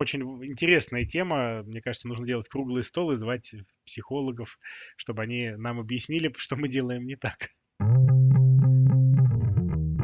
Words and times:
Очень 0.00 0.22
интересная 0.44 1.04
тема. 1.04 1.64
Мне 1.64 1.82
кажется, 1.82 2.06
нужно 2.06 2.24
делать 2.24 2.48
круглый 2.48 2.84
стол 2.84 3.10
и 3.10 3.16
звать 3.16 3.52
психологов, 3.84 4.60
чтобы 4.96 5.22
они 5.22 5.50
нам 5.56 5.80
объяснили, 5.80 6.32
что 6.36 6.54
мы 6.54 6.68
делаем 6.68 7.04
не 7.04 7.16
так. 7.16 7.48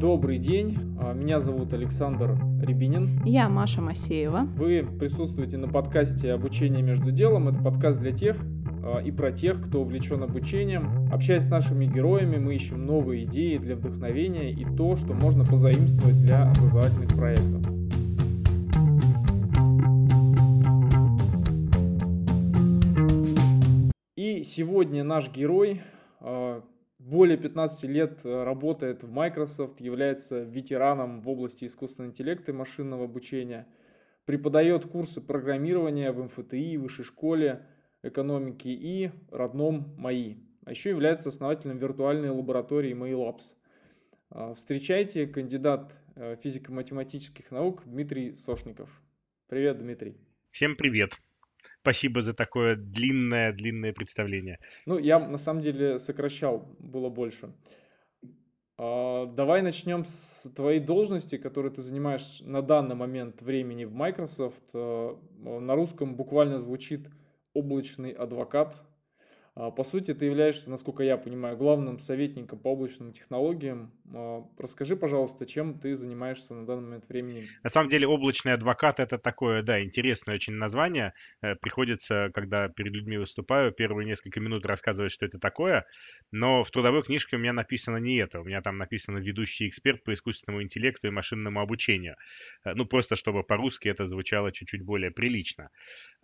Добрый 0.01 0.39
день, 0.39 0.77
а, 1.01 1.13
меня 1.15 1.39
зовут 1.39 1.73
Александр 1.73 2.37
Рябинин. 2.61 3.25
Я 3.25 3.49
Маша 3.49 3.81
Масеева. 3.81 4.41
Вы 4.57 4.85
присутствуете 4.99 5.59
на 5.59 5.69
подкасте 5.69 6.33
«Обучение 6.33 6.83
между 6.83 7.13
делом». 7.13 7.49
Это 7.49 7.63
подкаст 7.63 8.01
для 8.01 8.11
тех 8.11 8.37
а, 8.83 8.99
и 8.99 9.13
про 9.13 9.31
тех, 9.31 9.65
кто 9.65 9.83
увлечен 9.83 10.25
обучением. 10.25 11.09
Общаясь 11.13 11.43
с 11.43 11.49
нашими 11.49 11.87
героями, 11.87 12.37
мы 12.37 12.57
ищем 12.57 12.85
новые 12.85 13.25
идеи 13.25 13.59
для 13.59 13.77
вдохновения 13.77 14.51
и 14.51 14.65
то, 14.65 14.97
что 14.97 15.15
можно 15.15 15.45
позаимствовать 15.45 16.21
для 16.21 16.51
образовательных 16.51 17.11
проектов. 17.11 17.74
Сегодня 24.45 25.03
наш 25.05 25.31
герой 25.31 25.81
а, 26.21 26.63
более 26.99 27.37
15 27.37 27.91
лет 27.91 28.21
э, 28.25 28.45
работает 28.45 29.03
в 29.03 29.11
Microsoft, 29.11 29.81
является 29.81 30.43
ветераном 30.43 31.21
в 31.21 31.29
области 31.29 31.67
искусственного 31.67 32.11
интеллекта 32.11 32.53
и 32.53 32.55
машинного 32.55 33.05
обучения, 33.05 33.67
преподает 34.25 34.87
курсы 34.87 35.21
программирования 35.21 36.13
в 36.13 36.23
МФТИ, 36.25 36.77
высшей 36.77 37.05
школе 37.05 37.67
экономики 38.03 38.69
и 38.69 39.11
родном 39.31 39.95
МАИ. 39.99 40.37
А 40.65 40.71
еще 40.71 40.91
является 40.91 41.29
основателем 41.29 41.77
виртуальной 41.77 42.31
лаборатории 42.31 42.95
МАИ 42.95 43.13
Labs. 43.13 43.55
А, 44.31 44.55
встречайте 44.55 45.27
кандидат 45.27 45.93
э, 46.17 46.37
физико-математических 46.43 47.51
наук 47.51 47.83
Дмитрий 47.85 48.35
Сошников. 48.35 48.89
Привет, 49.49 49.79
Дмитрий. 49.79 50.17
Всем 50.51 50.75
привет. 50.77 51.11
Спасибо 51.85 52.23
за 52.23 52.33
такое 52.33 52.77
длинное-длинное 52.77 53.93
представление. 53.93 54.59
Ну, 54.87 54.97
я 54.97 55.19
на 55.19 55.37
самом 55.37 55.61
деле 55.61 55.99
сокращал, 55.99 56.67
было 56.79 57.11
больше. 57.11 57.53
А, 58.79 59.27
давай 59.27 59.61
начнем 59.61 60.07
с 60.07 60.49
твоей 60.57 60.81
должности, 60.81 61.37
которую 61.37 61.73
ты 61.73 61.83
занимаешь 61.83 62.41
на 62.41 62.63
данный 62.63 62.95
момент 62.95 63.43
времени 63.43 63.85
в 63.85 63.93
Microsoft. 63.93 64.63
А, 64.73 65.21
на 65.43 65.75
русском 65.75 66.17
буквально 66.17 66.59
звучит 66.59 67.11
облачный 67.53 68.13
адвокат. 68.13 68.83
А, 69.57 69.71
по 69.71 69.85
сути, 69.85 70.13
ты 70.15 70.25
являешься, 70.25 70.69
насколько 70.69 71.05
я 71.05 71.17
понимаю, 71.17 71.57
главным 71.57 72.01
советником 72.01 72.59
по 72.59 72.69
облачным 72.69 73.13
технологиям. 73.13 73.93
А, 74.13 74.45
расскажи, 74.59 74.97
пожалуйста, 74.97 75.47
чем 75.47 75.79
ты 75.79 75.95
занимаешься 75.95 76.55
на 76.55 76.67
данный 76.67 76.83
момент 76.83 77.09
времени? 77.09 77.45
На 77.63 77.71
самом 77.71 77.89
деле, 77.89 78.09
облачный 78.09 78.53
адвокат 78.53 78.99
это 78.99 79.17
такое, 79.17 79.63
да, 79.63 79.81
интересное 79.81 80.35
очень 80.35 80.55
название. 80.55 81.15
Э, 81.41 81.55
приходится, 81.55 82.31
когда 82.35 82.69
перед 82.69 82.93
людьми 82.95 83.17
выступаю, 83.17 83.71
первые 83.71 84.07
несколько 84.07 84.41
минут 84.41 84.67
рассказывать, 84.67 85.13
что 85.13 85.25
это 85.25 85.39
такое. 85.39 85.87
Но 86.33 86.65
в 86.65 86.71
трудовой 86.73 87.05
книжке 87.05 87.37
у 87.37 87.39
меня 87.39 87.53
написано 87.53 87.99
не 87.99 88.17
это. 88.17 88.41
У 88.41 88.45
меня 88.45 88.61
там 88.61 88.77
написано 88.77 89.19
ведущий 89.19 89.69
эксперт 89.69 90.03
по 90.03 90.13
искусственному 90.13 90.65
интеллекту 90.65 91.07
и 91.07 91.11
машинному 91.11 91.61
обучению. 91.61 92.17
Э, 92.65 92.75
ну, 92.75 92.87
просто 92.87 93.15
чтобы 93.15 93.45
по-русски 93.45 93.87
это 93.87 94.07
звучало 94.07 94.51
чуть-чуть 94.51 94.83
более 94.83 95.13
прилично. 95.13 95.69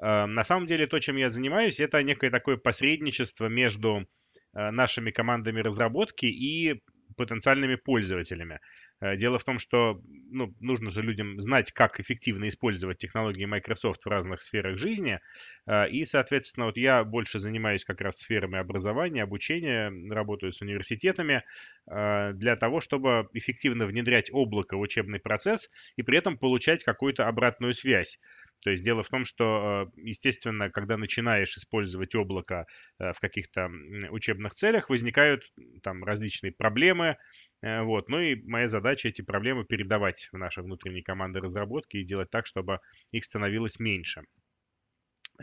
Э, 0.03 0.27
на 0.27 0.43
самом 0.43 0.67
деле, 0.67 0.89
то, 0.89 0.99
чем 0.99 1.17
я 1.17 1.31
занимаюсь, 1.31 1.79
это 1.79 2.03
некое 2.03 2.31
такое 2.31 2.57
посредничество 2.57 3.20
сотрудничество 3.21 3.47
между 3.47 4.07
э, 4.55 4.71
нашими 4.71 5.11
командами 5.11 5.61
разработки 5.61 6.27
и 6.27 6.81
потенциальными 7.17 7.77
пользователями. 7.77 8.61
Э, 9.01 9.17
дело 9.17 9.39
в 9.39 9.45
том, 9.45 9.59
что 9.59 10.01
ну, 10.31 10.55
нужно 10.61 10.91
же 10.91 11.03
людям 11.03 11.41
знать, 11.41 11.73
как 11.73 12.01
эффективно 12.01 12.49
использовать 12.49 12.99
технологии 12.99 13.45
Microsoft 13.45 14.05
в 14.05 14.09
разных 14.09 14.41
сферах 14.41 14.79
жизни. 14.79 15.21
Э, 15.67 15.89
и, 15.91 16.05
соответственно, 16.05 16.67
вот 16.67 16.77
я 16.77 17.05
больше 17.05 17.39
занимаюсь 17.41 17.85
как 17.85 18.01
раз 18.01 18.19
сферами 18.19 18.59
образования, 18.59 19.23
обучения, 19.23 19.93
работаю 20.11 20.53
с 20.53 20.63
университетами 20.63 21.43
для 21.87 22.55
того, 22.57 22.81
чтобы 22.81 23.29
эффективно 23.33 23.87
внедрять 23.87 24.31
облако 24.33 24.77
в 24.77 24.81
учебный 24.81 25.19
процесс 25.19 25.69
и 25.97 26.03
при 26.03 26.19
этом 26.19 26.39
получать 26.39 26.85
какую-то 26.85 27.27
обратную 27.27 27.75
связь. 27.75 28.19
То 28.63 28.71
есть 28.71 28.85
дело 28.85 29.03
в 29.03 29.09
том, 29.09 29.25
что, 29.25 29.91
э, 29.97 30.01
естественно, 30.03 30.71
когда 30.71 30.97
начинаешь 30.97 31.57
использовать 31.57 32.15
облако 32.15 32.67
э, 32.99 33.13
в 33.13 33.21
каких-то 33.21 33.71
учебных 34.11 34.55
целях, 34.55 34.91
возникают 34.91 35.43
там 35.83 36.05
различные 36.05 36.53
проблемы. 36.53 37.17
Э, 37.63 37.83
вот. 37.83 38.09
Ну 38.09 38.21
и 38.21 38.37
моя 38.43 38.69
задача 38.69 39.09
эти 39.09 39.23
проблемы 39.23 39.65
передавать 39.65 40.29
в 40.33 40.39
наши 40.39 40.63
внутренние 40.63 41.03
команды 41.03 41.41
разработки 41.41 41.97
и 41.97 42.05
делать 42.05 42.31
так, 42.31 42.47
чтобы 42.47 42.81
их 43.13 43.25
становилось 43.25 43.79
меньше. 43.79 44.23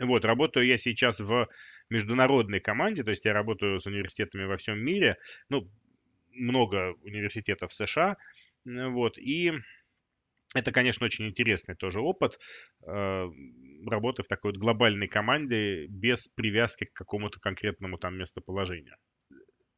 Вот, 0.00 0.24
работаю 0.24 0.64
я 0.66 0.76
сейчас 0.76 1.18
в 1.18 1.48
международной 1.90 2.60
команде, 2.60 3.02
то 3.02 3.10
есть 3.10 3.24
я 3.24 3.32
работаю 3.32 3.80
с 3.80 3.86
университетами 3.86 4.44
во 4.44 4.56
всем 4.56 4.78
мире, 4.78 5.16
ну, 5.48 5.68
много 6.30 6.94
университетов 7.02 7.72
США, 7.74 8.16
вот, 8.64 9.18
и 9.18 9.52
это, 10.54 10.72
конечно, 10.72 11.04
очень 11.06 11.28
интересный 11.28 11.74
тоже 11.74 12.00
опыт 12.00 12.38
э, 12.86 13.26
работы 13.86 14.22
в 14.22 14.28
такой 14.28 14.52
вот 14.52 14.60
глобальной 14.60 15.08
команде 15.08 15.86
без 15.88 16.28
привязки 16.28 16.84
к 16.84 16.92
какому-то 16.92 17.40
конкретному 17.40 17.98
там 17.98 18.16
местоположению. 18.16 18.96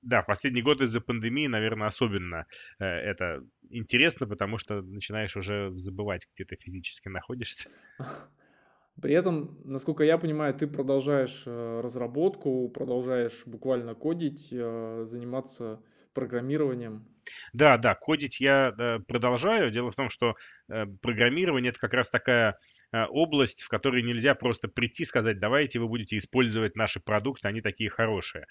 Да, 0.03 0.23
последний 0.23 0.63
год 0.63 0.81
из-за 0.81 1.01
пандемии, 1.01 1.47
наверное, 1.47 1.89
особенно 1.89 2.47
э, 2.79 2.85
это 2.85 3.43
интересно, 3.69 4.27
потому 4.27 4.57
что 4.57 4.81
начинаешь 4.81 5.37
уже 5.37 5.73
забывать, 5.77 6.27
где 6.35 6.45
ты 6.45 6.57
физически 6.57 7.09
находишься. 7.09 7.69
При 9.01 9.15
этом, 9.15 9.61
насколько 9.65 10.05
я 10.05 10.19
понимаю, 10.19 10.55
ты 10.55 10.67
продолжаешь 10.67 11.45
э, 11.47 11.81
разработку, 11.81 12.69
продолжаешь 12.69 13.43
буквально 13.47 13.95
кодить, 13.95 14.49
э, 14.53 15.05
заниматься 15.07 15.83
программированием. 16.21 17.05
Да, 17.53 17.79
да, 17.79 17.95
кодить 17.95 18.41
я 18.41 18.75
э, 18.79 18.99
продолжаю. 19.07 19.71
Дело 19.71 19.91
в 19.91 19.97
том, 19.97 20.11
что 20.11 20.35
э, 20.69 20.87
программирование 21.01 21.71
это 21.71 21.79
как 21.79 21.95
раз 21.95 22.11
такая 22.11 22.59
э, 22.93 23.05
область, 23.07 23.63
в 23.63 23.69
которой 23.69 24.03
нельзя 24.03 24.35
просто 24.35 24.69
прийти 24.69 25.03
и 25.03 25.07
сказать, 25.07 25.39
давайте 25.39 25.79
вы 25.79 25.89
будете 25.89 26.17
использовать 26.17 26.77
наши 26.77 27.01
продукты, 27.01 27.49
они 27.49 27.61
такие 27.61 27.91
хорошие. 27.91 28.47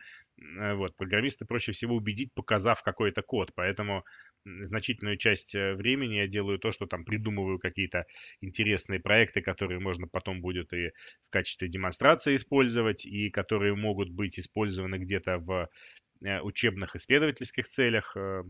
Вот, 0.74 0.96
программисты 0.96 1.46
проще 1.46 1.74
всего 1.74 1.96
убедить, 1.96 2.34
показав 2.34 2.82
какой-то 2.82 3.22
код, 3.22 3.52
поэтому 3.54 4.06
значительную 4.46 5.18
часть 5.18 5.54
времени 5.54 6.16
я 6.16 6.28
делаю 6.28 6.60
то, 6.60 6.72
что 6.72 6.88
там 6.88 7.04
придумываю 7.04 7.60
какие-то 7.60 8.06
интересные 8.40 9.02
проекты, 9.02 9.42
которые 9.42 9.80
можно 9.80 10.08
потом 10.08 10.40
будет 10.40 10.74
и 10.74 10.92
в 11.24 11.30
качестве 11.30 11.68
демонстрации 11.68 12.38
использовать, 12.38 13.06
и 13.06 13.30
которые 13.30 13.76
могут 13.76 14.10
быть 14.10 14.40
использованы 14.40 14.96
где-то 14.96 15.40
в 15.40 15.70
Э, 16.09 16.09
учебных 16.22 16.96
исследовательских 16.96 17.68
целях. 17.68 18.16
Э, 18.16 18.44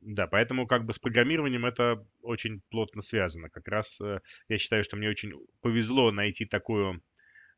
да, 0.00 0.26
поэтому 0.26 0.66
как 0.66 0.84
бы 0.84 0.92
с 0.92 0.98
программированием 0.98 1.66
это 1.66 2.04
очень 2.22 2.60
плотно 2.70 3.02
связано. 3.02 3.50
Как 3.50 3.66
раз 3.68 4.00
э, 4.00 4.20
я 4.48 4.58
считаю, 4.58 4.84
что 4.84 4.96
мне 4.96 5.08
очень 5.08 5.32
повезло 5.60 6.10
найти 6.10 6.44
такую 6.44 7.02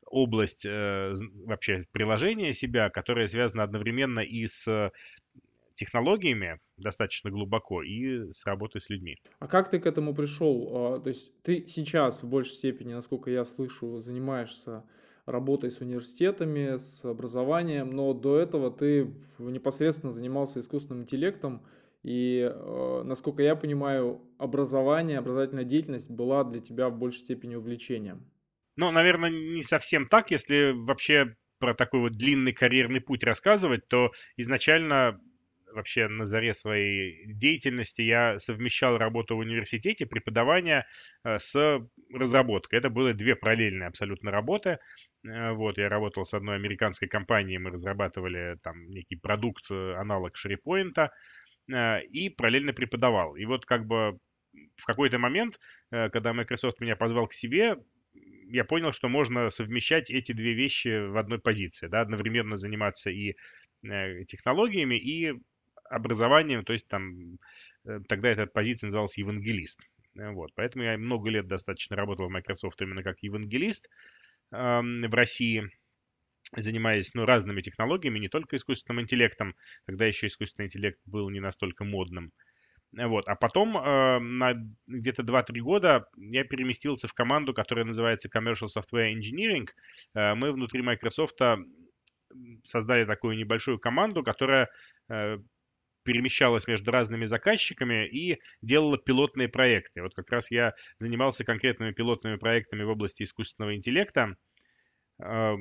область 0.07 0.65
вообще 0.65 1.79
приложения 1.91 2.51
себя, 2.51 2.89
которая 2.89 3.27
связана 3.27 3.63
одновременно 3.63 4.19
и 4.19 4.45
с 4.45 4.91
технологиями 5.81 6.59
достаточно 6.77 7.31
глубоко 7.31 7.81
и 7.81 8.31
с 8.31 8.45
работой 8.45 8.81
с 8.81 8.89
людьми. 8.89 9.17
А 9.39 9.47
как 9.47 9.69
ты 9.69 9.79
к 9.79 9.85
этому 9.85 10.13
пришел? 10.13 10.69
А, 10.73 10.99
то 10.99 11.09
есть 11.09 11.31
ты 11.41 11.65
сейчас 11.67 12.23
в 12.23 12.29
большей 12.29 12.53
степени, 12.53 12.93
насколько 12.93 13.31
я 13.31 13.43
слышу, 13.43 13.99
занимаешься 13.99 14.83
работой 15.25 15.71
с 15.71 15.79
университетами, 15.81 16.77
с 16.77 17.03
образованием, 17.05 17.91
но 17.91 18.13
до 18.13 18.37
этого 18.37 18.71
ты 18.71 19.13
непосредственно 19.39 20.11
занимался 20.11 20.59
искусственным 20.59 21.03
интеллектом, 21.03 21.61
и, 22.03 22.51
э, 22.51 23.01
насколько 23.05 23.43
я 23.43 23.55
понимаю, 23.55 24.21
образование, 24.39 25.19
образовательная 25.19 25.65
деятельность 25.65 26.09
была 26.09 26.43
для 26.43 26.59
тебя 26.59 26.89
в 26.89 26.97
большей 26.97 27.19
степени 27.19 27.55
увлечением. 27.55 28.25
Ну, 28.75 28.89
наверное, 28.91 29.29
не 29.29 29.63
совсем 29.63 30.07
так. 30.07 30.31
Если 30.31 30.71
вообще 30.71 31.35
про 31.59 31.75
такой 31.75 31.99
вот 31.99 32.13
длинный 32.13 32.53
карьерный 32.53 33.01
путь 33.01 33.23
рассказывать, 33.23 33.87
то 33.87 34.11
изначально 34.35 35.21
вообще 35.73 36.07
на 36.07 36.25
заре 36.25 36.53
своей 36.53 37.25
деятельности 37.25 38.01
я 38.01 38.39
совмещал 38.39 38.97
работу 38.97 39.35
в 39.35 39.39
университете, 39.39 40.05
преподавание 40.05 40.85
э, 41.23 41.39
с 41.39 41.79
разработкой. 42.13 42.79
Это 42.79 42.89
были 42.89 43.13
две 43.13 43.35
параллельные 43.35 43.87
абсолютно 43.87 44.31
работы. 44.31 44.79
Э, 45.25 45.51
вот, 45.51 45.77
я 45.77 45.89
работал 45.89 46.25
с 46.25 46.33
одной 46.33 46.55
американской 46.55 47.07
компанией, 47.07 47.59
мы 47.59 47.71
разрабатывали 47.71 48.57
там 48.63 48.87
некий 48.89 49.15
продукт, 49.15 49.71
э, 49.71 49.93
аналог 49.93 50.33
SharePoint, 50.35 51.09
и 52.09 52.29
параллельно 52.29 52.73
преподавал. 52.73 53.35
И 53.35 53.45
вот 53.45 53.65
как 53.65 53.85
бы 53.85 54.17
в 54.75 54.85
какой-то 54.85 55.19
момент, 55.19 55.59
когда 55.89 56.33
Microsoft 56.33 56.81
меня 56.81 56.97
позвал 56.97 57.27
к 57.27 57.33
себе, 57.33 57.77
я 58.49 58.65
понял, 58.65 58.91
что 58.91 59.07
можно 59.07 59.49
совмещать 59.49 60.11
эти 60.11 60.33
две 60.33 60.53
вещи 60.53 61.07
в 61.07 61.17
одной 61.17 61.39
позиции, 61.39 61.87
да, 61.87 62.01
одновременно 62.01 62.57
заниматься 62.57 63.09
и 63.09 63.35
технологиями, 64.27 64.95
и 64.95 65.39
образованием, 65.91 66.63
то 66.63 66.73
есть 66.73 66.87
там 66.87 67.37
э, 67.85 67.99
тогда 68.07 68.29
эта 68.29 68.45
позиция 68.45 68.87
называлась 68.87 69.17
евангелист. 69.17 69.81
Вот, 70.15 70.51
поэтому 70.55 70.83
я 70.83 70.97
много 70.97 71.29
лет 71.29 71.47
достаточно 71.47 71.95
работал 71.95 72.27
в 72.27 72.31
Microsoft 72.31 72.81
именно 72.81 73.01
как 73.01 73.19
евангелист 73.21 73.89
в 74.51 75.15
России, 75.15 75.71
занимаясь 76.55 77.13
ну, 77.13 77.23
разными 77.25 77.61
технологиями, 77.61 78.19
не 78.19 78.27
только 78.27 78.57
искусственным 78.57 79.01
интеллектом, 79.01 79.55
тогда 79.85 80.05
еще 80.05 80.27
искусственный 80.27 80.65
интеллект 80.65 80.99
был 81.05 81.29
не 81.29 81.39
настолько 81.39 81.85
модным. 81.85 82.33
Вот. 82.93 83.27
А 83.29 83.35
потом 83.35 83.77
э, 83.77 84.19
на 84.19 84.53
где-то 84.87 85.23
2-3 85.23 85.59
года 85.59 86.05
я 86.17 86.43
переместился 86.43 87.07
в 87.07 87.13
команду, 87.13 87.53
которая 87.53 87.85
называется 87.85 88.27
Commercial 88.27 88.67
Software 88.67 89.13
Engineering. 89.13 89.67
Э, 90.13 90.35
мы 90.35 90.51
внутри 90.51 90.81
Microsoft 90.81 91.39
создали 92.63 93.05
такую 93.05 93.37
небольшую 93.37 93.79
команду, 93.79 94.23
которая 94.23 94.69
э, 95.09 95.37
перемещалась 96.03 96.67
между 96.67 96.91
разными 96.91 97.25
заказчиками 97.25 98.07
и 98.07 98.37
делала 98.61 98.97
пилотные 98.97 99.49
проекты. 99.49 100.01
Вот 100.01 100.13
как 100.13 100.29
раз 100.31 100.51
я 100.51 100.73
занимался 100.99 101.43
конкретными 101.43 101.91
пилотными 101.91 102.37
проектами 102.37 102.83
в 102.83 102.89
области 102.89 103.23
искусственного 103.23 103.75
интеллекта. 103.75 104.35
Э, 105.21 105.55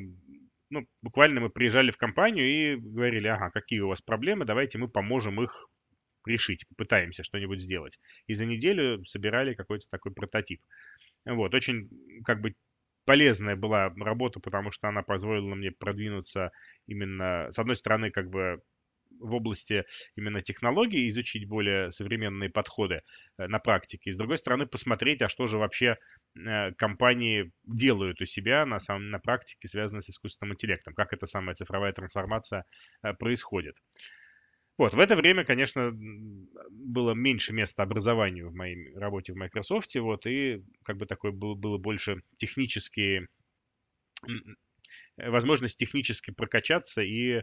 ну, 0.70 0.86
буквально 1.02 1.40
мы 1.40 1.50
приезжали 1.50 1.90
в 1.90 1.96
компанию 1.96 2.46
и 2.46 2.76
говорили, 2.76 3.28
ага, 3.28 3.50
какие 3.50 3.80
у 3.80 3.88
вас 3.88 4.00
проблемы, 4.00 4.44
давайте 4.44 4.78
мы 4.78 4.88
поможем 4.88 5.42
их 5.42 5.68
решить, 6.26 6.66
попытаемся 6.68 7.24
что-нибудь 7.24 7.60
сделать. 7.60 7.98
И 8.26 8.34
за 8.34 8.46
неделю 8.46 9.04
собирали 9.04 9.54
какой-то 9.54 9.86
такой 9.90 10.12
прототип. 10.12 10.60
Вот, 11.24 11.54
очень 11.54 11.88
как 12.24 12.40
бы 12.40 12.54
полезная 13.04 13.56
была 13.56 13.92
работа, 13.96 14.40
потому 14.40 14.70
что 14.70 14.88
она 14.88 15.02
позволила 15.02 15.54
мне 15.54 15.72
продвинуться 15.72 16.52
именно, 16.86 17.48
с 17.50 17.58
одной 17.58 17.76
стороны, 17.76 18.10
как 18.10 18.30
бы 18.30 18.60
в 19.20 19.34
области 19.34 19.84
именно 20.16 20.40
технологий, 20.40 21.08
изучить 21.08 21.46
более 21.46 21.90
современные 21.90 22.50
подходы 22.50 23.02
э, 23.38 23.46
на 23.46 23.58
практике. 23.58 24.10
И 24.10 24.12
с 24.12 24.16
другой 24.16 24.38
стороны, 24.38 24.66
посмотреть, 24.66 25.22
а 25.22 25.28
что 25.28 25.46
же 25.46 25.58
вообще 25.58 25.96
э, 26.36 26.72
компании 26.72 27.52
делают 27.64 28.20
у 28.20 28.24
себя 28.24 28.66
на, 28.66 28.80
самом, 28.80 29.10
на 29.10 29.18
практике, 29.18 29.68
связанной 29.68 30.02
с 30.02 30.10
искусственным 30.10 30.54
интеллектом, 30.54 30.94
как 30.94 31.12
эта 31.12 31.26
самая 31.26 31.54
цифровая 31.54 31.92
трансформация 31.92 32.64
э, 33.02 33.12
происходит. 33.14 33.76
Вот, 34.78 34.94
в 34.94 34.98
это 34.98 35.14
время, 35.14 35.44
конечно, 35.44 35.92
было 36.70 37.12
меньше 37.12 37.52
места 37.52 37.82
образованию 37.82 38.48
в 38.48 38.54
моей 38.54 38.96
работе 38.96 39.34
в 39.34 39.36
Microsoft, 39.36 39.94
вот, 39.96 40.26
и 40.26 40.62
как 40.84 40.96
бы 40.96 41.04
такое 41.04 41.32
было, 41.32 41.54
было 41.54 41.76
больше 41.76 42.22
технические, 42.38 43.28
возможность 45.18 45.78
технически 45.78 46.30
прокачаться 46.30 47.02
и, 47.02 47.42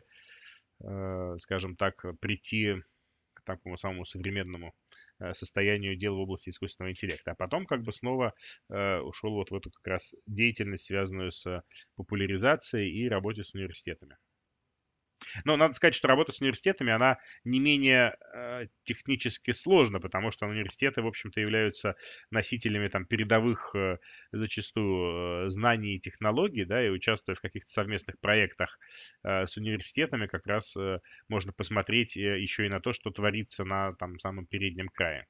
скажем 1.38 1.76
так, 1.76 2.06
прийти 2.20 2.76
к 3.38 3.44
такому 3.44 3.78
самому 3.78 4.06
современному 4.06 4.74
э, 5.20 5.34
состоянию 5.34 5.96
дел 5.96 6.16
в 6.16 6.20
области 6.20 6.50
искусственного 6.50 6.92
интеллекта. 6.92 7.32
А 7.32 7.36
потом 7.36 7.66
как 7.66 7.84
бы 7.84 7.92
снова 7.92 8.34
э, 8.70 9.00
ушел 9.00 9.34
вот 9.34 9.52
в 9.52 9.56
эту 9.56 9.72
как 9.72 9.88
раз 9.88 10.14
деятельность, 10.26 10.86
связанную 10.86 11.32
с 11.32 11.64
популяризацией 11.96 12.92
и 12.92 13.08
работой 13.08 13.44
с 13.44 13.54
университетами. 13.54 14.18
Но 15.46 15.58
надо 15.58 15.74
сказать, 15.74 15.96
что 15.96 16.08
работа 16.08 16.32
с 16.32 16.42
университетами, 16.42 16.92
она 16.92 17.18
не 17.44 17.60
менее 17.60 18.18
э, 18.34 18.68
технически 18.84 19.52
сложна, 19.52 20.00
потому 20.00 20.32
что 20.32 20.46
университеты, 20.46 21.02
в 21.02 21.08
общем-то, 21.08 21.40
являются 21.40 21.96
носителями 22.32 22.88
там 22.88 23.06
передовых 23.06 23.76
э, 23.76 23.98
зачастую 24.32 25.48
э, 25.48 25.50
знаний 25.50 25.96
и 25.96 26.00
технологий, 26.00 26.66
да, 26.66 26.86
и 26.86 26.90
участвуя 26.90 27.36
в 27.36 27.42
каких-то 27.42 27.72
совместных 27.72 28.20
проектах 28.20 28.80
э, 29.24 29.46
с 29.46 29.58
университетами, 29.58 30.28
как 30.28 30.46
раз 30.48 30.76
э, 30.78 31.00
можно 31.30 31.54
посмотреть 31.54 32.18
э, 32.18 32.40
еще 32.40 32.66
и 32.66 32.70
на 32.70 32.80
то, 32.80 32.94
что 32.94 33.12
творится 33.12 33.66
на 33.66 33.94
там 33.94 34.20
самом 34.20 34.46
переднем 34.46 34.90
крае. 34.90 35.28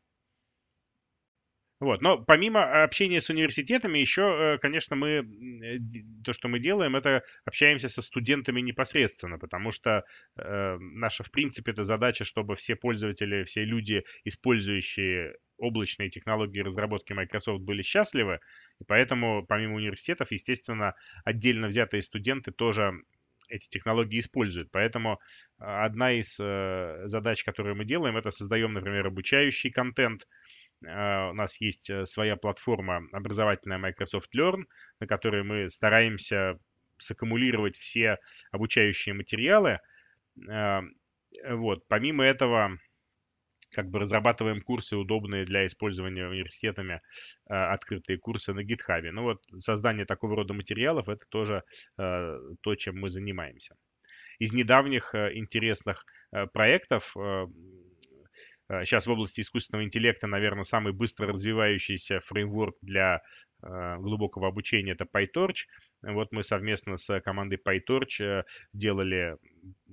Вот. 1.80 2.02
Но 2.02 2.18
помимо 2.18 2.84
общения 2.84 3.22
с 3.22 3.30
университетами, 3.30 4.00
еще, 4.00 4.56
э, 4.56 4.58
конечно, 4.58 4.96
мы, 4.96 5.10
э, 5.10 5.78
то, 6.24 6.34
что 6.34 6.48
мы 6.48 6.60
делаем, 6.60 6.96
это 6.96 7.22
общаемся 7.46 7.88
со 7.88 8.02
студентами 8.02 8.62
непосредственно, 8.62 9.38
потому 9.38 9.72
что 9.72 10.04
э, 10.38 10.78
наша, 10.80 11.24
в 11.24 11.30
принципе, 11.30 11.72
это 11.72 11.84
задача, 11.84 12.24
чтобы 12.24 12.56
все 12.56 12.76
пользователи, 12.76 13.44
все 13.44 13.64
люди, 13.64 14.04
использующие 14.24 15.36
облачные 15.60 16.10
технологии 16.10 16.62
разработки 16.62 17.14
Microsoft, 17.14 17.62
были 17.62 17.84
счастливы. 17.84 18.40
И 18.82 18.84
поэтому, 18.84 19.46
помимо 19.48 19.76
университетов, 19.76 20.32
естественно, 20.32 20.96
отдельно 21.26 21.68
взятые 21.68 22.02
студенты 22.02 22.52
тоже 22.52 22.92
эти 23.50 23.70
технологии 23.70 24.20
используют. 24.20 24.70
Поэтому 24.72 25.16
одна 25.58 26.12
из 26.12 26.36
задач, 26.36 27.44
которую 27.46 27.78
мы 27.78 27.86
делаем, 27.86 28.18
это 28.18 28.30
создаем, 28.30 28.74
например, 28.74 29.08
обучающий 29.08 29.72
контент, 29.72 30.28
у 30.82 31.34
нас 31.34 31.60
есть 31.60 31.90
э, 31.90 32.06
своя 32.06 32.36
платформа 32.36 33.02
образовательная 33.12 33.78
Microsoft 33.78 34.36
Learn, 34.36 34.66
на 35.00 35.08
которой 35.08 35.44
мы 35.44 35.70
стараемся 35.70 36.60
саккумулировать 36.98 37.78
все 37.78 38.18
обучающие 38.52 39.14
материалы. 39.16 39.80
А, 40.50 40.82
вот. 41.50 41.88
Помимо 41.88 42.24
этого, 42.24 42.78
как 43.72 43.90
бы 43.90 44.00
разрабатываем 44.00 44.62
курсы, 44.62 44.96
удобные 44.96 45.46
для 45.46 45.66
использования 45.66 46.28
университетами, 46.28 47.02
а, 47.50 47.74
открытые 47.74 48.20
курсы 48.20 48.54
на 48.54 48.62
GitHub. 48.62 49.10
Ну 49.12 49.24
вот 49.24 49.44
создание 49.58 50.06
такого 50.06 50.36
рода 50.36 50.54
материалов– 50.54 51.10
это 51.10 51.26
тоже 51.30 51.64
то, 51.96 52.76
чем 52.76 53.00
мы 53.00 53.10
занимаемся. 53.10 53.76
Из 54.40 54.54
недавних 54.54 55.16
э, 55.16 55.32
интересных 55.34 56.06
э, 56.32 56.46
проектов 56.48 57.16
Сейчас 58.70 59.08
э, 59.08 59.10
в 59.10 59.14
области 59.14 59.42
искусственного 59.42 59.86
интеллекта, 59.86 60.28
наверное, 60.28 60.64
самый 60.64 60.94
быстро 60.94 61.28
развивающийся 61.28 62.20
фреймворк 62.20 62.76
для 62.82 63.22
э, 63.64 63.96
глубокого 63.98 64.48
обучения 64.48 64.92
это 64.92 65.06
PyTorch. 65.06 65.68
Вот 66.02 66.32
мы 66.32 66.44
совместно 66.44 66.98
с 66.98 67.20
командой 67.22 67.60
PyTorch 67.66 68.24
э, 68.24 68.44
делали 68.74 69.38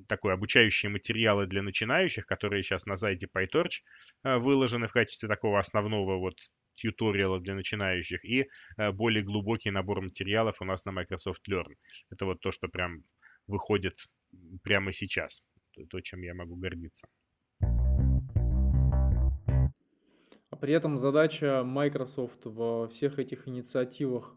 такой 0.08 0.34
обучающие 0.34 0.90
материалы 0.90 1.46
для 1.46 1.62
начинающих, 1.62 2.26
которые 2.26 2.62
сейчас 2.62 2.86
на 2.86 2.96
сайте 2.96 3.28
PyTorch 3.32 3.82
выложены 4.22 4.88
в 4.88 4.92
качестве 4.92 5.28
такого 5.28 5.58
основного 5.58 6.18
вот 6.18 6.36
тьюториала 6.74 7.38
для 7.40 7.54
начинающих 7.54 8.24
и 8.24 8.48
более 8.76 9.22
глубокий 9.22 9.70
набор 9.70 10.00
материалов 10.00 10.56
у 10.60 10.64
нас 10.64 10.84
на 10.84 10.90
Microsoft 10.90 11.48
Learn. 11.48 11.74
Это 12.10 12.26
вот 12.26 12.40
то, 12.40 12.50
что 12.50 12.66
прям 12.66 13.04
выходит 13.46 14.06
прямо 14.62 14.92
сейчас, 14.92 15.42
то, 15.88 16.00
чем 16.00 16.22
я 16.22 16.34
могу 16.34 16.56
гордиться. 16.56 17.06
При 20.64 20.72
этом 20.72 20.96
задача 20.96 21.62
Microsoft 21.62 22.46
во 22.46 22.88
всех 22.88 23.18
этих 23.18 23.46
инициативах 23.46 24.34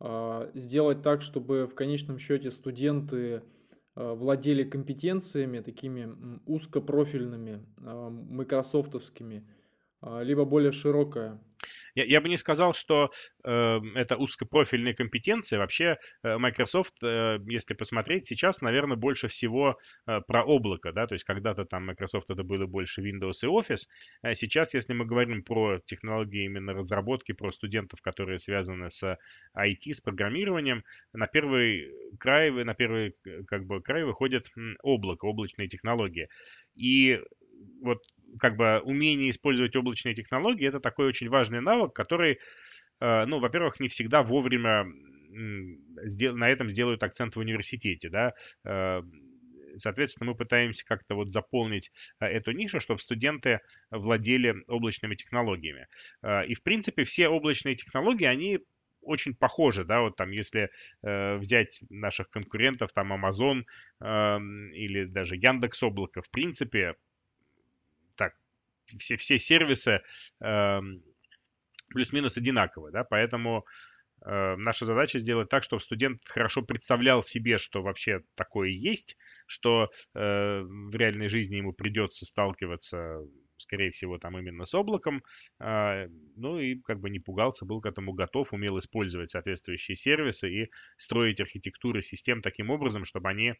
а, 0.00 0.50
сделать 0.54 1.02
так, 1.02 1.20
чтобы 1.20 1.66
в 1.66 1.74
конечном 1.74 2.18
счете 2.18 2.50
студенты 2.50 3.42
а, 3.94 4.14
владели 4.14 4.64
компетенциями 4.64 5.58
такими 5.58 6.40
узкопрофильными, 6.46 7.62
а, 7.84 8.08
майкрософтовскими, 8.08 9.46
либо 10.22 10.46
более 10.46 10.72
широкая. 10.72 11.42
Я, 11.96 12.04
я 12.04 12.20
бы 12.20 12.28
не 12.28 12.36
сказал, 12.36 12.74
что 12.74 13.10
э, 13.42 13.80
это 13.94 14.16
узкопрофильные 14.16 14.94
компетенции. 14.94 15.56
Вообще 15.56 15.96
э, 16.22 16.36
Microsoft, 16.36 17.02
э, 17.02 17.38
если 17.48 17.74
посмотреть, 17.74 18.26
сейчас, 18.26 18.60
наверное, 18.60 18.96
больше 18.96 19.28
всего 19.28 19.78
э, 20.06 20.20
про 20.20 20.44
облако, 20.44 20.92
да, 20.92 21.06
то 21.06 21.14
есть 21.14 21.24
когда-то 21.24 21.64
там 21.64 21.86
Microsoft 21.86 22.30
это 22.30 22.44
было 22.44 22.66
больше 22.66 23.00
Windows 23.00 23.38
и 23.42 23.46
Office. 23.46 23.88
А 24.20 24.34
сейчас, 24.34 24.74
если 24.74 24.92
мы 24.92 25.06
говорим 25.06 25.42
про 25.42 25.80
технологии 25.86 26.44
именно 26.44 26.74
разработки, 26.74 27.32
про 27.32 27.50
студентов, 27.50 28.02
которые 28.02 28.38
связаны 28.38 28.90
с 28.90 29.18
IT, 29.56 29.94
с 29.94 30.00
программированием, 30.00 30.84
на 31.14 31.26
первый 31.26 31.90
край, 32.20 32.50
на 32.50 32.74
первый 32.74 33.16
как 33.46 33.64
бы 33.64 33.80
край 33.80 34.04
выходит 34.04 34.52
облако, 34.82 35.24
облачные 35.24 35.68
технологии. 35.68 36.28
И 36.74 37.22
вот 37.80 38.02
как 38.38 38.56
бы 38.56 38.80
умение 38.84 39.30
использовать 39.30 39.76
облачные 39.76 40.14
технологии 40.14 40.66
это 40.66 40.80
такой 40.80 41.06
очень 41.06 41.28
важный 41.28 41.60
навык, 41.60 41.92
который, 41.92 42.38
э, 43.00 43.24
ну, 43.26 43.38
во-первых, 43.38 43.80
не 43.80 43.88
всегда 43.88 44.22
вовремя 44.22 44.86
на 45.28 46.48
этом 46.48 46.70
сделают 46.70 47.02
акцент 47.02 47.36
в 47.36 47.40
университете, 47.40 48.08
да, 48.08 48.32
э, 48.64 49.02
Соответственно, 49.78 50.30
мы 50.30 50.34
пытаемся 50.38 50.86
как-то 50.86 51.14
вот 51.14 51.30
заполнить 51.30 51.92
э, 52.18 52.24
эту 52.24 52.52
нишу, 52.52 52.80
чтобы 52.80 52.98
студенты 52.98 53.60
владели 53.90 54.54
облачными 54.68 55.16
технологиями. 55.16 55.86
И, 56.48 56.54
в 56.54 56.62
принципе, 56.62 57.04
все 57.04 57.28
облачные 57.28 57.74
технологии, 57.74 58.24
они 58.24 58.60
очень 59.06 59.34
похожи, 59.34 59.84
да, 59.84 60.00
вот 60.00 60.16
там, 60.16 60.30
если 60.30 60.70
э, 61.02 61.36
взять 61.36 61.80
наших 61.88 62.28
конкурентов, 62.28 62.92
там, 62.92 63.12
Amazon 63.12 63.62
э, 64.00 64.38
или 64.74 65.04
даже 65.04 65.36
Яндекс 65.36 65.82
Облако, 65.82 66.22
в 66.22 66.30
принципе, 66.30 66.94
все, 68.98 69.16
все 69.16 69.38
сервисы 69.38 70.00
э, 70.40 70.80
плюс-минус 71.90 72.36
одинаковые, 72.36 72.92
да, 72.92 73.04
поэтому 73.04 73.64
э, 74.24 74.56
наша 74.56 74.84
задача 74.84 75.18
сделать 75.18 75.48
так, 75.48 75.62
чтобы 75.62 75.82
студент 75.82 76.20
хорошо 76.24 76.62
представлял 76.62 77.22
себе, 77.22 77.58
что 77.58 77.82
вообще 77.82 78.22
такое 78.34 78.70
есть, 78.70 79.16
что 79.46 79.90
э, 80.14 80.60
в 80.62 80.94
реальной 80.94 81.28
жизни 81.28 81.56
ему 81.56 81.72
придется 81.72 82.26
сталкиваться 82.26 83.20
скорее 83.58 83.90
всего, 83.90 84.18
там 84.18 84.38
именно 84.38 84.64
с 84.64 84.74
облаком. 84.74 85.22
А, 85.58 86.06
ну 86.36 86.58
и 86.58 86.76
как 86.82 87.00
бы 87.00 87.10
не 87.10 87.18
пугался, 87.18 87.64
был 87.64 87.80
к 87.80 87.86
этому 87.86 88.12
готов, 88.12 88.52
умел 88.52 88.78
использовать 88.78 89.30
соответствующие 89.30 89.96
сервисы 89.96 90.50
и 90.50 90.70
строить 90.96 91.40
архитектуры 91.40 92.02
систем 92.02 92.42
таким 92.42 92.70
образом, 92.70 93.04
чтобы 93.04 93.28
они 93.28 93.54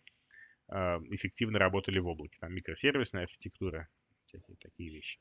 а, 0.69 1.01
эффективно 1.11 1.59
работали 1.59 1.99
в 1.99 2.07
облаке. 2.07 2.37
Там 2.41 2.55
микросервисная 2.55 3.25
архитектура, 3.25 3.89
всякие 4.27 4.57
такие 4.57 4.91
вещи. 4.91 5.19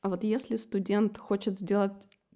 А 0.00 0.08
вот 0.08 0.24
если 0.24 0.56
студент 0.56 1.18
хочет 1.18 1.58
сделать 1.58 1.92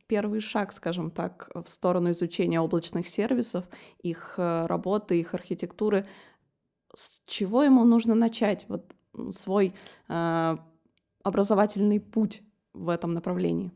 первый 0.06 0.40
шаг, 0.40 0.72
скажем 0.72 1.10
так, 1.10 1.50
в 1.54 1.66
сторону 1.66 2.10
изучения 2.10 2.60
облачных 2.60 3.08
сервисов, 3.08 3.64
их 4.02 4.34
э, 4.38 4.66
работы, 4.66 5.18
их 5.18 5.34
архитектуры, 5.34 6.06
с 6.94 7.22
чего 7.26 7.62
ему 7.62 7.84
нужно 7.84 8.14
начать? 8.14 8.66
Вот 8.68 8.94
свой 9.30 9.74
э, 10.08 10.56
образовательный 11.22 12.00
путь 12.00 12.42
в 12.72 12.88
этом 12.88 13.14
направлении? 13.14 13.72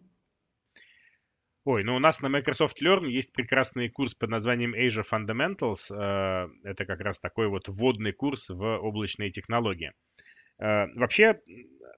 Ой, 1.64 1.84
ну 1.84 1.94
у 1.94 1.98
нас 1.98 2.22
на 2.22 2.28
Microsoft 2.28 2.82
Learn 2.82 3.06
есть 3.06 3.32
прекрасный 3.32 3.90
курс 3.90 4.14
под 4.14 4.30
названием 4.30 4.74
Azure 4.74 5.04
Fundamentals. 5.10 5.92
Э, 5.94 6.48
это 6.64 6.86
как 6.86 7.00
раз 7.00 7.20
такой 7.20 7.48
вот 7.48 7.68
вводный 7.68 8.12
курс 8.12 8.48
в 8.48 8.78
облачные 8.78 9.30
технологии. 9.30 9.92
Э, 10.60 10.86
вообще, 10.96 11.40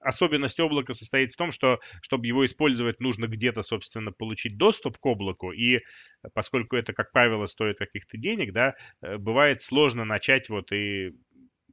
особенность 0.01 0.59
облака 0.59 0.93
состоит 0.93 1.31
в 1.31 1.37
том, 1.37 1.51
что, 1.51 1.79
чтобы 2.01 2.27
его 2.27 2.45
использовать, 2.45 2.99
нужно 2.99 3.27
где-то, 3.27 3.61
собственно, 3.61 4.11
получить 4.11 4.57
доступ 4.57 4.97
к 4.97 5.05
облаку, 5.05 5.51
и 5.51 5.79
поскольку 6.33 6.75
это, 6.75 6.93
как 6.93 7.11
правило, 7.11 7.45
стоит 7.45 7.77
каких-то 7.77 8.17
денег, 8.17 8.53
да, 8.53 8.75
э, 9.01 9.17
бывает 9.17 9.61
сложно 9.61 10.05
начать 10.05 10.49
вот 10.49 10.71
и 10.71 11.11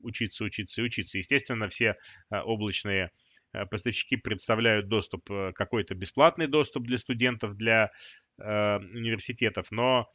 учиться, 0.02 0.44
учиться 0.44 0.80
и 0.80 0.85
учиться. 0.85 1.18
Естественно, 1.18 1.68
все 1.68 1.97
облачные 2.30 3.11
Э, 3.52 3.66
поставщики 3.66 4.16
представляют 4.16 4.88
доступ, 4.88 5.28
какой-то 5.54 5.94
бесплатный 5.94 6.47
доступ 6.47 6.85
для 6.85 6.99
студентов, 6.99 7.54
для 7.54 7.90
э, 8.38 8.76
университетов, 8.78 9.70
но 9.70 10.09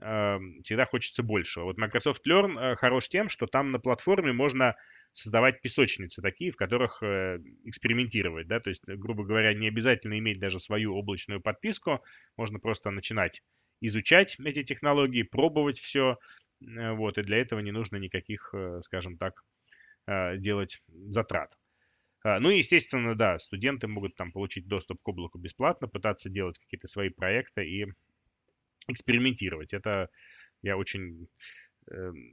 э, 0.00 0.38
всегда 0.62 0.86
хочется 0.86 1.22
большего. 1.22 1.64
Вот 1.64 1.78
Microsoft 1.78 2.26
Learn 2.26 2.76
хорош 2.76 3.08
тем, 3.08 3.28
что 3.28 3.46
там 3.46 3.70
на 3.72 3.78
платформе 3.78 4.32
можно 4.32 4.74
создавать 5.12 5.60
песочницы 5.60 6.22
такие, 6.22 6.50
в 6.50 6.56
которых 6.56 7.02
э, 7.02 7.38
экспериментировать, 7.64 8.46
да, 8.46 8.60
то 8.60 8.70
есть, 8.70 8.84
грубо 8.86 9.24
говоря, 9.24 9.54
не 9.54 9.68
обязательно 9.68 10.18
иметь 10.18 10.38
даже 10.38 10.60
свою 10.60 10.94
облачную 10.94 11.40
подписку, 11.40 12.02
можно 12.36 12.58
просто 12.58 12.90
начинать 12.90 13.42
изучать 13.80 14.36
эти 14.44 14.62
технологии, 14.62 15.22
пробовать 15.22 15.78
все, 15.78 16.18
э, 16.60 16.92
вот, 16.92 17.18
и 17.18 17.22
для 17.22 17.38
этого 17.38 17.60
не 17.60 17.72
нужно 17.72 17.96
никаких, 17.96 18.50
э, 18.54 18.80
скажем 18.82 19.16
так, 19.18 19.44
э, 20.06 20.36
делать 20.38 20.82
затрат. 20.88 21.56
Ну 22.24 22.50
и, 22.50 22.58
естественно, 22.58 23.14
да, 23.14 23.38
студенты 23.38 23.86
могут 23.86 24.16
там 24.16 24.32
получить 24.32 24.66
доступ 24.66 25.00
к 25.00 25.08
облаку 25.08 25.38
бесплатно, 25.38 25.86
пытаться 25.86 26.28
делать 26.28 26.58
какие-то 26.58 26.88
свои 26.88 27.10
проекты 27.10 27.64
и 27.64 27.86
экспериментировать. 28.88 29.72
Это 29.72 30.10
я 30.62 30.76
очень 30.76 31.24
э, 31.24 31.26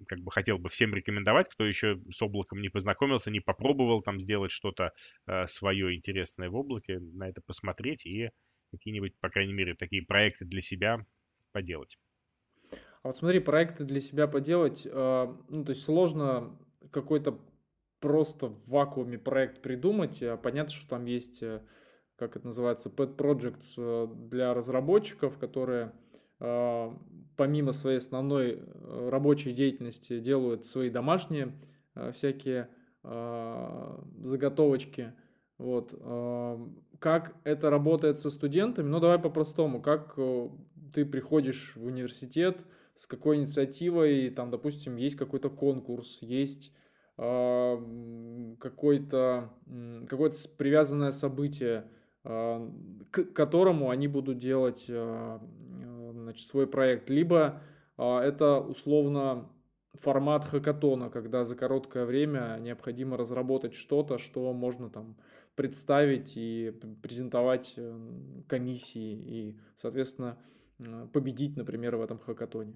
как 0.07 0.19
бы 0.19 0.31
хотел 0.31 0.57
бы 0.57 0.69
всем 0.69 0.93
рекомендовать, 0.93 1.49
кто 1.49 1.65
еще 1.65 1.99
с 2.11 2.21
облаком 2.21 2.61
не 2.61 2.69
познакомился, 2.69 3.31
не 3.31 3.39
попробовал 3.39 4.01
там 4.01 4.19
сделать 4.19 4.51
что-то 4.51 4.91
э, 5.27 5.47
свое 5.47 5.95
интересное 5.95 6.49
в 6.49 6.55
облаке, 6.55 6.99
на 6.99 7.29
это 7.29 7.41
посмотреть 7.41 8.05
и 8.05 8.31
какие-нибудь, 8.71 9.13
по 9.19 9.29
крайней 9.29 9.53
мере, 9.53 9.75
такие 9.75 10.03
проекты 10.03 10.45
для 10.45 10.61
себя 10.61 11.05
поделать. 11.51 11.97
А 12.71 13.09
вот 13.09 13.17
смотри, 13.17 13.39
проекты 13.39 13.83
для 13.83 13.99
себя 13.99 14.27
поделать, 14.27 14.85
э, 14.85 15.35
ну, 15.49 15.63
то 15.63 15.69
есть 15.69 15.83
сложно 15.83 16.57
какой-то 16.91 17.39
просто 17.99 18.47
в 18.47 18.67
вакууме 18.67 19.17
проект 19.17 19.61
придумать. 19.61 20.21
А 20.21 20.37
понятно, 20.37 20.73
что 20.73 20.89
там 20.89 21.05
есть, 21.05 21.41
э, 21.41 21.61
как 22.17 22.35
это 22.35 22.47
называется, 22.47 22.89
pet 22.89 23.15
projects 23.15 23.75
э, 23.77 24.07
для 24.27 24.53
разработчиков, 24.53 25.37
которые 25.37 25.91
э, 26.39 26.91
помимо 27.35 27.71
своей 27.71 27.97
основной 27.97 28.61
рабочей 29.09 29.53
деятельности 29.53 30.19
делают 30.19 30.65
свои 30.65 30.89
домашние 30.89 31.53
всякие 32.13 32.69
заготовочки. 33.03 35.13
Вот. 35.57 35.93
Как 36.99 37.35
это 37.43 37.69
работает 37.69 38.19
со 38.19 38.29
студентами? 38.29 38.87
Ну, 38.87 38.99
давай 38.99 39.19
по-простому. 39.19 39.81
Как 39.81 40.17
ты 40.93 41.05
приходишь 41.05 41.75
в 41.75 41.85
университет, 41.85 42.57
с 42.95 43.07
какой 43.07 43.37
инициативой, 43.37 44.29
там, 44.29 44.49
допустим, 44.49 44.95
есть 44.95 45.15
какой-то 45.15 45.49
конкурс, 45.49 46.21
есть 46.21 46.73
а, 47.17 47.81
какое-то 48.59 49.49
какое 50.09 50.33
привязанное 50.57 51.11
событие, 51.11 51.85
а, 52.23 52.69
к 53.11 53.33
которому 53.33 53.89
они 53.89 54.07
будут 54.07 54.37
делать 54.37 54.85
а, 54.89 55.41
значит, 56.25 56.47
свой 56.47 56.67
проект. 56.67 57.09
Либо 57.09 57.61
это 57.97 58.59
условно 58.59 59.49
формат 60.01 60.45
хакатона, 60.45 61.09
когда 61.09 61.43
за 61.43 61.55
короткое 61.55 62.05
время 62.05 62.57
необходимо 62.59 63.17
разработать 63.17 63.73
что-то, 63.73 64.17
что 64.17 64.51
можно 64.53 64.89
там 64.89 65.17
представить 65.55 66.33
и 66.35 66.73
презентовать 67.01 67.75
э, 67.77 68.43
комиссии 68.47 69.13
и, 69.13 69.59
соответственно, 69.81 70.37
победить, 71.13 71.55
например, 71.55 71.95
в 71.95 72.01
этом 72.01 72.19
хакатоне. 72.19 72.75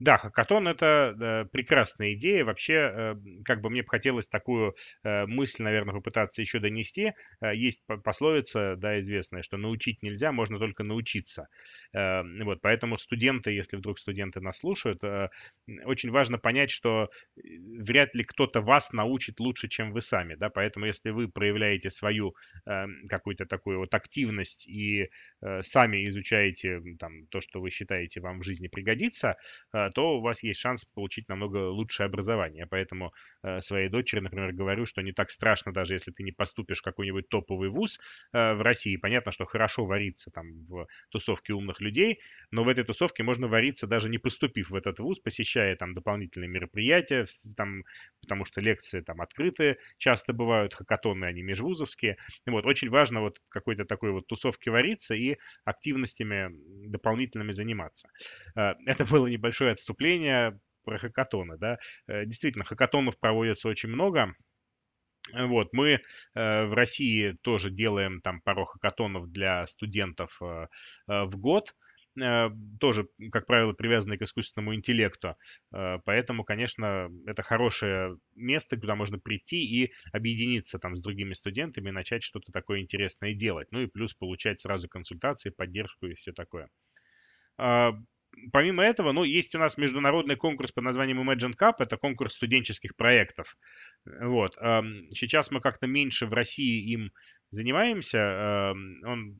Да, 0.00 0.16
хакатон 0.16 0.66
это 0.66 1.14
э, 1.20 1.44
прекрасная 1.52 2.14
идея. 2.14 2.44
Вообще, 2.46 2.72
э, 2.74 3.14
как 3.44 3.60
бы 3.60 3.68
мне 3.68 3.82
бы 3.82 3.88
хотелось 3.88 4.28
такую 4.28 4.74
э, 5.04 5.26
мысль, 5.26 5.62
наверное, 5.62 5.94
попытаться 5.94 6.40
еще 6.40 6.58
донести. 6.58 7.12
Есть 7.52 7.82
пословица, 8.02 8.76
да, 8.76 8.98
известная, 9.00 9.42
что 9.42 9.58
научить 9.58 10.02
нельзя, 10.02 10.32
можно 10.32 10.58
только 10.58 10.84
научиться. 10.84 11.48
Вот, 11.92 12.60
поэтому 12.62 12.98
студенты, 12.98 13.50
если 13.52 13.76
вдруг 13.76 13.98
студенты 13.98 14.40
нас 14.40 14.58
слушают, 14.58 15.02
очень 15.84 16.10
важно 16.10 16.38
понять, 16.38 16.70
что 16.70 17.10
вряд 17.36 18.14
ли 18.14 18.24
кто-то 18.24 18.60
вас 18.60 18.92
научит 18.92 19.40
лучше, 19.40 19.68
чем 19.68 19.92
вы 19.92 20.00
сами, 20.00 20.34
да, 20.34 20.50
поэтому 20.50 20.86
если 20.86 21.10
вы 21.10 21.28
проявляете 21.28 21.90
свою 21.90 22.34
какую-то 23.08 23.46
такую 23.46 23.78
вот 23.78 23.94
активность 23.94 24.66
и 24.68 25.08
сами 25.60 26.06
изучаете 26.08 26.80
там 26.98 27.26
то, 27.28 27.40
что 27.40 27.60
вы 27.60 27.70
считаете 27.70 28.20
вам 28.20 28.40
в 28.40 28.44
жизни 28.44 28.68
пригодится, 28.68 29.36
то 29.90 30.18
у 30.18 30.20
вас 30.20 30.42
есть 30.42 30.60
шанс 30.60 30.84
получить 30.84 31.28
намного 31.28 31.68
лучшее 31.68 32.06
образование. 32.06 32.66
Поэтому 32.66 33.12
э, 33.42 33.60
своей 33.60 33.88
дочери, 33.88 34.20
например, 34.20 34.52
говорю, 34.52 34.86
что 34.86 35.02
не 35.02 35.12
так 35.12 35.30
страшно, 35.30 35.72
даже 35.72 35.94
если 35.94 36.10
ты 36.10 36.22
не 36.22 36.32
поступишь 36.32 36.80
в 36.80 36.82
какой-нибудь 36.82 37.28
топовый 37.28 37.68
вуз 37.68 37.98
э, 38.32 38.54
в 38.54 38.62
России. 38.62 38.96
Понятно, 38.96 39.32
что 39.32 39.44
хорошо 39.44 39.84
вариться 39.84 40.30
там 40.30 40.64
в 40.66 40.86
тусовке 41.10 41.52
умных 41.52 41.80
людей, 41.80 42.20
но 42.50 42.64
в 42.64 42.68
этой 42.68 42.84
тусовке 42.84 43.22
можно 43.22 43.48
вариться 43.48 43.86
даже 43.86 44.08
не 44.08 44.18
поступив 44.18 44.70
в 44.70 44.74
этот 44.74 44.98
вуз, 44.98 45.18
посещая 45.18 45.76
там 45.76 45.94
дополнительные 45.94 46.48
мероприятия, 46.48 47.26
там, 47.56 47.84
потому 48.20 48.44
что 48.44 48.60
лекции 48.60 49.00
там 49.00 49.20
открытые 49.20 49.78
часто 49.98 50.32
бывают, 50.32 50.74
хакатоны, 50.74 51.24
они 51.24 51.42
межвузовские. 51.42 52.16
Вот, 52.46 52.66
очень 52.66 52.90
важно 52.90 53.20
вот 53.20 53.40
какой-то 53.48 53.84
такой 53.84 54.12
вот 54.12 54.26
тусовке 54.26 54.70
вариться 54.70 55.14
и 55.14 55.36
активностями 55.64 56.50
дополнительными 56.88 57.52
заниматься. 57.52 58.08
Э, 58.56 58.74
это 58.86 59.04
было 59.04 59.26
небольшое 59.26 59.72
отступление 59.80 60.58
про 60.84 60.98
хакатоны, 60.98 61.56
да. 61.58 61.78
Э, 62.06 62.24
действительно, 62.24 62.64
хакатонов 62.64 63.18
проводится 63.18 63.68
очень 63.68 63.88
много. 63.88 64.34
Вот, 65.32 65.68
мы 65.72 66.00
э, 66.34 66.64
в 66.64 66.72
России 66.72 67.36
тоже 67.42 67.70
делаем 67.70 68.20
там 68.20 68.40
пару 68.40 68.64
хакатонов 68.64 69.30
для 69.30 69.66
студентов 69.66 70.40
э, 70.42 70.66
в 71.06 71.36
год 71.36 71.74
тоже, 72.80 73.06
как 73.30 73.46
правило, 73.46 73.72
привязанные 73.72 74.18
к 74.18 74.22
искусственному 74.22 74.74
интеллекту. 74.74 75.36
Поэтому, 75.70 76.42
конечно, 76.42 77.08
это 77.24 77.44
хорошее 77.44 78.16
место, 78.34 78.76
куда 78.76 78.96
можно 78.96 79.20
прийти 79.20 79.64
и 79.64 79.92
объединиться 80.12 80.80
там 80.80 80.96
с 80.96 81.00
другими 81.00 81.34
студентами, 81.34 81.90
начать 81.90 82.24
что-то 82.24 82.50
такое 82.50 82.80
интересное 82.80 83.32
делать. 83.32 83.68
Ну 83.70 83.80
и 83.80 83.86
плюс 83.86 84.12
получать 84.12 84.58
сразу 84.58 84.88
консультации, 84.88 85.50
поддержку 85.50 86.06
и 86.06 86.14
все 86.14 86.32
такое. 86.32 86.68
Помимо 88.52 88.82
этого, 88.82 89.12
ну, 89.12 89.24
есть 89.24 89.54
у 89.54 89.58
нас 89.58 89.76
международный 89.76 90.36
конкурс 90.36 90.72
под 90.72 90.84
названием 90.84 91.20
Imagine 91.20 91.56
Cup, 91.56 91.74
это 91.78 91.96
конкурс 91.96 92.34
студенческих 92.34 92.96
проектов. 92.96 93.56
Вот. 94.04 94.54
Сейчас 94.54 95.50
мы 95.50 95.60
как-то 95.60 95.86
меньше 95.86 96.26
в 96.26 96.32
России 96.32 96.92
им 96.92 97.12
занимаемся. 97.50 98.72
Он 99.04 99.38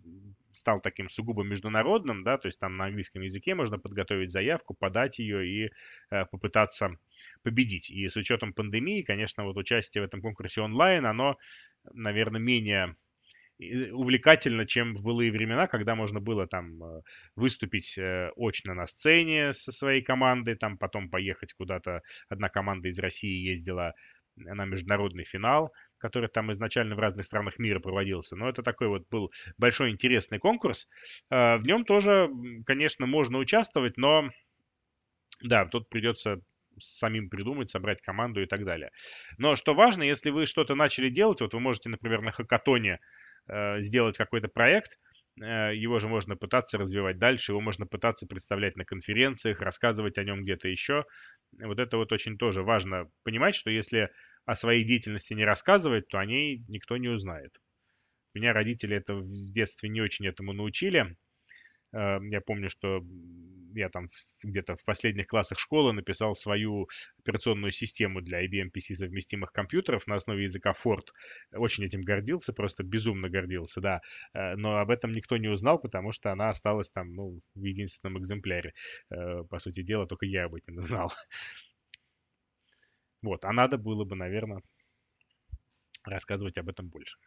стал 0.52 0.80
таким 0.80 1.08
сугубо 1.08 1.42
международным, 1.42 2.22
да, 2.24 2.36
то 2.38 2.48
есть 2.48 2.58
там 2.58 2.76
на 2.76 2.86
английском 2.86 3.22
языке 3.22 3.54
можно 3.54 3.78
подготовить 3.78 4.32
заявку, 4.32 4.74
подать 4.74 5.18
ее 5.18 5.46
и 5.46 5.70
э, 6.10 6.24
попытаться 6.26 6.96
победить. 7.42 7.90
И 7.90 8.08
с 8.08 8.16
учетом 8.16 8.52
пандемии, 8.52 9.02
конечно, 9.02 9.44
вот 9.44 9.56
участие 9.56 10.02
в 10.02 10.06
этом 10.06 10.20
конкурсе 10.20 10.60
онлайн, 10.60 11.06
оно, 11.06 11.38
наверное, 11.92 12.40
менее 12.40 12.96
увлекательно, 13.92 14.66
чем 14.66 14.94
в 14.94 15.02
былые 15.02 15.30
времена, 15.30 15.66
когда 15.66 15.94
можно 15.94 16.20
было 16.20 16.46
там 16.46 16.82
э, 16.82 17.02
выступить 17.36 17.98
э, 17.98 18.30
очно 18.36 18.74
на 18.74 18.86
сцене 18.86 19.52
со 19.52 19.72
своей 19.72 20.02
командой, 20.02 20.54
там 20.54 20.78
потом 20.78 21.10
поехать 21.10 21.52
куда-то. 21.52 22.02
Одна 22.28 22.48
команда 22.48 22.88
из 22.88 22.98
России 22.98 23.48
ездила 23.48 23.94
на 24.36 24.64
международный 24.64 25.24
финал, 25.24 25.72
который 25.98 26.28
там 26.28 26.50
изначально 26.52 26.94
в 26.94 27.00
разных 27.00 27.26
странах 27.26 27.58
мира 27.58 27.80
проводился. 27.80 28.36
Но 28.36 28.48
это 28.48 28.62
такой 28.62 28.88
вот 28.88 29.08
был 29.10 29.30
большой 29.58 29.90
интересный 29.90 30.38
конкурс. 30.38 30.88
В 31.28 31.60
нем 31.62 31.84
тоже, 31.84 32.30
конечно, 32.64 33.06
можно 33.06 33.36
участвовать, 33.38 33.98
но 33.98 34.30
да, 35.42 35.66
тут 35.66 35.90
придется 35.90 36.40
самим 36.78 37.28
придумать, 37.28 37.70
собрать 37.70 38.00
команду 38.02 38.42
и 38.42 38.46
так 38.46 38.64
далее. 38.64 38.90
Но 39.38 39.56
что 39.56 39.74
важно, 39.74 40.02
если 40.02 40.30
вы 40.30 40.46
что-то 40.46 40.74
начали 40.74 41.10
делать, 41.10 41.40
вот 41.40 41.54
вы 41.54 41.60
можете, 41.60 41.88
например, 41.88 42.22
на 42.22 42.32
хакатоне 42.32 42.92
э, 42.92 42.98
сделать 43.80 44.16
какой-то 44.16 44.48
проект, 44.48 44.98
э, 45.40 45.74
его 45.74 45.98
же 45.98 46.08
можно 46.08 46.36
пытаться 46.36 46.78
развивать 46.78 47.18
дальше, 47.18 47.52
его 47.52 47.60
можно 47.60 47.86
пытаться 47.86 48.26
представлять 48.26 48.76
на 48.76 48.84
конференциях, 48.84 49.60
рассказывать 49.60 50.18
о 50.18 50.24
нем 50.24 50.42
где-то 50.42 50.68
еще. 50.68 51.04
Вот 51.60 51.78
это 51.78 51.96
вот 51.96 52.12
очень 52.12 52.38
тоже 52.38 52.62
важно 52.62 53.10
понимать, 53.24 53.54
что 53.54 53.70
если 53.70 54.10
о 54.46 54.54
своей 54.54 54.84
деятельности 54.84 55.34
не 55.34 55.44
рассказывать, 55.44 56.08
то 56.08 56.18
о 56.18 56.26
ней 56.26 56.64
никто 56.68 56.96
не 56.96 57.08
узнает. 57.08 57.56
Меня 58.34 58.52
родители 58.52 58.96
это 58.96 59.14
в 59.14 59.52
детстве 59.52 59.88
не 59.88 60.00
очень 60.00 60.26
этому 60.26 60.52
научили. 60.52 61.16
Э, 61.92 62.18
я 62.30 62.40
помню, 62.40 62.70
что 62.70 63.00
я 63.74 63.88
там 63.88 64.08
где-то 64.42 64.76
в 64.76 64.84
последних 64.84 65.26
классах 65.26 65.58
школы 65.58 65.92
написал 65.92 66.34
свою 66.34 66.88
операционную 67.18 67.70
систему 67.70 68.20
для 68.20 68.44
IBM 68.44 68.70
PC 68.74 68.94
совместимых 68.94 69.52
компьютеров 69.52 70.06
на 70.06 70.16
основе 70.16 70.44
языка 70.44 70.72
Ford. 70.72 71.08
Очень 71.52 71.84
этим 71.84 72.00
гордился, 72.00 72.52
просто 72.52 72.82
безумно 72.82 73.28
гордился, 73.28 73.80
да. 73.80 74.00
Э, 74.32 74.56
но 74.56 74.78
об 74.78 74.90
этом 74.90 75.12
никто 75.12 75.36
не 75.36 75.48
узнал, 75.48 75.78
потому 75.78 76.12
что 76.12 76.32
она 76.32 76.50
осталась 76.50 76.90
там, 76.90 77.12
ну, 77.14 77.40
в 77.54 77.64
единственном 77.64 78.18
экземпляре. 78.18 78.74
Э, 79.10 79.44
по 79.48 79.58
сути 79.58 79.82
дела, 79.82 80.06
только 80.06 80.26
я 80.26 80.44
об 80.44 80.54
этом 80.54 80.80
знал. 80.80 81.12
Вот, 83.22 83.44
а 83.44 83.52
надо 83.52 83.76
было 83.76 84.04
бы, 84.06 84.16
наверное, 84.16 84.62
рассказывать 86.04 86.56
об 86.56 86.70
этом 86.70 86.88
больше. 86.88 87.18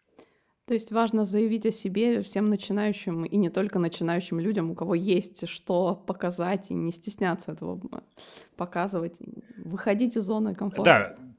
То 0.66 0.74
есть 0.74 0.92
важно 0.92 1.26
заявить 1.26 1.66
о 1.66 1.72
себе 1.72 2.22
всем 2.22 2.50
начинающим 2.50 3.26
и 3.26 3.36
не 3.36 3.50
только 3.50 3.80
начинающим 3.80 4.40
людям, 4.40 4.72
у 4.72 4.76
кого 4.76 4.96
есть 4.96 5.50
что 5.50 5.96
показать, 5.96 6.72
и 6.72 6.74
не 6.74 6.92
стесняться 6.92 7.52
этого 7.52 7.82
показывать, 8.56 9.18
выходить 9.58 10.16
из 10.16 10.24
зоны 10.24 10.56
комфорта. 10.56 11.16
Да, 11.18 11.34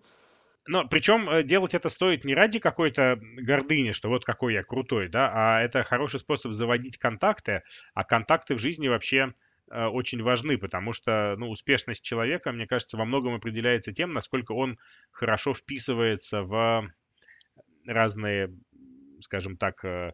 но 0.67 0.87
причем 0.87 1.29
э, 1.29 1.43
делать 1.43 1.75
это 1.75 1.89
стоит 1.89 2.25
не 2.25 2.35
ради 2.35 2.59
какой-то 2.59 3.19
гордыни, 3.37 3.93
что 3.93 4.09
вот 4.09 4.25
какой 4.25 4.55
я 4.55 4.63
крутой, 4.63 5.09
да, 5.09 5.31
а 5.33 5.61
это 5.63 5.85
хороший 5.85 6.21
способ 6.21 6.53
заводить 6.53 6.97
контакты, 6.97 7.63
а 7.93 8.05
контакты 8.05 8.55
в 8.55 8.59
жизни 8.59 8.89
вообще 8.89 9.35
э, 9.71 9.85
очень 9.87 10.23
важны, 10.23 10.57
потому 10.57 10.95
что 10.95 11.35
ну, 11.39 11.51
успешность 11.51 12.03
человека, 12.03 12.51
мне 12.53 12.67
кажется, 12.67 12.97
во 12.97 13.05
многом 13.05 13.35
определяется 13.35 13.93
тем, 13.93 14.13
насколько 14.13 14.53
он 14.53 14.79
хорошо 15.13 15.53
вписывается 15.53 16.43
в 16.43 16.91
разные 17.87 18.51
скажем 19.21 19.57
так, 19.57 19.85
э, 19.85 20.13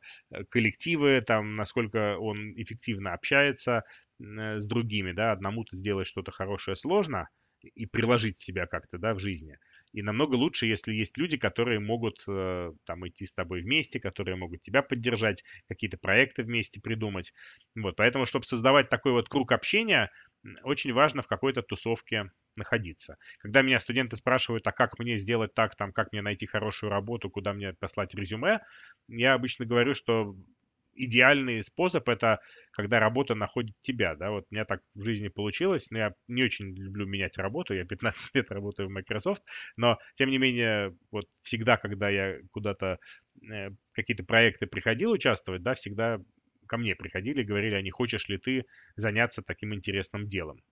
коллективы, 0.50 1.23
там, 1.26 1.57
насколько 1.57 2.16
он 2.19 2.52
эффективно 2.57 3.12
общается 3.14 3.85
э, 4.21 4.59
с 4.59 4.66
другими, 4.66 5.12
да, 5.12 5.33
одному-то 5.33 5.76
сделать 5.76 6.07
что-то 6.07 6.33
хорошее 6.33 6.76
сложно, 6.76 7.28
и 7.62 7.87
приложить 7.87 8.38
себя 8.38 8.66
как-то, 8.66 8.99
да, 8.99 9.14
в 9.14 9.19
жизни. 9.19 9.59
И 9.92 10.02
намного 10.02 10.37
лучше, 10.37 10.66
если 10.66 10.92
есть 10.92 11.18
люди, 11.18 11.37
которые 11.37 11.80
могут 11.80 12.23
э, 12.28 12.73
там 12.85 13.09
идти 13.09 13.26
с 13.26 13.32
тобой 13.32 13.62
вместе, 13.62 13.99
которые 14.00 14.37
могут 14.37 14.62
тебя 14.62 14.82
поддержать, 14.82 15.42
какие-то 15.68 15.99
проекты 15.99 16.42
вместе 16.42 16.80
придумать. 16.80 17.32
Вот, 17.75 17.97
поэтому, 17.97 18.26
чтобы 18.26 18.44
создавать 18.47 18.88
такой 18.88 19.12
вот 19.12 19.28
круг 19.28 19.52
общения, 19.52 20.11
очень 20.62 20.92
важно 20.92 21.23
в 21.23 21.26
какой-то 21.26 21.62
тусовке 21.62 22.30
находиться. 22.56 23.16
Когда 23.38 23.62
меня 23.62 23.80
студенты 23.80 24.16
спрашивают, 24.16 24.66
а 24.66 24.73
как 24.73 24.99
мне 24.99 25.18
сделать 25.18 25.54
так, 25.54 25.76
там, 25.76 25.92
как 25.92 26.12
мне 26.12 26.23
найти 26.23 26.47
хорошую 26.47 26.90
работу, 26.90 27.30
куда 27.30 27.52
мне 27.52 27.75
послать 27.75 28.14
резюме, 28.14 28.61
я 29.09 29.35
обычно 29.35 29.66
говорю, 29.66 29.94
что 29.94 30.37
идеальный 31.04 31.62
способ 31.62 32.09
это 32.09 32.40
когда 32.73 33.00
работа 33.00 33.35
находит 33.35 33.75
тебя, 33.80 34.14
да, 34.14 34.30
вот 34.30 34.47
у 34.50 34.54
меня 34.54 34.64
так 34.64 34.83
в 34.95 35.04
жизни 35.04 35.28
получилось, 35.28 35.90
но 35.90 35.99
я 35.99 36.14
не 36.28 36.42
очень 36.42 36.75
люблю 36.76 37.07
менять 37.07 37.38
работу, 37.38 37.75
я 37.75 37.85
15 37.85 38.30
лет 38.35 38.50
работаю 38.50 38.88
в 38.88 38.92
Microsoft, 38.92 39.42
но 39.77 39.98
тем 40.14 40.31
не 40.31 40.38
менее 40.38 40.96
вот 41.11 41.27
всегда, 41.42 41.77
когда 41.77 42.09
я 42.09 42.38
куда-то 42.53 42.98
э, 43.51 43.70
какие-то 43.92 44.24
проекты 44.24 44.66
приходил 44.66 45.12
участвовать, 45.12 45.62
да, 45.62 45.74
всегда 45.74 46.18
ко 46.70 46.77
мне 46.77 46.94
приходили 46.94 47.42
говорили, 47.42 47.74
а 47.74 47.83
не 47.83 47.90
хочешь 47.90 48.29
ли 48.29 48.38
ты 48.38 48.64
заняться 48.94 49.42
таким 49.42 49.74
интересным 49.74 50.29
делом. 50.29 50.62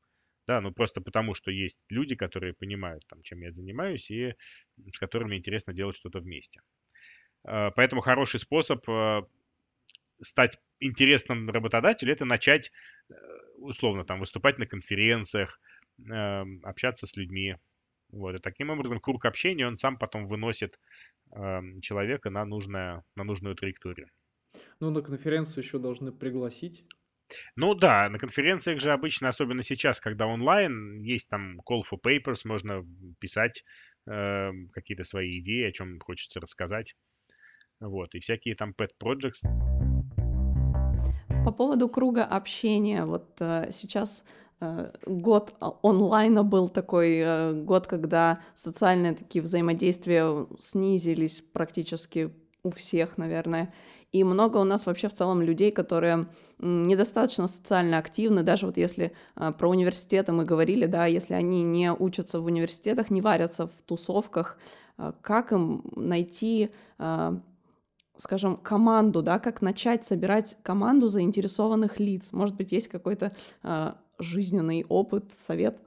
Да, 0.46 0.61
ну 0.61 0.72
просто 0.72 1.00
потому, 1.00 1.35
что 1.35 1.50
есть 1.50 1.79
люди, 1.90 2.14
которые 2.14 2.55
понимают, 2.55 3.02
там, 3.09 3.20
чем 3.22 3.42
я 3.42 3.52
занимаюсь, 3.52 4.11
и 4.11 4.35
с 4.92 4.98
которыми 4.98 5.37
интересно 5.37 5.74
делать 5.74 5.96
что-то 5.96 6.20
вместе. 6.20 6.61
Э, 7.44 7.70
поэтому 7.74 8.00
хороший 8.00 8.40
способ 8.40 8.88
э, 8.88 9.22
стать 10.20 10.59
интересным 10.81 11.50
работодателю, 11.50 12.12
это 12.12 12.24
начать 12.24 12.70
э, 13.11 13.14
условно 13.57 14.04
там 14.04 14.20
выступать 14.20 14.59
на 14.59 14.66
конференциях, 14.66 15.61
эм, 15.98 16.61
общаться 16.64 17.07
с 17.07 17.16
людьми. 17.16 17.57
Вот. 18.11 18.35
И 18.35 18.38
таким 18.38 18.70
образом 18.70 19.00
круг 19.00 19.24
общения, 19.24 19.66
он 19.66 19.76
сам 19.76 19.98
потом 19.98 20.26
выносит 20.26 20.78
эм, 21.33 21.81
человека 21.81 22.31
на, 22.31 22.44
нужное, 22.44 23.04
на 23.16 23.24
нужную 23.24 23.54
траекторию. 23.54 24.09
Ну, 24.81 24.90
на 24.90 25.02
конференцию 25.02 25.64
еще 25.64 25.78
должны 25.78 26.12
пригласить. 26.12 26.85
Ну 27.57 27.74
да, 27.74 28.09
на 28.09 28.18
конференциях 28.18 28.81
же 28.81 28.92
обычно, 28.92 29.28
особенно 29.28 29.62
сейчас, 29.62 30.00
когда 30.00 30.26
онлайн, 30.26 30.96
есть 30.98 31.28
там 31.28 31.61
call 31.61 31.83
for 31.83 31.98
papers, 32.02 32.40
можно 32.44 32.87
писать 33.18 33.64
э, 34.07 34.50
какие-то 34.72 35.04
свои 35.04 35.40
идеи, 35.40 35.68
о 35.68 35.72
чем 35.72 35.98
хочется 36.00 36.40
рассказать. 36.40 36.94
Вот, 37.81 38.14
и 38.14 38.20
всякие 38.20 38.54
там 38.54 38.74
pet 38.76 38.90
projects. 39.00 39.77
По 41.44 41.53
поводу 41.53 41.88
круга 41.88 42.24
общения, 42.24 43.05
вот 43.05 43.27
э, 43.40 43.70
сейчас 43.72 44.24
э, 44.61 44.90
год 45.07 45.55
онлайна 45.83 46.44
был 46.44 46.68
такой 46.68 47.18
э, 47.18 47.53
год, 47.53 47.87
когда 47.87 48.40
социальные 48.55 49.14
такие 49.14 49.42
взаимодействия 49.42 50.46
снизились 50.61 51.40
практически 51.40 52.35
у 52.62 52.70
всех, 52.70 53.18
наверное. 53.18 53.72
И 54.12 54.24
много 54.24 54.59
у 54.59 54.64
нас 54.64 54.87
вообще 54.87 55.09
в 55.09 55.14
целом 55.14 55.42
людей, 55.42 55.70
которые 55.70 56.27
недостаточно 56.59 57.46
социально 57.46 57.98
активны, 57.98 58.42
даже 58.42 58.66
вот 58.66 58.79
если 58.79 59.12
про 59.35 59.68
университеты 59.68 60.33
мы 60.33 60.44
говорили, 60.44 60.87
да, 60.87 61.05
если 61.07 61.35
они 61.35 61.62
не 61.62 61.92
учатся 61.92 62.40
в 62.40 62.46
университетах, 62.46 63.11
не 63.11 63.20
варятся 63.20 63.66
в 63.66 63.74
тусовках, 63.85 64.59
как 65.20 65.53
им 65.53 65.83
найти 65.94 66.70
скажем, 68.18 68.57
команду, 68.57 69.22
да, 69.22 69.38
как 69.38 69.62
начать 69.62 70.04
собирать 70.04 70.57
команду 70.62 71.09
заинтересованных 71.09 71.98
лиц? 72.00 72.33
Может 72.33 72.57
быть, 72.57 72.72
есть 72.72 72.88
какой-то 72.88 73.33
э, 73.62 73.92
жизненный 74.18 74.85
опыт, 74.88 75.33
совет? 75.46 75.78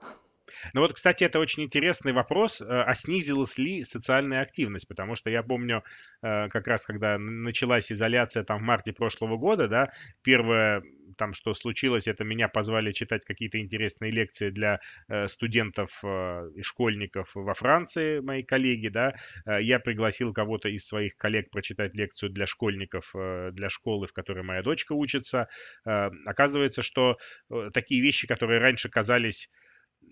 Ну 0.74 0.82
вот, 0.82 0.94
кстати, 0.94 1.24
это 1.24 1.40
очень 1.40 1.64
интересный 1.64 2.14
вопрос, 2.14 2.62
а 2.62 2.94
снизилась 2.94 3.58
ли 3.58 3.84
социальная 3.84 4.42
активность? 4.42 4.88
Потому 4.88 5.16
что 5.16 5.30
я 5.30 5.44
помню, 5.44 5.84
э, 6.22 6.48
как 6.50 6.68
раз 6.68 6.86
когда 6.86 7.18
началась 7.18 7.92
изоляция 7.92 8.44
там 8.44 8.60
в 8.60 8.62
марте 8.62 8.94
прошлого 8.94 9.38
года, 9.38 9.68
да, 9.68 9.92
первое 10.24 10.84
там, 11.18 11.34
что 11.34 11.54
случилось, 11.54 12.08
это 12.08 12.24
меня 12.24 12.48
позвали 12.48 12.92
читать 12.92 13.26
какие-то 13.26 13.60
интересные 13.60 14.12
лекции 14.12 14.50
для 14.50 14.80
э, 15.08 15.28
студентов 15.28 16.00
э, 16.04 16.50
и 16.56 16.62
школьников 16.62 17.32
во 17.36 17.54
Франции, 17.54 18.20
мои 18.20 18.44
коллеги, 18.44 18.88
да. 18.88 19.16
Э, 19.46 19.62
я 19.62 19.80
пригласил 19.80 20.34
кого-то 20.34 20.70
из 20.70 20.86
своих 20.86 21.16
коллег 21.18 21.50
прочитать 21.52 21.96
лекцию 21.96 22.32
для 22.32 22.46
школьников, 22.46 23.12
э, 23.16 23.52
для 23.52 23.70
школы, 23.70 24.08
в 24.08 24.14
которой 24.14 24.44
моя 24.44 24.64
дочка 24.64 24.94
учится. 24.94 25.48
Э, 25.86 26.10
оказывается, 26.26 26.82
что 26.82 27.18
э, 27.50 27.70
такие 27.74 28.02
вещи, 28.02 28.28
которые 28.28 28.60
раньше 28.60 28.90
казались 28.90 29.50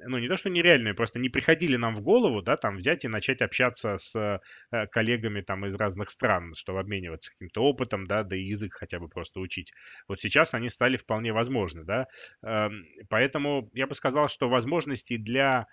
ну, 0.06 0.18
не 0.18 0.28
то, 0.28 0.38
что 0.38 0.50
нереальные, 0.50 0.94
просто 0.94 1.20
не 1.20 1.30
приходили 1.30 1.76
нам 1.76 1.96
в 1.96 2.02
голову, 2.02 2.42
да, 2.42 2.56
там 2.58 2.78
взять 2.78 3.06
и 3.06 3.08
начать 3.08 3.42
общаться 3.42 3.98
с 3.98 4.16
э, 4.16 4.88
коллегами 4.88 5.42
там 5.42 5.66
из 5.66 5.76
разных 5.76 6.10
стран, 6.10 6.54
чтобы 6.56 6.80
обмениваться 6.80 7.32
каким-то 7.32 7.64
опытом, 7.64 8.08
да, 8.08 8.24
да 8.24 8.36
и 8.36 8.42
язык 8.42 8.74
хотя 8.74 9.00
бы 9.00 9.08
просто 9.08 9.40
учить. 9.40 9.74
Вот 10.08 10.20
сейчас 10.20 10.54
они 10.54 10.70
стали 10.70 10.98
вполне 10.98 11.34
возможны, 11.34 11.84
да. 11.84 12.08
Э, 12.44 12.70
поэтому 13.10 13.70
я 13.74 13.88
бы 13.88 13.96
сказал, 13.96 14.28
что 14.28 14.50
возможностей 14.50 15.18
для 15.18 15.68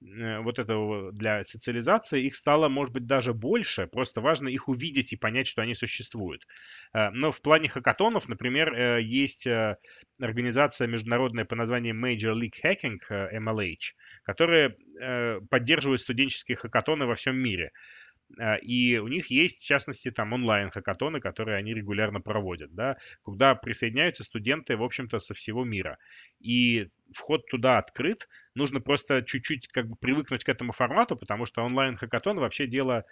вот 0.00 0.58
этого 0.58 1.12
для 1.12 1.42
социализации, 1.42 2.24
их 2.24 2.36
стало, 2.36 2.68
может 2.68 2.94
быть, 2.94 3.06
даже 3.06 3.34
больше. 3.34 3.86
Просто 3.86 4.20
важно 4.20 4.48
их 4.48 4.68
увидеть 4.68 5.12
и 5.12 5.16
понять, 5.16 5.48
что 5.48 5.62
они 5.62 5.74
существуют. 5.74 6.46
Э, 6.92 7.10
но 7.10 7.32
в 7.32 7.42
плане 7.42 7.68
хакатонов, 7.68 8.28
например, 8.28 8.72
э, 8.72 9.00
есть 9.02 9.46
организация 10.20 10.86
международная 10.86 11.44
по 11.44 11.56
названию 11.56 11.94
Major 11.94 12.34
League 12.34 12.54
Hacking, 12.62 12.98
MLH, 13.10 13.94
которая 14.24 14.76
поддерживает 15.50 16.00
студенческие 16.00 16.56
хакатоны 16.56 17.06
во 17.06 17.14
всем 17.14 17.36
мире. 17.36 17.70
А, 18.38 18.56
и 18.56 18.98
у 18.98 19.08
них 19.08 19.30
есть, 19.30 19.62
в 19.62 19.64
частности, 19.64 20.10
там 20.10 20.32
онлайн-хакатоны, 20.32 21.20
которые 21.20 21.56
они 21.56 21.74
регулярно 21.74 22.20
проводят, 22.20 22.74
да, 22.74 22.96
куда 23.22 23.54
присоединяются 23.54 24.24
студенты, 24.24 24.76
в 24.76 24.82
общем-то, 24.82 25.18
со 25.18 25.34
всего 25.34 25.64
мира. 25.64 25.98
И 26.40 26.88
вход 27.14 27.46
туда 27.48 27.78
открыт, 27.78 28.28
нужно 28.54 28.80
просто 28.80 29.22
чуть-чуть 29.22 29.68
как 29.68 29.88
бы 29.88 29.96
привыкнуть 29.96 30.44
к 30.44 30.48
этому 30.48 30.72
формату, 30.72 31.16
потому 31.16 31.46
что 31.46 31.62
онлайн-хакатон 31.62 32.38
вообще 32.38 32.66
дело 32.66 33.04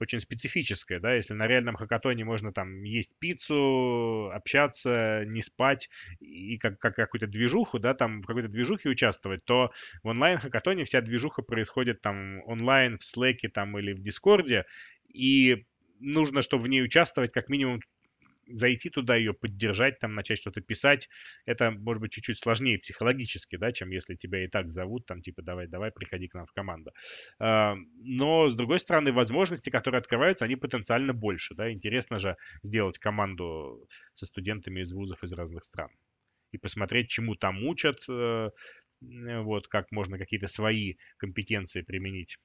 очень 0.00 0.20
специфическое, 0.20 1.00
да, 1.00 1.14
если 1.14 1.34
на 1.34 1.46
реальном 1.46 1.76
хакатоне 1.76 2.24
можно 2.24 2.52
там 2.52 2.82
есть 2.82 3.12
пиццу, 3.18 4.30
общаться, 4.32 5.24
не 5.26 5.42
спать 5.42 5.88
и 6.20 6.58
как, 6.58 6.78
как 6.78 6.96
какую-то 6.96 7.26
движуху, 7.26 7.78
да, 7.78 7.94
там 7.94 8.20
в 8.20 8.26
какой-то 8.26 8.48
движухе 8.48 8.88
участвовать, 8.88 9.44
то 9.44 9.70
в 10.02 10.08
онлайн-хакатоне 10.08 10.84
вся 10.84 11.00
движуха 11.00 11.42
происходит 11.42 12.00
там 12.00 12.42
онлайн 12.46 12.98
в 12.98 13.02
Slack 13.02 13.48
там 13.52 13.78
или 13.78 13.92
в 13.92 14.00
Дискорде, 14.00 14.64
и 15.08 15.64
нужно, 16.00 16.42
чтобы 16.42 16.64
в 16.64 16.68
ней 16.68 16.82
участвовать 16.82 17.32
как 17.32 17.48
минимум 17.48 17.80
зайти 18.46 18.90
туда, 18.90 19.16
ее 19.16 19.32
поддержать, 19.34 19.98
там, 19.98 20.14
начать 20.14 20.38
что-то 20.38 20.60
писать, 20.60 21.08
это, 21.46 21.70
может 21.70 22.00
быть, 22.00 22.12
чуть-чуть 22.12 22.38
сложнее 22.38 22.78
психологически, 22.78 23.56
да, 23.56 23.72
чем 23.72 23.90
если 23.90 24.14
тебя 24.14 24.44
и 24.44 24.48
так 24.48 24.70
зовут, 24.70 25.06
там, 25.06 25.22
типа, 25.22 25.42
давай, 25.42 25.66
давай, 25.66 25.90
приходи 25.92 26.28
к 26.28 26.34
нам 26.34 26.46
в 26.46 26.52
команду. 26.52 26.92
А, 27.38 27.74
но, 27.96 28.50
с 28.50 28.54
другой 28.54 28.80
стороны, 28.80 29.12
возможности, 29.12 29.70
которые 29.70 30.00
открываются, 30.00 30.44
они 30.44 30.56
потенциально 30.56 31.12
больше, 31.12 31.54
да, 31.54 31.72
интересно 31.72 32.18
же 32.18 32.36
сделать 32.62 32.98
команду 32.98 33.88
со 34.14 34.26
студентами 34.26 34.80
из 34.80 34.92
вузов 34.92 35.22
из 35.24 35.32
разных 35.32 35.64
стран 35.64 35.90
и 36.52 36.58
посмотреть, 36.58 37.08
чему 37.08 37.34
там 37.34 37.64
учат, 37.64 38.04
э, 38.08 38.50
вот, 39.00 39.68
как 39.68 39.90
можно 39.90 40.18
какие-то 40.18 40.46
свои 40.46 40.94
компетенции 41.16 41.82
применить 41.82 42.38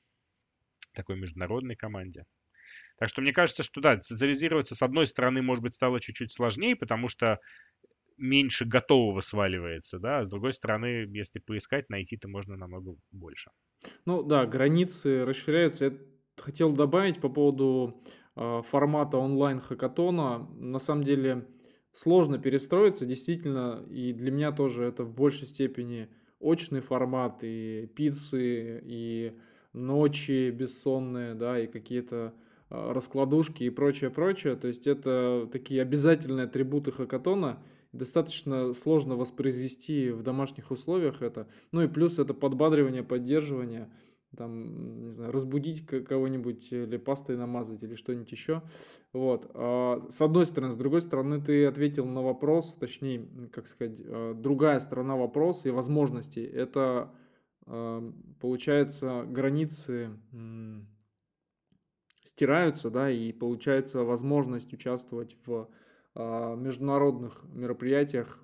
такой 0.93 1.17
международной 1.17 1.75
команде. 1.75 2.25
Так 2.97 3.09
что 3.09 3.21
мне 3.21 3.33
кажется, 3.33 3.63
что 3.63 3.81
да, 3.81 3.99
социализироваться 4.01 4.75
с 4.75 4.81
одной 4.81 5.07
стороны, 5.07 5.41
может 5.41 5.63
быть, 5.63 5.73
стало 5.75 5.99
чуть-чуть 5.99 6.33
сложнее, 6.33 6.75
потому 6.75 7.07
что 7.09 7.39
меньше 8.17 8.65
готового 8.65 9.21
сваливается, 9.21 9.99
да, 9.99 10.19
а 10.19 10.23
с 10.23 10.29
другой 10.29 10.53
стороны, 10.53 11.07
если 11.13 11.39
поискать, 11.39 11.89
найти-то 11.89 12.27
можно 12.27 12.57
намного 12.57 12.95
больше. 13.11 13.51
Ну 14.05 14.23
да, 14.23 14.45
границы 14.45 15.25
расширяются. 15.25 15.85
Я 15.85 15.97
хотел 16.37 16.73
добавить 16.73 17.21
по 17.21 17.29
поводу 17.29 18.01
э, 18.35 18.61
формата 18.63 19.17
онлайн-хакатона. 19.17 20.47
На 20.55 20.79
самом 20.79 21.03
деле 21.03 21.47
сложно 21.91 22.37
перестроиться, 22.37 23.05
действительно, 23.05 23.83
и 23.89 24.13
для 24.13 24.31
меня 24.31 24.51
тоже 24.51 24.83
это 24.85 25.03
в 25.03 25.13
большей 25.13 25.47
степени 25.47 26.09
очный 26.39 26.81
формат, 26.81 27.39
и 27.43 27.87
пиццы, 27.95 28.81
и 28.83 29.37
ночи 29.73 30.49
бессонные, 30.51 31.33
да, 31.33 31.59
и 31.59 31.67
какие-то 31.67 32.33
раскладушки 32.69 33.63
и 33.63 33.69
прочее, 33.69 34.09
прочее. 34.09 34.55
То 34.55 34.67
есть 34.67 34.87
это 34.87 35.47
такие 35.51 35.81
обязательные 35.81 36.45
атрибуты 36.45 36.91
хакатона. 36.91 37.63
Достаточно 37.93 38.73
сложно 38.73 39.15
воспроизвести 39.15 40.11
в 40.11 40.21
домашних 40.21 40.71
условиях 40.71 41.21
это. 41.21 41.47
Ну 41.71 41.81
и 41.81 41.87
плюс 41.87 42.19
это 42.19 42.33
подбадривание, 42.33 43.03
поддерживание. 43.03 43.89
Там, 44.35 45.05
не 45.05 45.13
знаю, 45.13 45.31
разбудить 45.31 45.85
кого-нибудь 45.85 46.71
или 46.73 46.97
пастой 46.97 47.37
намазать 47.37 47.81
или 47.81 47.95
что-нибудь 47.95 48.31
еще. 48.31 48.61
Вот. 49.13 49.49
А, 49.53 50.05
с 50.09 50.21
одной 50.21 50.45
стороны. 50.45 50.73
С 50.73 50.75
другой 50.75 50.99
стороны, 50.99 51.41
ты 51.41 51.65
ответил 51.65 52.05
на 52.05 52.21
вопрос, 52.21 52.75
точнее, 52.77 53.25
как 53.53 53.67
сказать, 53.67 54.01
а, 54.05 54.33
другая 54.33 54.79
сторона 54.81 55.15
вопроса 55.15 55.69
и 55.69 55.71
возможностей. 55.71 56.43
Это, 56.43 57.13
получается, 58.39 59.25
границы 59.27 60.09
стираются, 62.27 62.89
да, 62.89 63.09
и 63.09 63.31
получается 63.31 64.03
возможность 64.03 64.73
участвовать 64.73 65.37
в 65.45 65.69
а, 66.19 66.55
международных 66.55 67.43
мероприятиях 67.53 68.39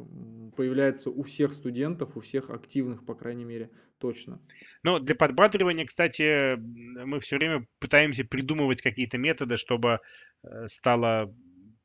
появляется 0.56 1.10
у 1.10 1.24
всех 1.24 1.54
студентов, 1.54 2.16
у 2.16 2.22
всех 2.22 2.50
активных, 2.50 3.06
по 3.06 3.16
крайней 3.16 3.46
мере, 3.46 3.72
точно. 3.98 4.40
Ну, 4.84 5.00
для 5.00 5.16
подбадривания, 5.16 5.86
кстати, 5.86 6.56
мы 6.56 7.20
все 7.20 7.38
время 7.38 7.66
пытаемся 7.80 8.26
придумывать 8.26 8.82
какие-то 8.82 9.18
методы, 9.18 9.58
чтобы 9.58 10.00
э, 10.44 10.68
стало 10.68 11.34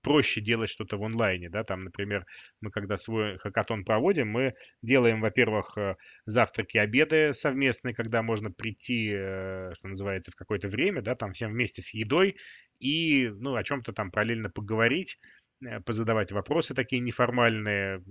проще 0.09 0.41
делать 0.41 0.71
что-то 0.71 0.97
в 0.97 1.05
онлайне, 1.05 1.51
да, 1.51 1.65
там, 1.65 1.85
например, 1.85 2.25
мы 2.63 2.71
когда 2.71 2.97
свой 2.97 3.37
хакатон 3.37 3.85
проводим, 3.85 4.29
мы 4.31 4.55
делаем, 4.81 5.21
во-первых, 5.21 5.77
э, 5.77 5.97
завтраки, 6.25 6.79
обеды 6.79 7.35
совместные, 7.35 7.95
когда 7.95 8.23
можно 8.23 8.51
прийти, 8.51 9.11
э, 9.13 9.73
что 9.75 9.89
называется, 9.89 10.31
в 10.31 10.35
какое-то 10.35 10.69
время, 10.69 11.03
да, 11.03 11.15
там 11.15 11.35
всем 11.35 11.53
вместе 11.53 11.83
с 11.83 11.93
едой 11.93 12.37
и, 12.81 13.29
ну, 13.29 13.55
о 13.55 13.63
чем-то 13.63 13.93
там 13.93 14.11
параллельно 14.11 14.49
поговорить, 14.49 15.19
э, 15.63 15.81
позадавать 15.81 16.33
вопросы 16.33 16.75
такие 16.75 17.01
неформальные, 17.01 18.03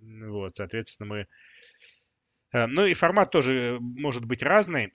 вот, 0.00 0.56
соответственно, 0.56 1.08
мы... 1.08 1.26
Ну 2.54 2.84
и 2.84 2.92
формат 2.92 3.30
тоже 3.30 3.78
может 3.80 4.26
быть 4.26 4.42
разный 4.42 4.92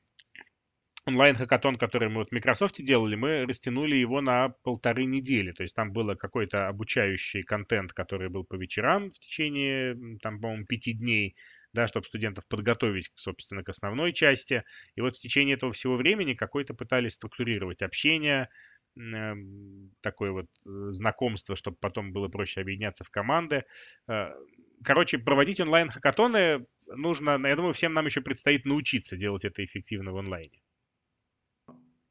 онлайн-хакатон, 1.07 1.77
который 1.77 2.09
мы 2.09 2.17
вот 2.17 2.29
в 2.29 2.31
Microsoft 2.33 2.83
делали, 2.83 3.15
мы 3.15 3.45
растянули 3.45 3.95
его 3.95 4.19
на 4.19 4.49
полторы 4.63 5.05
недели. 5.05 5.53
То 5.53 5.63
есть 5.63 5.73
там 5.73 5.93
было 5.93 6.15
какой-то 6.15 6.67
обучающий 6.67 7.43
контент, 7.43 7.93
который 7.93 8.29
был 8.29 8.43
по 8.43 8.55
вечерам 8.55 9.09
в 9.09 9.17
течение, 9.17 9.97
там, 10.21 10.41
по-моему, 10.41 10.65
пяти 10.65 10.93
дней, 10.93 11.35
да, 11.71 11.87
чтобы 11.87 12.05
студентов 12.05 12.45
подготовить, 12.49 13.09
собственно, 13.15 13.63
к 13.63 13.69
основной 13.69 14.11
части. 14.11 14.63
И 14.95 15.01
вот 15.01 15.15
в 15.15 15.19
течение 15.19 15.55
этого 15.55 15.71
всего 15.71 15.95
времени 15.95 16.33
какой-то 16.33 16.73
пытались 16.73 17.13
структурировать 17.13 17.81
общение, 17.81 18.49
эм, 18.97 19.91
такое 20.01 20.31
вот 20.31 20.47
э, 20.65 20.69
знакомство, 20.89 21.55
чтобы 21.55 21.77
потом 21.79 22.11
было 22.11 22.27
проще 22.27 22.61
объединяться 22.61 23.05
в 23.05 23.09
команды. 23.09 23.63
Э, 24.09 24.31
короче, 24.83 25.19
проводить 25.19 25.61
онлайн-хакатоны 25.61 26.65
нужно, 26.87 27.39
я 27.47 27.55
думаю, 27.55 27.73
всем 27.73 27.93
нам 27.93 28.05
еще 28.05 28.19
предстоит 28.19 28.65
научиться 28.65 29.15
делать 29.15 29.45
это 29.45 29.63
эффективно 29.63 30.11
в 30.11 30.17
онлайне. 30.17 30.59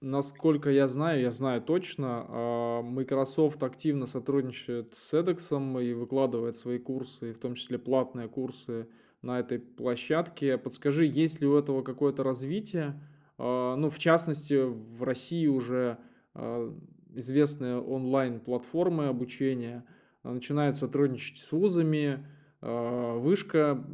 Насколько 0.03 0.71
я 0.71 0.89
знаю, 0.89 1.23
я 1.23 1.31
знаю 1.31 1.63
точно, 1.63 2.27
а, 2.29 2.83
Microsoft 2.83 3.63
активно 3.63 4.05
сотрудничает 4.05 4.95
с 4.95 5.15
edX 5.15 5.83
и 5.83 5.95
выкладывает 5.95 6.59
свои 6.59 6.79
курсы, 6.79 7.33
в 7.33 7.39
том 7.39 7.55
числе 7.55 7.79
платные 7.79 8.29
курсы 8.29 8.89
на 9.23 9.41
этой 9.41 9.59
площадке. 9.59 10.59
Подскажи, 10.59 11.07
есть 11.07 11.41
ли 11.41 11.47
у 11.47 11.57
этого 11.57 11.83
какое-то 11.83 12.23
развитие? 12.23 13.01
А, 13.39 13.75
ну, 13.77 13.89
в 13.89 13.99
частности, 13.99 14.65
в 14.65 15.03
России 15.03 15.47
уже 15.47 15.97
а, 16.35 16.71
известные 17.15 17.81
онлайн-платформы 17.81 19.07
обучения 19.07 19.87
начинают 20.23 20.77
сотрудничать 20.77 21.39
с 21.39 21.53
вузами, 21.53 22.27
Вышка 22.61 23.85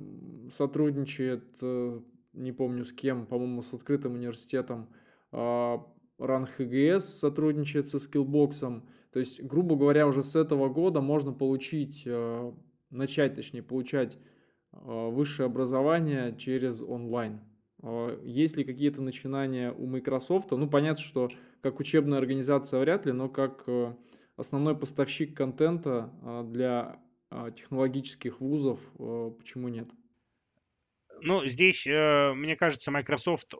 сотрудничает, 0.51 1.45
э, 1.61 2.01
не 2.33 2.53
помню 2.53 2.85
с 2.85 2.93
кем, 2.93 3.27
по-моему, 3.27 3.61
с 3.61 3.75
открытым 3.75 4.15
университетом 4.15 4.89
RunHGS 5.33 7.01
сотрудничает 7.01 7.89
со 7.89 7.99
Skillbox. 7.99 8.83
То 9.13 9.19
есть, 9.19 9.43
грубо 9.43 9.77
говоря, 9.77 10.07
уже 10.07 10.23
с 10.23 10.35
этого 10.35 10.69
года 10.69 11.01
можно 11.01 11.33
получить, 11.33 12.05
э, 12.07 12.53
начать, 12.91 13.35
точнее, 13.35 13.63
получать 13.63 14.17
э, 14.73 14.77
высшее 14.83 15.47
образование 15.47 16.35
через 16.37 16.81
онлайн. 16.81 17.41
Э, 17.83 18.19
есть 18.25 18.57
ли 18.57 18.65
какие-то 18.65 19.03
начинания 19.03 19.73
у 19.73 19.87
Microsoft? 19.87 20.53
Ну, 20.53 20.69
понятно, 20.69 21.03
что 21.03 21.29
как 21.61 21.79
учебная 21.79 22.19
организация 22.19 22.81
вряд 22.81 23.05
ли, 23.05 23.13
но 23.13 23.29
как 23.29 23.69
основной 24.37 24.77
поставщик 24.77 25.37
контента 25.37 26.11
для 26.51 27.01
технологических 27.55 28.41
вузов, 28.41 28.81
почему 29.39 29.69
нет? 29.69 29.89
Ну, 31.21 31.47
здесь, 31.47 31.87
мне 31.87 32.57
кажется, 32.57 32.91
Microsoft 32.91 33.55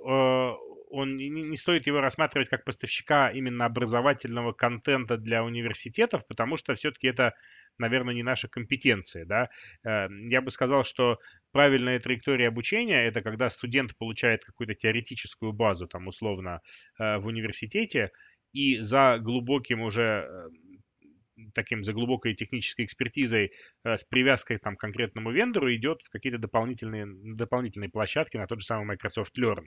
он 0.93 1.17
не, 1.17 1.57
стоит 1.57 1.87
его 1.87 2.01
рассматривать 2.01 2.49
как 2.49 2.65
поставщика 2.65 3.29
именно 3.31 3.65
образовательного 3.65 4.53
контента 4.53 5.17
для 5.17 5.43
университетов, 5.43 6.27
потому 6.27 6.57
что 6.57 6.75
все-таки 6.75 7.09
это, 7.09 7.35
наверное, 7.79 8.15
не 8.15 8.23
наша 8.23 8.49
компетенция, 8.49 9.25
да. 9.25 9.49
Э, 9.85 10.09
я 10.29 10.43
бы 10.43 10.51
сказал, 10.51 10.85
что 10.85 11.19
правильная 11.51 11.99
траектория 11.99 12.49
обучения 12.49 13.07
это 13.07 13.21
когда 13.21 13.49
студент 13.51 13.97
получает 13.97 14.45
какую-то 14.45 14.75
теоретическую 14.75 15.53
базу, 15.53 15.89
там 15.89 16.09
условно 16.09 16.61
э, 16.99 17.19
в 17.19 17.27
университете, 17.27 18.11
и 18.53 18.79
за 18.81 19.19
глубоким 19.19 19.81
уже 19.81 20.29
э, 20.29 20.49
таким 21.55 21.85
за 21.85 21.93
глубокой 21.93 22.35
технической 22.35 22.85
экспертизой 22.85 23.53
э, 23.85 23.97
с 23.97 24.05
привязкой 24.05 24.59
там, 24.59 24.77
к 24.77 24.81
конкретному 24.81 25.31
вендору 25.31 25.73
идет 25.75 26.03
в 26.03 26.11
какие-то 26.11 26.39
дополнительные, 26.39 27.07
дополнительные 27.07 27.91
площадки 27.91 28.37
на 28.37 28.47
тот 28.47 28.61
же 28.61 28.67
самый 28.67 28.87
Microsoft 28.87 29.39
Learn. 29.39 29.67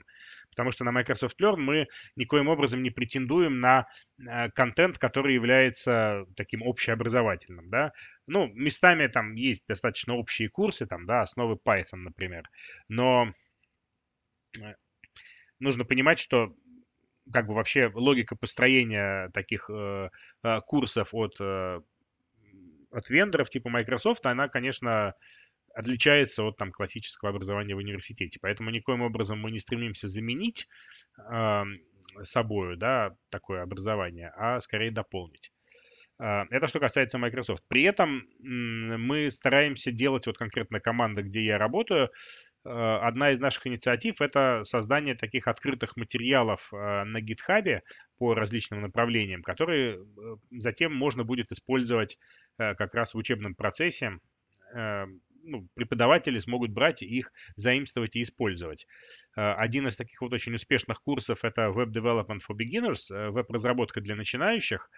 Потому 0.50 0.70
что 0.70 0.84
на 0.84 0.92
Microsoft 0.92 1.40
Learn 1.40 1.56
мы 1.56 1.86
никоим 2.16 2.48
образом 2.48 2.82
не 2.82 2.90
претендуем 2.90 3.60
на 3.60 3.86
э, 4.18 4.50
контент, 4.50 4.98
который 4.98 5.34
является 5.34 6.26
таким 6.36 6.62
общеобразовательным. 6.62 7.70
Да? 7.70 7.92
Ну, 8.26 8.48
местами 8.48 9.06
там 9.06 9.34
есть 9.34 9.66
достаточно 9.66 10.14
общие 10.14 10.48
курсы, 10.48 10.86
там, 10.86 11.06
да, 11.06 11.22
основы 11.22 11.58
Python, 11.64 11.98
например. 11.98 12.48
Но 12.88 13.32
э, 14.60 14.74
нужно 15.58 15.84
понимать, 15.84 16.18
что 16.18 16.54
как 17.32 17.46
бы 17.46 17.54
вообще 17.54 17.90
логика 17.94 18.36
построения 18.36 19.30
таких 19.30 19.68
э, 19.70 20.10
э, 20.42 20.60
курсов 20.66 21.08
от, 21.12 21.36
э, 21.40 21.80
от 22.90 23.10
вендоров 23.10 23.50
типа 23.50 23.68
Microsoft, 23.68 24.26
она, 24.26 24.48
конечно, 24.48 25.14
отличается 25.74 26.44
от 26.44 26.56
там 26.56 26.72
классического 26.72 27.30
образования 27.30 27.74
в 27.74 27.78
университете. 27.78 28.38
Поэтому 28.40 28.70
никоим 28.70 29.02
образом 29.02 29.40
мы 29.40 29.50
не 29.50 29.58
стремимся 29.58 30.08
заменить 30.08 30.68
э, 31.18 31.62
собою, 32.22 32.76
да, 32.76 33.14
такое 33.30 33.62
образование, 33.62 34.32
а 34.36 34.60
скорее 34.60 34.90
дополнить. 34.90 35.52
Это 36.18 36.66
что 36.66 36.80
касается 36.80 37.18
Microsoft. 37.18 37.62
При 37.68 37.82
этом 37.82 38.26
мы 38.38 39.30
стараемся 39.30 39.92
делать, 39.92 40.26
вот 40.26 40.38
конкретно 40.38 40.80
команда, 40.80 41.22
где 41.22 41.42
я 41.42 41.58
работаю, 41.58 42.08
одна 42.68 43.32
из 43.32 43.40
наших 43.40 43.66
инициатив– 43.66 44.20
это 44.20 44.62
создание 44.64 45.14
таких 45.14 45.48
открытых 45.48 45.96
материалов 45.96 46.68
э, 46.72 47.04
на 47.04 47.18
GitHub 47.18 47.80
по 48.18 48.34
различным 48.34 48.82
направлениям, 48.82 49.42
которые 49.42 49.96
э, 49.96 50.36
затем 50.50 50.94
можно 50.94 51.24
будет 51.24 51.52
использовать 51.52 52.18
как 52.58 52.94
раз 52.94 53.12
в 53.12 53.18
учебном 53.18 53.54
процессе. 53.54 54.18
Ну, 54.74 55.68
преподаватели 55.74 56.38
смогут 56.38 56.70
брать 56.70 57.02
их, 57.02 57.32
заимствовать 57.54 58.16
и 58.16 58.22
использовать. 58.22 58.86
Один 59.34 59.86
из 59.86 59.96
таких 59.96 60.22
вот 60.22 60.32
очень 60.32 60.54
успешных 60.54 61.02
курсов– 61.02 61.40
это 61.44 61.66
Web 61.66 61.92
Development 61.92 62.38
for 62.38 62.56
Beginners, 62.56 63.30
веб-разработка 63.30 64.00
для 64.00 64.16
начинающих, 64.16 64.90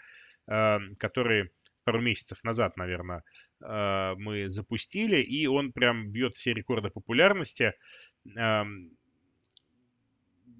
который 0.46 1.50
пару 1.88 2.02
месяцев 2.02 2.44
назад, 2.44 2.76
наверное, 2.76 3.22
а, 3.62 4.14
мы 4.16 4.50
запустили, 4.50 5.22
и 5.22 5.46
он 5.46 5.72
прям 5.72 6.10
бьет 6.10 6.36
все 6.36 6.52
рекорды 6.52 6.90
популярности. 6.90 7.72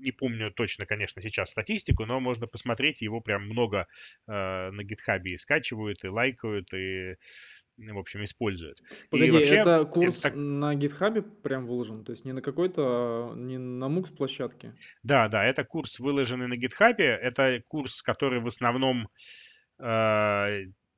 Не 0.01 0.13
помню 0.13 0.53
точно, 0.53 0.87
конечно, 0.87 1.21
сейчас 1.21 1.51
статистику, 1.51 2.07
но 2.07 2.19
можно 2.19 2.47
посмотреть, 2.47 3.03
его 3.03 3.21
прям 3.21 3.43
много 3.43 3.89
а, 4.27 4.71
на 4.71 4.85
гитхабе 4.85 5.33
и 5.33 5.37
скачивают, 5.37 6.03
и 6.03 6.09
лайкают, 6.09 6.73
и 6.73 7.17
в 7.77 7.99
общем, 7.99 8.25
используют. 8.25 8.83
Погоди, 9.11 9.31
вообще, 9.31 9.57
это 9.57 9.85
курс 9.85 10.21
это 10.21 10.31
так... 10.31 10.35
на 10.35 10.75
гитхабе 10.75 11.23
прям 11.23 11.67
выложен? 11.67 12.05
То 12.05 12.13
есть 12.13 12.25
не 12.25 12.33
на 12.33 12.41
какой-то, 12.41 13.35
не 13.37 13.59
на 13.59 13.89
мукс 13.89 14.11
площадке? 14.11 14.75
Да, 15.03 15.29
да, 15.29 15.45
это 15.45 15.63
курс 15.63 15.99
выложенный 15.99 16.49
на 16.49 16.57
гитхабе. 16.57 17.05
Это 17.05 17.63
курс, 17.69 18.03
который 18.03 18.41
в 18.41 18.47
основном 18.47 19.09
а, 19.79 20.49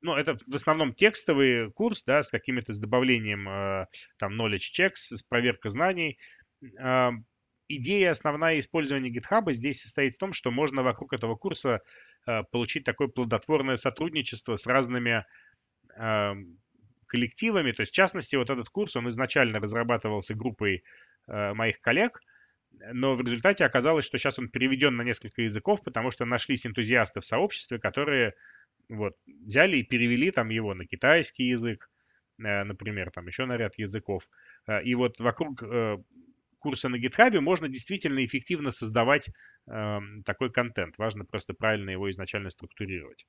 ну, 0.01 0.15
это 0.15 0.35
в 0.47 0.55
основном 0.55 0.93
текстовый 0.93 1.71
курс, 1.71 2.03
да, 2.03 2.23
с 2.23 2.29
какими-то, 2.29 2.73
с 2.73 2.79
добавлением 2.79 3.47
э, 3.47 3.85
там 4.17 4.39
knowledge 4.39 4.71
checks, 4.77 5.15
с 5.15 5.23
проверкой 5.23 5.71
знаний. 5.71 6.17
Э, 6.79 7.11
идея 7.67 8.11
основная 8.11 8.59
использования 8.59 9.11
GitHub 9.11 9.51
здесь 9.51 9.81
состоит 9.81 10.15
в 10.15 10.17
том, 10.17 10.33
что 10.33 10.51
можно 10.51 10.83
вокруг 10.83 11.13
этого 11.13 11.35
курса 11.35 11.81
э, 12.27 12.43
получить 12.51 12.83
такое 12.83 13.07
плодотворное 13.07 13.75
сотрудничество 13.75 14.55
с 14.55 14.65
разными 14.65 15.25
э, 15.97 16.33
коллективами. 17.07 17.71
То 17.71 17.81
есть, 17.81 17.91
в 17.91 17.95
частности, 17.95 18.35
вот 18.35 18.49
этот 18.49 18.69
курс, 18.69 18.95
он 18.95 19.07
изначально 19.09 19.59
разрабатывался 19.59 20.33
группой 20.33 20.83
э, 21.27 21.53
моих 21.53 21.79
коллег, 21.81 22.21
но 22.93 23.15
в 23.15 23.21
результате 23.21 23.65
оказалось, 23.65 24.05
что 24.05 24.17
сейчас 24.17 24.39
он 24.39 24.49
переведен 24.49 24.95
на 24.95 25.03
несколько 25.03 25.41
языков, 25.41 25.83
потому 25.83 26.09
что 26.11 26.25
нашлись 26.25 26.65
энтузиасты 26.65 27.19
в 27.19 27.25
сообществе, 27.25 27.79
которые 27.79 28.33
вот, 28.89 29.15
взяли 29.25 29.77
и 29.77 29.83
перевели 29.83 30.31
там 30.31 30.49
его 30.49 30.73
на 30.73 30.85
китайский 30.85 31.45
язык, 31.45 31.89
э, 32.39 32.63
например, 32.63 33.11
там 33.11 33.27
еще 33.27 33.45
на 33.45 33.57
ряд 33.57 33.77
языков. 33.77 34.27
Э, 34.67 34.83
и 34.83 34.95
вот 34.95 35.19
вокруг 35.19 35.63
э, 35.63 35.97
курса 36.61 36.89
на 36.89 36.95
GitHub 36.95 37.39
можно 37.39 37.67
действительно 37.67 38.23
эффективно 38.23 38.71
создавать 38.71 39.29
э, 39.67 39.99
такой 40.25 40.51
контент. 40.51 40.97
Важно 40.97 41.25
просто 41.25 41.53
правильно 41.53 41.89
его 41.89 42.09
изначально 42.09 42.49
структурировать. 42.49 43.25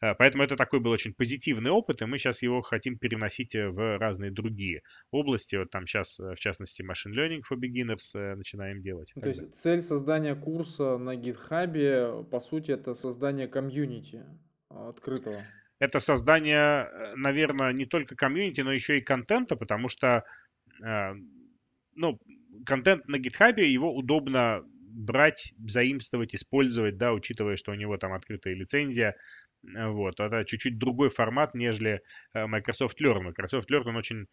Э, 0.00 0.14
поэтому 0.14 0.44
это 0.44 0.56
такой 0.56 0.80
был 0.80 0.92
очень 0.92 1.12
позитивный 1.12 1.70
опыт, 1.70 2.00
и 2.00 2.06
мы 2.06 2.16
сейчас 2.16 2.42
его 2.42 2.62
хотим 2.62 2.96
переносить 2.96 3.54
в 3.54 3.98
разные 3.98 4.30
другие 4.30 4.82
области. 5.10 5.56
Вот 5.56 5.70
там 5.70 5.86
сейчас, 5.86 6.18
в 6.18 6.36
частности, 6.36 6.82
Machine 6.82 7.12
Learning 7.12 7.42
for 7.50 7.58
Beginners 7.58 8.14
э, 8.14 8.36
начинаем 8.36 8.80
делать. 8.80 9.12
То 9.20 9.28
есть 9.28 9.56
цель 9.56 9.80
создания 9.80 10.34
курса 10.34 10.96
на 10.96 11.16
GitHub, 11.16 12.24
по 12.24 12.40
сути, 12.40 12.70
это 12.70 12.94
создание 12.94 13.48
комьюнити 13.48 14.24
открытого? 14.70 15.44
Это 15.78 15.98
создание, 15.98 16.84
э, 16.84 17.14
наверное, 17.16 17.72
не 17.72 17.86
только 17.86 18.14
комьюнити, 18.14 18.60
но 18.60 18.72
еще 18.72 18.98
и 18.98 19.02
контента, 19.02 19.56
потому 19.56 19.88
что, 19.88 20.24
э, 20.84 21.14
ну, 21.94 22.18
контент 22.66 23.08
на 23.08 23.16
GitHub, 23.16 23.60
его 23.60 23.94
удобно 23.94 24.62
брать, 24.64 25.54
заимствовать, 25.66 26.34
использовать, 26.34 26.98
да, 26.98 27.12
учитывая, 27.12 27.56
что 27.56 27.72
у 27.72 27.76
него 27.76 27.96
там 27.96 28.12
открытая 28.12 28.54
лицензия. 28.54 29.16
Э, 29.64 29.88
вот, 29.88 30.20
это 30.20 30.44
чуть-чуть 30.44 30.78
другой 30.78 31.08
формат, 31.08 31.54
нежели 31.54 32.02
Microsoft 32.34 33.00
Learn. 33.00 33.32
Microsoft 33.32 33.70
Learn, 33.70 33.88
он 33.88 33.96
очень 33.96 34.26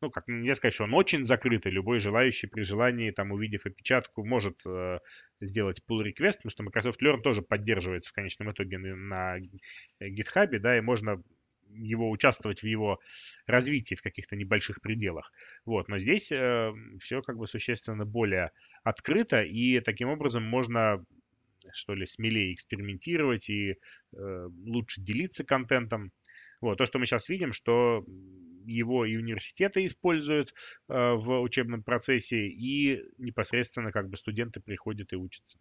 ну, 0.00 0.10
как 0.10 0.28
нельзя 0.28 0.54
сказать, 0.54 0.74
что 0.74 0.84
он 0.84 0.94
очень 0.94 1.24
закрытый. 1.24 1.72
Любой 1.72 1.98
желающий 1.98 2.46
при 2.46 2.62
желании, 2.62 3.10
там, 3.10 3.32
увидев 3.32 3.66
опечатку, 3.66 4.24
может 4.24 4.60
э, 4.66 4.98
сделать 5.40 5.82
pull 5.88 6.02
request, 6.02 6.38
потому 6.42 6.50
что 6.50 6.62
Microsoft 6.62 7.02
Learn 7.02 7.20
тоже 7.22 7.42
поддерживается 7.42 8.10
в 8.10 8.12
конечном 8.12 8.52
итоге 8.52 8.78
на 8.78 9.38
GitHub, 10.00 10.58
да, 10.58 10.78
и 10.78 10.80
можно 10.80 11.22
его 11.70 12.10
участвовать 12.10 12.62
в 12.62 12.66
его 12.66 12.98
развитии 13.46 13.94
в 13.94 14.02
каких-то 14.02 14.36
небольших 14.36 14.80
пределах. 14.80 15.32
Вот, 15.64 15.88
но 15.88 15.98
здесь 15.98 16.32
э, 16.32 16.72
все 17.00 17.22
как 17.22 17.36
бы 17.36 17.46
существенно 17.46 18.04
более 18.04 18.52
открыто, 18.84 19.42
и 19.42 19.80
таким 19.80 20.08
образом 20.08 20.44
можно 20.44 21.04
что 21.72 21.94
ли, 21.94 22.06
смелее 22.06 22.54
экспериментировать 22.54 23.50
и 23.50 23.72
э, 23.72 24.48
лучше 24.64 25.00
делиться 25.00 25.44
контентом. 25.44 26.12
Вот, 26.60 26.78
то, 26.78 26.86
что 26.86 26.98
мы 26.98 27.06
сейчас 27.06 27.28
видим, 27.28 27.52
что 27.52 28.04
его 28.68 29.04
и 29.04 29.16
университеты 29.16 29.86
используют 29.86 30.50
э, 30.88 30.92
в 31.14 31.40
учебном 31.40 31.82
процессе, 31.82 32.46
и 32.46 33.02
непосредственно 33.18 33.90
как 33.90 34.08
бы 34.08 34.16
студенты 34.16 34.60
приходят 34.60 35.12
и 35.12 35.16
учатся. 35.16 35.58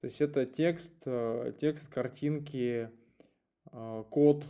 То 0.00 0.06
есть 0.06 0.20
это 0.20 0.46
текст, 0.46 0.94
э, 1.06 1.52
текст, 1.60 1.92
картинки, 1.92 2.90
э, 3.72 4.04
код, 4.10 4.44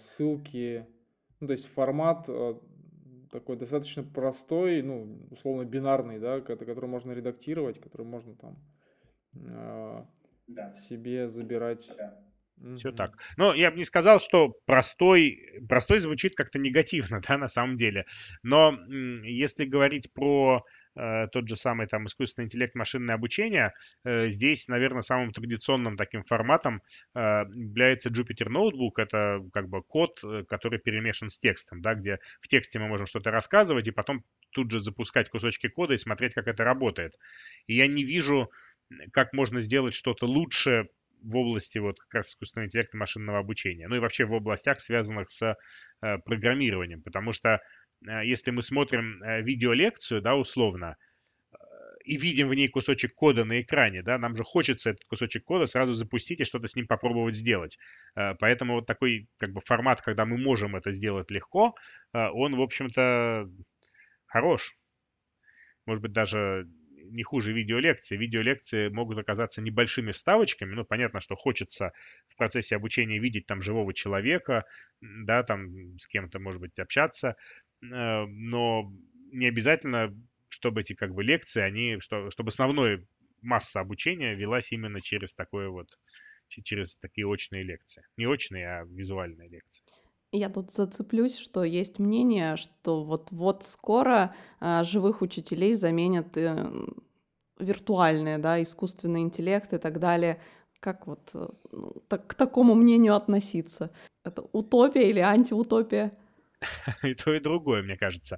ссылки, 0.00 0.86
ну, 1.40 1.48
то 1.48 1.52
есть 1.52 1.66
формат 1.66 2.26
такой 3.30 3.56
достаточно 3.58 4.02
простой, 4.02 4.80
ну, 4.80 5.28
условно 5.30 5.66
бинарный, 5.66 6.18
да, 6.18 6.40
который 6.40 6.88
можно 6.88 7.12
редактировать, 7.12 7.78
который 7.78 8.06
можно 8.06 8.34
там 8.34 8.56
да. 9.32 10.74
себе 10.74 11.28
забирать. 11.28 11.92
Да. 11.98 12.25
Все 12.78 12.90
так. 12.90 13.18
Но 13.36 13.52
я 13.54 13.70
бы 13.70 13.76
не 13.76 13.84
сказал, 13.84 14.18
что 14.18 14.54
простой, 14.64 15.60
простой 15.68 15.98
звучит 15.98 16.34
как-то 16.34 16.58
негативно, 16.58 17.20
да, 17.28 17.36
на 17.36 17.48
самом 17.48 17.76
деле. 17.76 18.06
Но 18.42 18.78
если 19.22 19.66
говорить 19.66 20.12
про 20.14 20.64
э, 20.94 21.26
тот 21.32 21.48
же 21.48 21.56
самый 21.56 21.86
там 21.86 22.06
искусственный 22.06 22.46
интеллект, 22.46 22.74
машинное 22.74 23.14
обучение, 23.14 23.74
э, 24.04 24.30
здесь, 24.30 24.68
наверное, 24.68 25.02
самым 25.02 25.32
традиционным 25.32 25.96
таким 25.98 26.24
форматом 26.24 26.82
э, 27.14 27.18
является 27.54 28.08
Jupyter 28.08 28.48
Notebook. 28.48 28.92
Это 28.96 29.40
как 29.52 29.68
бы 29.68 29.82
код, 29.82 30.20
э, 30.24 30.44
который 30.48 30.78
перемешан 30.78 31.28
с 31.28 31.38
текстом, 31.38 31.82
да, 31.82 31.94
где 31.94 32.20
в 32.40 32.48
тексте 32.48 32.78
мы 32.78 32.88
можем 32.88 33.06
что-то 33.06 33.30
рассказывать 33.30 33.86
и 33.86 33.92
потом 33.92 34.24
тут 34.50 34.70
же 34.70 34.80
запускать 34.80 35.28
кусочки 35.28 35.68
кода 35.68 35.92
и 35.92 35.98
смотреть, 35.98 36.32
как 36.32 36.48
это 36.48 36.64
работает. 36.64 37.18
И 37.66 37.74
я 37.74 37.86
не 37.86 38.02
вижу, 38.02 38.50
как 39.12 39.34
можно 39.34 39.60
сделать 39.60 39.92
что-то 39.92 40.26
лучше 40.26 40.88
в 41.26 41.36
области 41.36 41.78
вот 41.78 41.98
как 41.98 42.14
раз 42.14 42.28
искусственного 42.28 42.66
интеллекта 42.66 42.96
машинного 42.96 43.38
обучения, 43.38 43.88
ну 43.88 43.96
и 43.96 43.98
вообще 43.98 44.24
в 44.24 44.34
областях, 44.34 44.80
связанных 44.80 45.30
с 45.30 45.42
э, 46.02 46.18
программированием, 46.24 47.02
потому 47.02 47.32
что 47.32 47.60
э, 48.06 48.24
если 48.24 48.52
мы 48.52 48.62
смотрим 48.62 49.22
э, 49.22 49.42
видеолекцию, 49.42 50.22
да, 50.22 50.36
условно, 50.36 50.96
и 52.04 52.16
видим 52.16 52.48
в 52.48 52.54
ней 52.54 52.68
кусочек 52.68 53.14
кода 53.14 53.44
на 53.44 53.60
экране, 53.60 54.02
да, 54.02 54.16
нам 54.16 54.36
же 54.36 54.44
хочется 54.44 54.90
этот 54.90 55.04
кусочек 55.06 55.42
кода 55.42 55.66
сразу 55.66 55.92
запустить 55.92 56.40
и 56.40 56.44
что-то 56.44 56.68
с 56.68 56.76
ним 56.76 56.86
попробовать 56.86 57.34
сделать. 57.34 57.78
Поэтому 58.14 58.74
вот 58.74 58.86
такой 58.86 59.28
как 59.38 59.50
бы 59.52 59.60
формат, 59.60 60.00
когда 60.02 60.24
мы 60.24 60.38
можем 60.38 60.76
это 60.76 60.92
сделать 60.92 61.32
легко, 61.32 61.74
он, 62.12 62.54
в 62.54 62.60
общем-то, 62.60 63.50
хорош. 64.26 64.76
Может 65.84 66.00
быть, 66.00 66.12
даже 66.12 66.68
не 67.10 67.22
хуже 67.22 67.52
видеолекции. 67.52 68.16
Видеолекции 68.16 68.88
могут 68.88 69.18
оказаться 69.18 69.62
небольшими 69.62 70.12
вставочками. 70.12 70.74
Ну, 70.74 70.84
понятно, 70.84 71.20
что 71.20 71.36
хочется 71.36 71.92
в 72.28 72.36
процессе 72.36 72.76
обучения 72.76 73.18
видеть 73.18 73.46
там 73.46 73.60
живого 73.60 73.92
человека, 73.94 74.64
да, 75.00 75.42
там 75.42 75.98
с 75.98 76.06
кем-то, 76.06 76.38
может 76.38 76.60
быть, 76.60 76.78
общаться, 76.78 77.36
э, 77.82 77.86
но 77.86 78.92
не 79.32 79.46
обязательно, 79.46 80.14
чтобы 80.48 80.80
эти 80.80 80.94
как 80.94 81.14
бы 81.14 81.22
лекции, 81.22 81.62
они, 81.62 81.98
что, 82.00 82.30
чтобы 82.30 82.48
основная 82.48 83.04
масса 83.42 83.80
обучения 83.80 84.34
велась 84.34 84.72
именно 84.72 85.00
через 85.00 85.34
такое 85.34 85.68
вот, 85.68 85.88
через 86.48 86.96
такие 86.96 87.26
очные 87.26 87.62
лекции. 87.62 88.04
Не 88.16 88.26
очные, 88.26 88.66
а 88.66 88.84
визуальные 88.84 89.48
лекции. 89.48 89.84
Я 90.32 90.48
тут 90.48 90.70
зацеплюсь, 90.72 91.38
что 91.38 91.62
есть 91.62 91.98
мнение, 91.98 92.56
что 92.56 93.04
вот-вот 93.04 93.62
скоро 93.62 94.34
а, 94.60 94.82
живых 94.82 95.22
учителей 95.22 95.74
заменят 95.74 96.36
э, 96.36 96.68
виртуальные, 97.58 98.38
да, 98.38 98.60
искусственный 98.60 99.20
интеллект 99.20 99.72
и 99.72 99.78
так 99.78 100.00
далее. 100.00 100.40
Как 100.80 101.06
вот 101.06 101.30
э, 101.34 101.48
ну, 101.70 102.02
так, 102.08 102.26
к 102.26 102.34
такому 102.34 102.74
мнению 102.74 103.14
относиться? 103.14 103.92
Это 104.24 104.42
утопия 104.52 105.08
или 105.08 105.20
антиутопия? 105.20 106.12
И 107.04 107.14
то, 107.14 107.32
и 107.32 107.40
другое, 107.40 107.82
мне 107.82 107.96
кажется. 107.96 108.36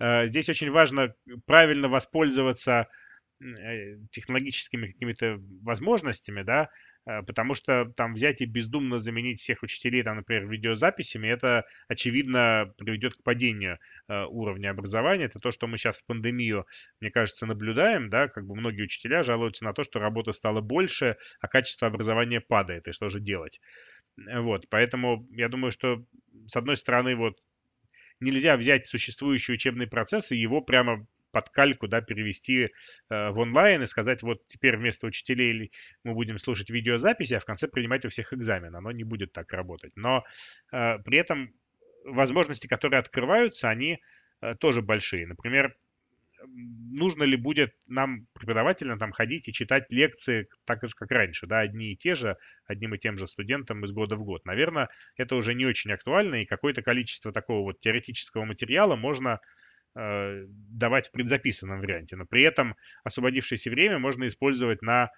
Э, 0.00 0.26
здесь 0.26 0.48
очень 0.48 0.70
важно 0.70 1.14
правильно 1.46 1.88
воспользоваться 1.88 2.88
технологическими 4.10 4.88
какими-то 4.88 5.40
возможностями, 5.62 6.42
да, 6.42 6.68
э, 7.06 7.22
потому 7.22 7.54
что 7.54 7.92
там 7.96 8.14
взять 8.14 8.40
и 8.40 8.46
бездумно 8.46 8.98
заменить 8.98 9.40
всех 9.40 9.62
учителей, 9.62 10.02
там, 10.02 10.16
например, 10.16 10.46
видеозаписями, 10.46 11.28
это, 11.28 11.64
очевидно, 11.88 12.72
приведет 12.78 13.14
к 13.14 13.22
падению 13.22 13.78
уровня 14.08 14.70
образования. 14.70 15.24
Это 15.24 15.40
то, 15.40 15.50
что 15.50 15.66
мы 15.66 15.78
сейчас 15.78 15.98
в 15.98 16.06
пандемию, 16.06 16.66
мне 17.00 17.10
кажется, 17.10 17.46
наблюдаем, 17.46 18.08
да, 18.10 18.28
как 18.28 18.46
бы 18.46 18.54
многие 18.54 18.82
учителя 18.82 19.22
жалуются 19.22 19.64
на 19.64 19.72
то, 19.72 19.84
что 19.84 19.98
работы 19.98 20.32
стало 20.32 20.60
больше, 20.60 21.16
а 21.40 21.48
качество 21.48 21.88
образования 21.88 22.40
падает, 22.40 22.88
и 22.88 22.92
что 22.92 23.08
же 23.08 23.20
делать? 23.20 23.60
Вот, 24.16 24.68
поэтому 24.68 25.26
я 25.30 25.48
думаю, 25.48 25.72
что, 25.72 26.04
с 26.46 26.56
одной 26.56 26.76
стороны, 26.76 27.16
вот 27.16 27.38
нельзя 28.20 28.56
взять 28.56 28.86
существующий 28.86 29.54
учебный 29.54 29.86
процесс 29.86 30.32
и 30.32 30.36
его 30.36 30.60
прямо 30.60 31.06
под 31.32 31.48
кальку, 31.50 31.88
да, 31.88 32.00
перевести 32.00 32.64
э, 32.64 32.68
в 33.30 33.38
онлайн 33.38 33.82
и 33.82 33.86
сказать, 33.86 34.22
вот 34.22 34.46
теперь 34.46 34.76
вместо 34.76 35.06
учителей 35.06 35.72
мы 36.04 36.14
будем 36.14 36.38
слушать 36.38 36.70
видеозаписи, 36.70 37.34
а 37.34 37.40
в 37.40 37.44
конце 37.44 37.68
принимать 37.68 38.04
у 38.04 38.08
всех 38.08 38.32
экзамен. 38.32 38.76
Оно 38.76 38.92
не 38.92 39.04
будет 39.04 39.32
так 39.32 39.52
работать. 39.52 39.92
Но 39.96 40.24
э, 40.72 40.98
при 40.98 41.18
этом 41.18 41.52
возможности, 42.04 42.66
которые 42.66 43.00
открываются, 43.00 43.68
они 43.68 44.00
э, 44.40 44.54
тоже 44.56 44.82
большие. 44.82 45.26
Например, 45.26 45.74
нужно 46.46 47.24
ли 47.24 47.36
будет 47.36 47.74
нам, 47.86 48.26
преподавателям, 48.32 48.98
там 48.98 49.12
ходить 49.12 49.48
и 49.48 49.52
читать 49.52 49.90
лекции 49.90 50.48
так 50.64 50.82
же, 50.82 50.94
как 50.94 51.10
раньше, 51.10 51.46
да, 51.46 51.60
одни 51.60 51.92
и 51.92 51.96
те 51.96 52.14
же, 52.14 52.36
одним 52.66 52.94
и 52.94 52.98
тем 52.98 53.16
же 53.16 53.26
студентам 53.26 53.84
из 53.84 53.92
года 53.92 54.16
в 54.16 54.24
год. 54.24 54.44
Наверное, 54.44 54.88
это 55.16 55.36
уже 55.36 55.54
не 55.54 55.66
очень 55.66 55.92
актуально, 55.92 56.42
и 56.42 56.46
какое-то 56.46 56.82
количество 56.82 57.32
такого 57.32 57.62
вот 57.62 57.80
теоретического 57.80 58.44
материала 58.44 58.96
можно 58.96 59.40
давать 59.94 61.08
в 61.08 61.12
предзаписанном 61.12 61.80
варианте, 61.80 62.16
но 62.16 62.24
при 62.24 62.42
этом 62.42 62.76
освободившееся 63.04 63.70
время 63.70 63.98
можно 63.98 64.26
использовать 64.26 64.80
на 64.82 65.10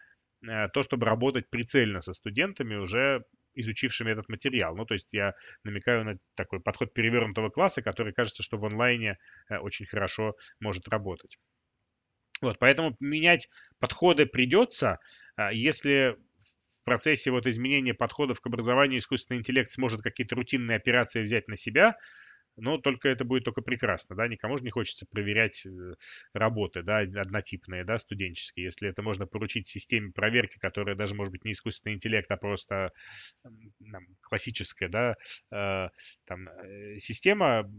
э, 0.46 0.68
то, 0.68 0.82
чтобы 0.82 1.06
работать 1.06 1.48
прицельно 1.48 2.00
со 2.00 2.12
студентами 2.12 2.74
уже 2.74 3.24
изучившими 3.54 4.10
этот 4.10 4.28
материал. 4.28 4.76
Ну, 4.76 4.84
то 4.84 4.94
есть 4.94 5.08
я 5.12 5.34
намекаю 5.62 6.04
на 6.04 6.18
такой 6.34 6.60
подход 6.60 6.92
перевернутого 6.92 7.50
класса, 7.50 7.82
который 7.82 8.12
кажется, 8.12 8.42
что 8.42 8.58
в 8.58 8.64
онлайне 8.64 9.18
э, 9.48 9.58
очень 9.58 9.86
хорошо 9.86 10.34
может 10.60 10.88
работать. 10.88 11.38
Вот, 12.40 12.58
поэтому 12.58 12.96
менять 13.00 13.48
подходы 13.78 14.26
придется, 14.26 14.98
а 15.36 15.52
если 15.52 16.16
в 16.80 16.84
процессе 16.84 17.30
вот 17.30 17.46
изменения 17.46 17.94
подходов 17.94 18.40
к 18.40 18.46
образованию 18.46 18.98
искусственный 18.98 19.38
интеллект 19.38 19.70
сможет 19.70 20.02
какие-то 20.02 20.34
рутинные 20.34 20.76
операции 20.76 21.22
взять 21.22 21.48
на 21.48 21.56
себя, 21.56 21.96
но 22.56 22.78
только 22.78 23.08
это 23.08 23.24
будет 23.24 23.44
только 23.44 23.62
прекрасно, 23.62 24.16
да, 24.16 24.28
никому 24.28 24.56
же 24.56 24.64
не 24.64 24.70
хочется 24.70 25.06
проверять 25.06 25.64
э, 25.66 25.94
работы, 26.32 26.82
да, 26.82 26.98
однотипные, 26.98 27.84
да, 27.84 27.98
студенческие, 27.98 28.64
если 28.64 28.88
это 28.88 29.02
можно 29.02 29.26
поручить 29.26 29.68
системе 29.68 30.12
проверки, 30.12 30.58
которая 30.58 30.96
даже, 30.96 31.14
может 31.14 31.32
быть, 31.32 31.44
не 31.44 31.52
искусственный 31.52 31.94
интеллект, 31.94 32.30
а 32.30 32.36
просто 32.36 32.92
там, 33.42 34.06
классическая, 34.20 34.88
да, 34.88 35.16
э, 35.50 35.88
там, 36.26 36.48
э, 36.48 36.98
система, 36.98 37.70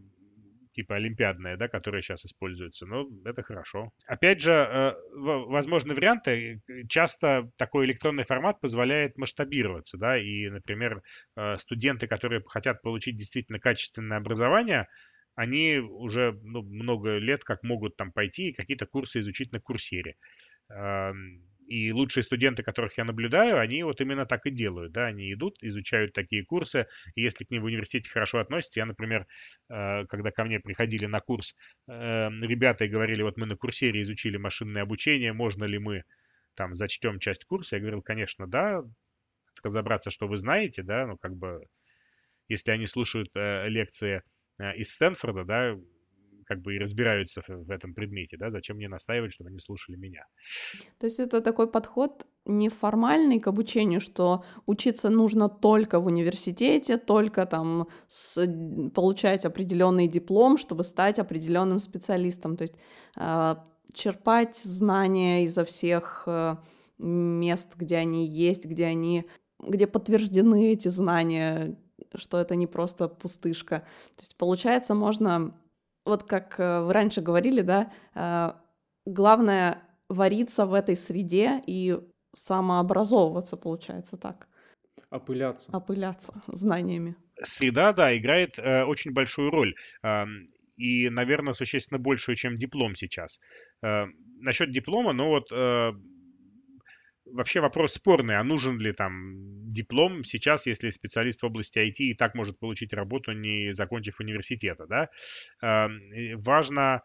типа 0.75 0.95
олимпиадная, 0.95 1.55
да, 1.55 1.67
которая 1.69 2.01
сейчас 2.01 2.25
используется. 2.25 2.85
Ну, 2.85 3.09
это 3.23 3.41
хорошо. 3.43 3.91
Опять 4.07 4.41
же, 4.41 4.51
э, 4.51 4.93
возможны 5.13 5.93
варианты. 5.93 6.61
Часто 6.89 7.49
такой 7.57 7.85
электронный 7.85 8.23
формат 8.25 8.59
позволяет 8.59 9.17
масштабироваться, 9.17 9.97
да, 9.97 10.17
и, 10.17 10.49
например, 10.49 11.01
э, 11.37 11.57
студенты, 11.57 12.07
которые 12.07 12.43
хотят 12.45 12.81
получить 12.81 13.17
действительно 13.17 13.59
качественное 13.59 14.17
образование, 14.17 14.87
они 15.35 15.77
уже 15.77 16.37
ну, 16.43 16.61
много 16.61 17.17
лет 17.17 17.43
как 17.43 17.63
могут 17.63 17.95
там 17.95 18.11
пойти 18.11 18.49
и 18.49 18.53
какие-то 18.53 18.85
курсы 18.85 19.19
изучить 19.19 19.51
на 19.53 19.59
курсере. 19.59 20.15
И 21.67 21.91
лучшие 21.91 22.23
студенты, 22.23 22.63
которых 22.63 22.97
я 22.97 23.03
наблюдаю, 23.03 23.59
они 23.59 23.83
вот 23.83 24.01
именно 24.01 24.25
так 24.25 24.45
и 24.45 24.51
делают, 24.51 24.91
да, 24.91 25.07
они 25.07 25.33
идут, 25.33 25.57
изучают 25.61 26.13
такие 26.13 26.45
курсы, 26.45 26.87
и 27.15 27.21
если 27.21 27.43
к 27.43 27.51
ним 27.51 27.63
в 27.63 27.65
университете 27.65 28.09
хорошо 28.09 28.39
относятся, 28.39 28.79
я, 28.79 28.85
например, 28.85 29.27
э, 29.69 30.05
когда 30.05 30.31
ко 30.31 30.43
мне 30.43 30.59
приходили 30.59 31.05
на 31.05 31.19
курс 31.21 31.55
э, 31.87 31.91
ребята 32.41 32.85
и 32.85 32.89
говорили, 32.89 33.21
вот 33.21 33.37
мы 33.37 33.45
на 33.45 33.55
курсере 33.55 34.01
изучили 34.01 34.37
машинное 34.37 34.83
обучение, 34.83 35.33
можно 35.33 35.65
ли 35.65 35.79
мы 35.79 36.03
там 36.55 36.73
зачтем 36.73 37.19
часть 37.19 37.45
курса, 37.45 37.75
я 37.75 37.81
говорил, 37.81 38.01
конечно, 38.01 38.47
да, 38.47 38.83
разобраться, 39.63 40.11
что 40.11 40.27
вы 40.27 40.37
знаете, 40.37 40.83
да, 40.83 41.07
ну, 41.07 41.17
как 41.17 41.35
бы, 41.35 41.65
если 42.47 42.71
они 42.71 42.85
слушают 42.85 43.29
э, 43.35 43.67
лекции 43.69 44.21
из 44.57 44.93
Стэнфорда, 44.93 45.43
да, 45.43 45.75
как 46.45 46.61
бы 46.61 46.75
и 46.75 46.79
разбираются 46.79 47.41
в 47.47 47.71
этом 47.71 47.93
предмете, 47.93 48.37
да, 48.37 48.49
зачем 48.49 48.77
мне 48.77 48.87
настаивать, 48.87 49.33
чтобы 49.33 49.49
они 49.49 49.59
слушали 49.59 49.97
меня. 49.97 50.25
То 50.99 51.07
есть 51.07 51.19
это 51.19 51.41
такой 51.41 51.67
подход 51.67 52.25
неформальный 52.45 53.39
к 53.39 53.47
обучению, 53.47 53.99
что 53.99 54.45
учиться 54.65 55.09
нужно 55.09 55.49
только 55.49 55.99
в 55.99 56.05
университете, 56.05 56.97
только 56.97 57.45
там 57.45 57.87
с, 58.07 58.45
получать 58.93 59.45
определенный 59.45 60.07
диплом, 60.07 60.57
чтобы 60.57 60.83
стать 60.83 61.19
определенным 61.19 61.79
специалистом. 61.79 62.55
То 62.55 62.61
есть 62.63 62.75
э, 63.17 63.55
черпать 63.93 64.57
знания 64.57 65.45
изо 65.45 65.65
всех 65.65 66.23
э, 66.27 66.57
мест, 66.99 67.75
где 67.75 67.97
они 67.97 68.27
есть, 68.27 68.65
где 68.65 68.85
они, 68.85 69.25
где 69.59 69.87
подтверждены 69.87 70.71
эти 70.71 70.89
знания, 70.89 71.77
что 72.13 72.39
это 72.39 72.55
не 72.55 72.67
просто 72.67 73.07
пустышка. 73.07 73.79
То 74.15 74.21
есть 74.21 74.37
получается 74.37 74.93
можно 74.93 75.55
вот 76.05 76.23
как 76.23 76.59
э, 76.59 76.81
вы 76.81 76.93
раньше 76.93 77.21
говорили, 77.21 77.61
да, 77.61 77.91
э, 78.13 78.53
главное 79.05 79.81
вариться 80.07 80.65
в 80.65 80.73
этой 80.73 80.95
среде 80.95 81.61
и 81.65 81.97
самообразовываться, 82.35 83.57
получается 83.57 84.17
так. 84.17 84.47
Опыляться. 85.09 85.75
Опыляться 85.75 86.33
знаниями. 86.47 87.15
Среда, 87.43 87.93
да, 87.93 88.17
играет 88.17 88.57
э, 88.57 88.83
очень 88.83 89.11
большую 89.11 89.49
роль. 89.51 89.75
Э, 90.03 90.25
и, 90.77 91.09
наверное, 91.09 91.53
существенно 91.53 91.99
большую, 91.99 92.35
чем 92.35 92.55
диплом 92.55 92.95
сейчас. 92.95 93.39
Э, 93.81 94.05
насчет 94.39 94.71
диплома, 94.71 95.13
ну 95.13 95.29
вот 95.29 95.51
э, 95.51 95.91
вообще 97.25 97.59
вопрос 97.59 97.93
спорный, 97.93 98.37
а 98.37 98.43
нужен 98.43 98.77
ли 98.79 98.91
там 98.93 99.33
диплом 99.71 100.23
сейчас, 100.23 100.65
если 100.65 100.89
специалист 100.89 101.41
в 101.41 101.45
области 101.45 101.79
IT 101.79 101.97
и 101.97 102.13
так 102.13 102.35
может 102.35 102.59
получить 102.59 102.93
работу, 102.93 103.31
не 103.31 103.73
закончив 103.73 104.19
университета, 104.19 104.85
да? 104.87 105.09
Важно, 106.35 107.01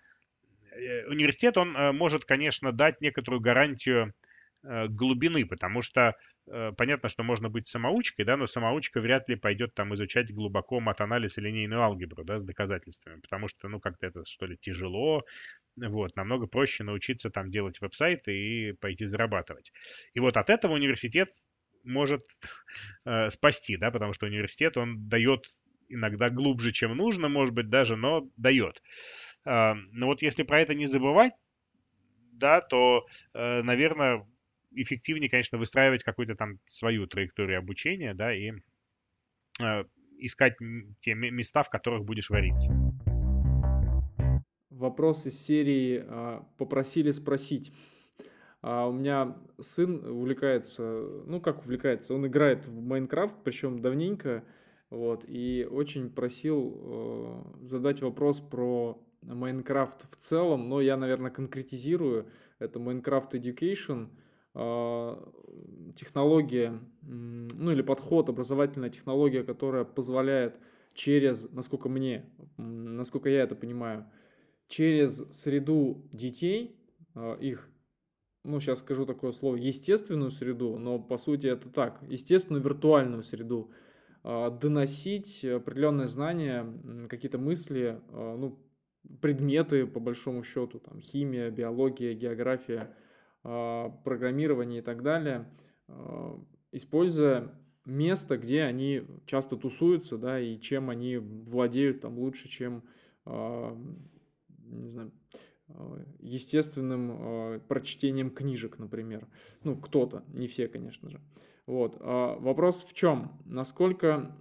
э, 0.73 1.07
университет, 1.07 1.57
он 1.57 1.77
э, 1.77 1.93
может, 1.93 2.25
конечно, 2.25 2.73
дать 2.73 3.01
некоторую 3.01 3.41
гарантию 3.41 4.15
глубины, 4.62 5.46
потому 5.46 5.83
что 5.83 6.16
э, 6.46 6.73
понятно, 6.77 7.09
что 7.09 7.23
можно 7.23 7.49
быть 7.49 7.66
самоучкой, 7.66 8.25
да, 8.25 8.37
но 8.37 8.46
самоучка 8.46 9.01
вряд 9.01 9.29
ли 9.29 9.37
пойдет 9.37 9.75
там 9.75 9.94
изучать 9.94 10.33
глубоко 10.33 10.81
матанализ 10.81 11.38
и 11.38 11.40
линейную 11.40 11.83
алгебру, 11.83 12.25
да, 12.25 12.38
с 12.38 12.44
доказательствами, 12.44 13.20
потому 13.20 13.49
что, 13.49 13.68
ну, 13.68 13.81
как-то 13.81 14.07
это, 14.07 14.25
что 14.27 14.46
ли, 14.46 14.59
тяжело, 14.59 15.25
вот, 15.77 16.14
намного 16.16 16.46
проще 16.46 16.85
научиться 16.85 17.31
там 17.31 17.51
делать 17.51 17.81
веб-сайты 17.81 18.37
и 18.37 18.73
пойти 18.73 19.07
зарабатывать. 19.07 19.73
И 20.14 20.20
вот 20.20 20.37
от 20.37 20.51
этого 20.51 20.75
университет 20.75 21.31
может 21.85 22.27
э, 23.05 23.31
спасти, 23.31 23.77
да, 23.77 23.90
потому 23.90 24.12
что 24.12 24.27
университет, 24.27 24.77
он 24.77 25.09
дает 25.09 25.46
иногда 25.88 26.29
глубже, 26.29 26.73
чем 26.73 26.96
нужно, 26.96 27.29
может 27.29 27.55
быть, 27.55 27.68
даже, 27.68 27.96
но 27.96 28.29
дает. 28.37 28.83
Э, 29.46 29.75
но 29.92 30.07
вот 30.07 30.23
если 30.23 30.42
про 30.42 30.61
это 30.61 30.75
не 30.75 30.87
забывать, 30.87 31.33
да, 32.33 32.61
то, 32.61 33.07
э, 33.35 33.62
наверное, 33.62 34.27
эффективнее, 34.73 35.31
конечно, 35.31 35.59
выстраивать 35.59 36.03
какую-то 36.03 36.35
там 36.35 36.59
свою 36.67 37.07
траекторию 37.07 37.59
обучения, 37.59 38.15
да, 38.15 38.35
и 38.35 38.53
э, 39.61 39.85
искать 40.19 40.57
те 41.01 41.15
места, 41.15 41.63
в 41.63 41.71
которых 41.71 42.05
будешь 42.05 42.31
вариться. 42.31 42.73
Вопрос 44.71 45.27
из 45.27 45.39
серии 45.39 46.03
а, 46.07 46.47
«Попросили 46.57 47.11
спросить». 47.11 47.73
А 48.62 48.87
у 48.87 48.93
меня 48.93 49.37
сын 49.59 50.05
увлекается, 50.05 50.83
ну 51.27 51.41
как 51.41 51.61
увлекается, 51.61 52.14
он 52.14 52.27
играет 52.27 52.66
в 52.66 52.81
Майнкрафт, 52.81 53.35
причем 53.43 53.79
давненько, 53.79 54.45
вот, 54.91 55.25
и 55.27 55.66
очень 55.71 56.11
просил 56.11 56.77
э, 56.77 57.64
задать 57.64 58.03
вопрос 58.03 58.41
про 58.41 59.03
Майнкрафт 59.23 60.07
в 60.11 60.16
целом, 60.16 60.68
но 60.68 60.83
я, 60.83 60.99
наверное, 60.99 61.31
конкретизирую. 61.31 62.27
Это 62.59 62.79
Minecraft 62.79 63.31
Education– 63.33 64.09
технология, 64.53 66.80
ну 67.03 67.70
или 67.70 67.82
подход, 67.82 68.28
образовательная 68.28 68.90
технология, 68.90 69.44
которая 69.44 69.84
позволяет 69.84 70.59
через, 70.92 71.51
насколько 71.53 71.88
мне, 71.88 72.26
насколько 72.57 73.28
я 73.28 73.42
это 73.42 73.55
понимаю, 73.55 74.07
через 74.68 75.24
среду 75.32 76.09
детей, 76.12 76.76
э, 77.14 77.36
их, 77.40 77.68
ну, 78.44 78.61
сейчас 78.61 78.78
скажу 78.78 79.05
такое 79.05 79.32
слово, 79.32 79.57
естественную 79.57 80.30
среду, 80.30 80.78
но 80.78 80.98
по 80.98 81.18
сути 81.18 81.48
это 81.48 81.68
так, 81.68 82.01
естественную 82.09 82.62
виртуальную 82.62 83.22
среду, 83.22 83.72
э, 84.22 84.51
доносить 84.61 85.44
определенные 85.44 86.07
знания, 86.07 86.66
какие-то 87.09 87.38
мысли, 87.38 88.01
э, 88.09 88.36
ну, 88.38 88.59
предметы, 89.20 89.86
по 89.86 89.98
большому 89.98 90.44
счету, 90.44 90.78
там, 90.78 91.01
химия, 91.01 91.51
биология, 91.51 92.14
география, 92.14 92.94
программирование 93.43 94.80
и 94.80 94.82
так 94.82 95.03
далее, 95.03 95.51
используя 96.72 97.55
место, 97.84 98.36
где 98.36 98.62
они 98.62 99.03
часто 99.26 99.57
тусуются, 99.57 100.18
да, 100.18 100.38
и 100.38 100.59
чем 100.59 100.91
они 100.91 101.16
владеют 101.16 102.01
там 102.01 102.18
лучше, 102.18 102.49
чем, 102.49 102.84
э, 103.26 103.76
не 104.66 104.91
знаю, 104.91 105.12
естественным 106.18 107.61
прочтением 107.68 108.30
книжек, 108.30 108.78
например. 108.78 109.28
Ну, 109.62 109.76
кто-то, 109.76 110.24
не 110.28 110.49
все, 110.49 110.66
конечно 110.66 111.09
же. 111.09 111.20
Вот. 111.66 111.97
А 112.01 112.36
вопрос 112.41 112.84
в 112.84 112.93
чем? 112.95 113.41
Насколько, 113.45 114.36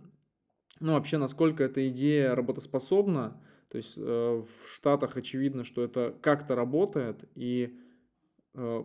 ну, 0.80 0.93
вообще, 0.93 1.18
насколько 1.18 1.64
эта 1.64 1.88
идея 1.89 2.34
работоспособна? 2.34 3.39
То 3.70 3.78
есть 3.78 3.93
э, 3.97 4.02
в 4.02 4.68
Штатах 4.74 5.16
очевидно, 5.18 5.64
что 5.64 5.84
это 5.84 6.18
как-то 6.22 6.56
работает, 6.56 7.30
и 7.36 7.80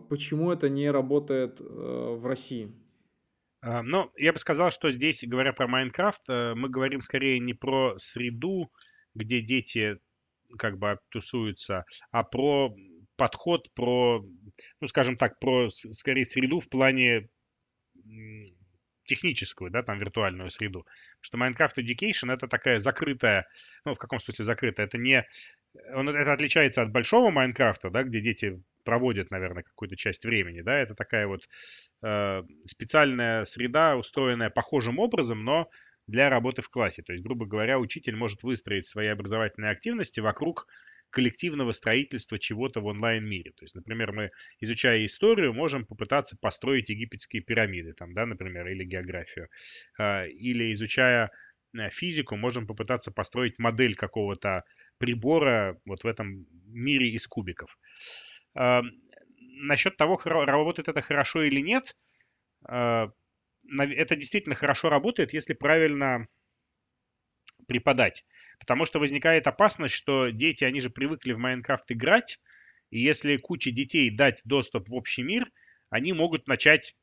почему 0.09 0.51
это 0.51 0.69
не 0.69 0.89
работает 0.89 1.59
э, 1.59 1.63
в 1.63 2.25
России? 2.25 2.71
А, 3.61 3.81
ну, 3.81 4.11
я 4.15 4.31
бы 4.31 4.39
сказал, 4.39 4.71
что 4.71 4.91
здесь, 4.91 5.23
говоря 5.25 5.53
про 5.53 5.67
Майнкрафт, 5.67 6.21
э, 6.29 6.53
мы 6.55 6.69
говорим 6.69 7.01
скорее 7.01 7.39
не 7.39 7.53
про 7.53 7.97
среду, 7.97 8.71
где 9.13 9.41
дети 9.41 9.97
как 10.57 10.77
бы 10.77 10.99
тусуются, 11.09 11.85
а 12.11 12.23
про 12.23 12.75
подход, 13.15 13.73
про, 13.73 14.23
ну, 14.81 14.87
скажем 14.87 15.17
так, 15.17 15.39
про 15.39 15.69
скорее 15.69 16.25
среду 16.25 16.59
в 16.59 16.69
плане 16.69 17.29
техническую, 19.05 19.71
да, 19.71 19.83
там 19.83 19.97
виртуальную 19.99 20.49
среду. 20.49 20.85
Что 21.21 21.37
Minecraft 21.37 21.75
Education 21.77 22.33
это 22.33 22.47
такая 22.47 22.79
закрытая, 22.79 23.47
ну, 23.85 23.93
в 23.93 23.97
каком 23.97 24.19
смысле 24.19 24.45
закрытая, 24.45 24.87
это 24.87 24.97
не, 24.97 25.25
он, 25.93 26.09
это 26.09 26.33
отличается 26.33 26.81
от 26.81 26.91
большого 26.91 27.31
Майнкрафта, 27.31 27.89
да, 27.89 28.03
где 28.03 28.21
дети 28.21 28.61
проводят, 28.83 29.31
наверное, 29.31 29.63
какую-то 29.63 29.95
часть 29.95 30.25
времени, 30.25 30.61
да, 30.61 30.77
это 30.77 30.93
такая 30.93 31.27
вот 31.27 31.41
э, 32.03 32.43
специальная 32.67 33.43
среда, 33.45 33.95
устроенная 33.95 34.49
похожим 34.49 34.99
образом, 34.99 35.43
но 35.43 35.69
для 36.07 36.29
работы 36.29 36.61
в 36.61 36.69
классе. 36.69 37.01
То 37.01 37.13
есть, 37.13 37.23
грубо 37.23 37.45
говоря, 37.45 37.79
учитель 37.79 38.15
может 38.15 38.43
выстроить 38.43 38.85
свои 38.85 39.07
образовательные 39.07 39.71
активности 39.71 40.19
вокруг 40.19 40.67
коллективного 41.15 41.71
строительства 41.71 42.37
чего-то 42.37 42.81
в 42.81 42.85
онлайн-мире. 42.87 43.51
То 43.55 43.63
есть, 43.63 43.73
например, 43.73 44.11
мы, 44.11 44.31
изучая 44.59 45.05
историю, 45.05 45.53
можем 45.53 45.85
попытаться 45.85 46.37
построить 46.41 46.89
египетские 46.89 47.41
пирамиды, 47.41 47.93
там, 47.93 48.13
да, 48.13 48.25
например, 48.25 48.67
или 48.67 48.83
географию. 48.83 49.47
Э, 49.97 50.27
или 50.27 50.73
изучая 50.73 51.31
э, 51.73 51.89
физику, 51.89 52.35
можем 52.35 52.67
попытаться 52.67 53.11
построить 53.11 53.57
модель 53.59 53.95
какого-то 53.95 54.63
прибора 54.97 55.79
вот 55.85 56.03
в 56.03 56.07
этом 56.07 56.45
мире 56.67 57.09
из 57.11 57.27
кубиков. 57.27 57.77
Насчет 58.53 59.97
того, 59.97 60.19
работает 60.23 60.89
это 60.89 61.01
хорошо 61.01 61.43
или 61.43 61.61
нет, 61.61 61.95
а, 62.67 63.09
это 63.79 64.15
действительно 64.15 64.55
хорошо 64.55 64.89
работает, 64.89 65.33
если 65.33 65.53
правильно 65.53 66.27
преподать. 67.67 68.25
Потому 68.59 68.85
что 68.85 68.99
возникает 68.99 69.47
опасность, 69.47 69.93
что 69.93 70.29
дети, 70.29 70.63
они 70.63 70.79
же 70.79 70.89
привыкли 70.89 71.33
в 71.33 71.37
Майнкрафт 71.37 71.91
играть, 71.91 72.39
и 72.89 72.99
если 72.99 73.37
куче 73.37 73.71
детей 73.71 74.09
дать 74.09 74.41
доступ 74.45 74.89
в 74.89 74.95
общий 74.95 75.23
мир, 75.23 75.51
они 75.89 76.13
могут 76.13 76.47
начать 76.47 76.95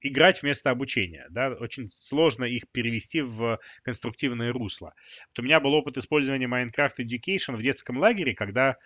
играть 0.00 0.42
вместо 0.42 0.70
обучения. 0.70 1.26
Да? 1.30 1.50
Очень 1.50 1.90
сложно 1.92 2.44
их 2.44 2.64
перевести 2.70 3.20
в 3.20 3.58
конструктивное 3.82 4.52
русло. 4.52 4.94
Вот 5.28 5.40
у 5.40 5.42
меня 5.42 5.60
был 5.60 5.74
опыт 5.74 5.96
использования 5.96 6.46
Minecraft 6.46 6.98
Education 6.98 7.56
в 7.56 7.62
детском 7.62 7.98
лагере, 7.98 8.34
когда 8.34 8.76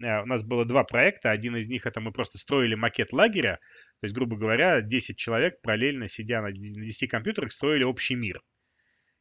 Э, 0.00 0.22
у 0.22 0.26
нас 0.26 0.42
было 0.42 0.64
два 0.64 0.84
проекта. 0.84 1.30
Один 1.30 1.56
из 1.56 1.68
них 1.68 1.86
это 1.86 2.00
мы 2.00 2.12
просто 2.12 2.38
строили 2.38 2.74
макет 2.74 3.12
лагеря. 3.12 3.58
То 4.00 4.04
есть, 4.04 4.14
грубо 4.14 4.36
говоря, 4.36 4.80
10 4.80 5.16
человек 5.16 5.60
параллельно 5.62 6.08
сидя 6.08 6.40
на 6.40 6.52
10 6.52 7.08
компьютерах 7.08 7.52
строили 7.52 7.84
общий 7.84 8.14
мир. 8.14 8.42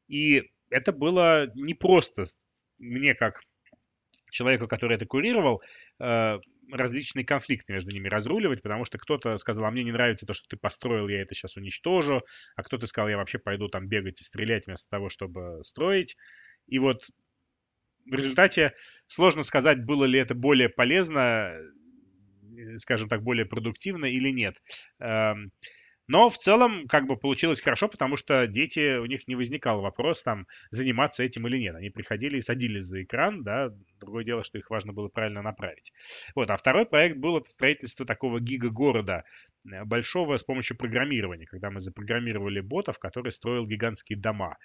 И 0.07 0.49
это 0.69 0.91
было 0.91 1.51
не 1.55 1.73
просто 1.73 2.25
мне 2.77 3.15
как 3.15 3.41
человеку, 4.31 4.67
который 4.67 4.95
это 4.95 5.05
курировал, 5.05 5.61
э, 5.99 6.39
различные 6.71 7.25
конфликты 7.25 7.73
между 7.73 7.91
ними 7.91 8.07
разруливать, 8.07 8.61
потому 8.61 8.85
что 8.85 8.97
кто-то 8.97 9.37
сказал, 9.37 9.65
а 9.65 9.71
мне 9.71 9.83
не 9.83 9.91
нравится 9.91 10.25
то, 10.25 10.33
что 10.33 10.47
ты 10.47 10.57
построил, 10.57 11.07
я 11.07 11.21
это 11.21 11.33
сейчас 11.33 11.57
уничтожу, 11.57 12.21
а 12.55 12.63
кто-то 12.63 12.87
сказал, 12.87 13.09
я 13.09 13.17
вообще 13.17 13.39
пойду 13.39 13.69
там 13.69 13.87
бегать 13.87 14.21
и 14.21 14.23
стрелять 14.23 14.67
вместо 14.67 14.89
того, 14.89 15.09
чтобы 15.09 15.63
строить. 15.63 16.15
И 16.67 16.77
вот 16.79 17.09
в 18.05 18.15
результате 18.15 18.73
сложно 19.07 19.43
сказать, 19.43 19.83
было 19.83 20.05
ли 20.05 20.19
это 20.19 20.35
более 20.35 20.69
полезно, 20.69 21.53
э, 22.57 22.77
скажем 22.77 23.09
так, 23.09 23.23
более 23.23 23.45
продуктивно 23.45 24.05
или 24.05 24.29
нет. 24.29 24.61
Но 26.09 26.27
в 26.29 26.39
целом 26.39 26.87
как 26.87 27.05
бы 27.05 27.17
получилось 27.17 27.61
хорошо, 27.61 27.87
потому 27.87 28.17
что 28.17 28.47
дети, 28.47 28.97
у 28.97 29.05
них 29.05 29.27
не 29.27 29.35
возникал 29.35 29.79
вопрос 29.79 30.23
там 30.23 30.47
заниматься 30.71 31.23
этим 31.23 31.47
или 31.47 31.59
нет. 31.59 31.75
Они 31.75 31.91
приходили 31.91 32.37
и 32.37 32.41
садились 32.41 32.85
за 32.85 33.03
экран, 33.03 33.43
да, 33.43 33.69
другое 34.01 34.23
дело, 34.23 34.43
что 34.43 34.57
их 34.57 34.71
важно 34.71 34.91
было 34.91 35.07
правильно 35.07 35.43
направить. 35.43 35.93
Вот, 36.33 36.49
а 36.49 36.57
второй 36.57 36.87
проект 36.87 37.17
был 37.17 37.37
это 37.37 37.51
строительство 37.51 38.07
такого 38.07 38.39
гига-города 38.39 39.23
э, 39.71 39.83
большого 39.85 40.37
с 40.37 40.43
помощью 40.43 40.77
программирования, 40.77 41.45
когда 41.45 41.69
мы 41.69 41.79
запрограммировали 41.79 42.59
ботов, 42.59 42.97
который 42.97 43.31
строил 43.31 43.67
гигантские 43.67 44.17
дома. 44.17 44.57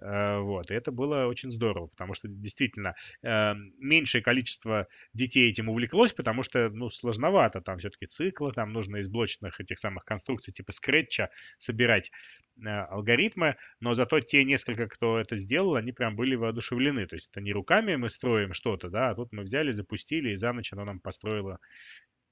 Э, 0.00 0.38
вот, 0.40 0.70
и 0.70 0.74
это 0.74 0.92
было 0.92 1.24
очень 1.24 1.50
здорово, 1.50 1.86
потому 1.86 2.12
что 2.12 2.28
действительно 2.28 2.94
э, 3.22 3.54
меньшее 3.80 4.22
количество 4.22 4.86
детей 5.14 5.48
этим 5.48 5.70
увлеклось, 5.70 6.12
потому 6.12 6.42
что, 6.42 6.68
ну, 6.68 6.90
сложновато, 6.90 7.62
там 7.62 7.78
все-таки 7.78 8.04
циклы, 8.04 8.52
там 8.52 8.74
нужно 8.74 8.98
из 8.98 9.08
блочных 9.08 9.60
этих 9.60 9.78
самых 9.78 10.04
конструкций 10.04 10.52
типа 10.52 10.72
скретча 10.90 11.30
собирать 11.58 12.10
э, 12.58 12.68
алгоритмы, 12.68 13.56
но 13.80 13.94
зато 13.94 14.20
те 14.20 14.44
несколько, 14.44 14.88
кто 14.88 15.18
это 15.18 15.36
сделал, 15.36 15.76
они 15.76 15.92
прям 15.92 16.16
были 16.16 16.34
воодушевлены. 16.34 17.06
То 17.06 17.16
есть 17.16 17.30
это 17.30 17.40
не 17.40 17.52
руками 17.52 17.96
мы 17.96 18.10
строим 18.10 18.52
что-то, 18.52 18.90
да, 18.90 19.10
а 19.10 19.14
тут 19.14 19.32
мы 19.32 19.42
взяли, 19.42 19.72
запустили, 19.72 20.30
и 20.30 20.34
за 20.34 20.52
ночь 20.52 20.72
оно 20.72 20.84
нам 20.84 21.00
построило 21.00 21.58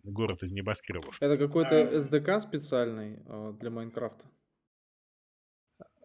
город 0.02 0.42
из 0.42 0.52
небоскребов. 0.52 1.16
Это 1.20 1.36
какой-то 1.36 1.96
SDK 1.96 2.40
специальный 2.40 3.18
э, 3.26 3.52
для 3.60 3.70
Майнкрафта? 3.70 4.24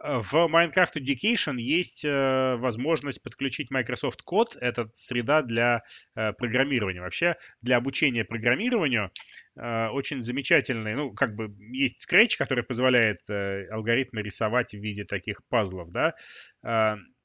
В 0.03 0.33
Minecraft 0.33 0.97
Education 0.97 1.55
есть 1.57 2.03
э, 2.03 2.55
возможность 2.57 3.23
подключить 3.23 3.71
Microsoft 3.71 4.19
Code. 4.29 4.57
Это 4.59 4.89
среда 4.93 5.41
для 5.43 5.83
э, 6.15 6.33
программирования. 6.33 6.99
Вообще, 6.99 7.37
для 7.61 7.77
обучения 7.77 8.25
программированию 8.25 9.11
э, 9.55 9.87
очень 9.87 10.21
замечательный, 10.21 10.95
ну, 10.95 11.13
как 11.13 11.35
бы 11.35 11.55
есть 11.71 12.05
Scratch, 12.05 12.35
который 12.37 12.65
позволяет 12.65 13.21
алгоритмы 13.29 14.21
рисовать 14.21 14.73
в 14.73 14.77
виде 14.77 15.05
таких 15.05 15.39
пазлов, 15.47 15.89
да. 15.91 16.15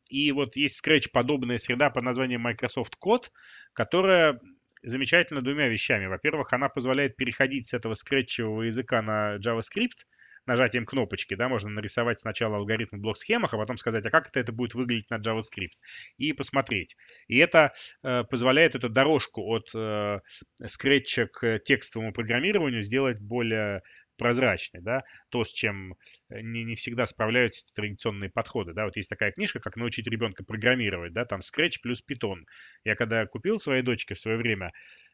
И 0.08 0.30
вот 0.30 0.54
есть 0.54 0.80
Scratch 0.80 1.08
подобная 1.12 1.58
среда 1.58 1.90
под 1.90 2.04
названием 2.04 2.42
Microsoft 2.42 2.94
Code, 3.04 3.24
которая 3.72 4.38
замечательна 4.84 5.42
двумя 5.42 5.66
вещами. 5.66 6.06
Во-первых, 6.06 6.52
она 6.52 6.68
позволяет 6.68 7.16
переходить 7.16 7.66
с 7.66 7.74
этого 7.74 7.94
скретчевого 7.94 8.62
языка 8.62 9.02
на 9.02 9.34
JavaScript– 9.34 10.04
нажатием 10.48 10.86
кнопочки, 10.86 11.34
да, 11.34 11.48
можно 11.48 11.70
нарисовать 11.70 12.18
сначала 12.18 12.56
алгоритм 12.56 12.96
в 12.96 13.00
блок-схемах, 13.00 13.54
а 13.54 13.58
потом 13.58 13.76
сказать, 13.76 14.04
а 14.04 14.10
как 14.10 14.28
это, 14.28 14.40
это 14.40 14.52
будет 14.52 14.74
выглядеть 14.74 15.10
на 15.10 15.18
JavaScript, 15.18 15.76
и 16.16 16.32
посмотреть. 16.32 16.96
И 17.28 17.38
это 17.38 17.72
э, 18.02 18.24
позволяет 18.24 18.74
эту 18.74 18.88
дорожку 18.88 19.42
от 19.42 19.70
э, 19.74 20.18
скретча 20.66 21.26
к 21.26 21.60
текстовому 21.60 22.12
программированию 22.12 22.82
сделать 22.82 23.20
более 23.20 23.82
прозрачной, 24.18 24.82
да, 24.82 25.04
то, 25.30 25.44
с 25.44 25.52
чем 25.52 25.94
э, 26.28 26.40
не, 26.40 26.64
не 26.64 26.74
всегда 26.74 27.06
справляются 27.06 27.64
традиционные 27.74 28.30
подходы, 28.30 28.74
да, 28.74 28.84
вот 28.84 28.96
есть 28.96 29.08
такая 29.08 29.32
книжка, 29.32 29.60
как 29.60 29.76
научить 29.76 30.08
ребенка 30.08 30.44
программировать, 30.44 31.12
да, 31.12 31.24
там 31.24 31.40
Scratch 31.40 31.76
плюс 31.80 32.02
Python. 32.02 32.42
Я 32.84 32.94
когда 32.96 33.24
купил 33.26 33.58
своей 33.58 33.82
дочке 33.82 34.14
в 34.14 34.18
свое 34.18 34.36
время, 34.36 34.72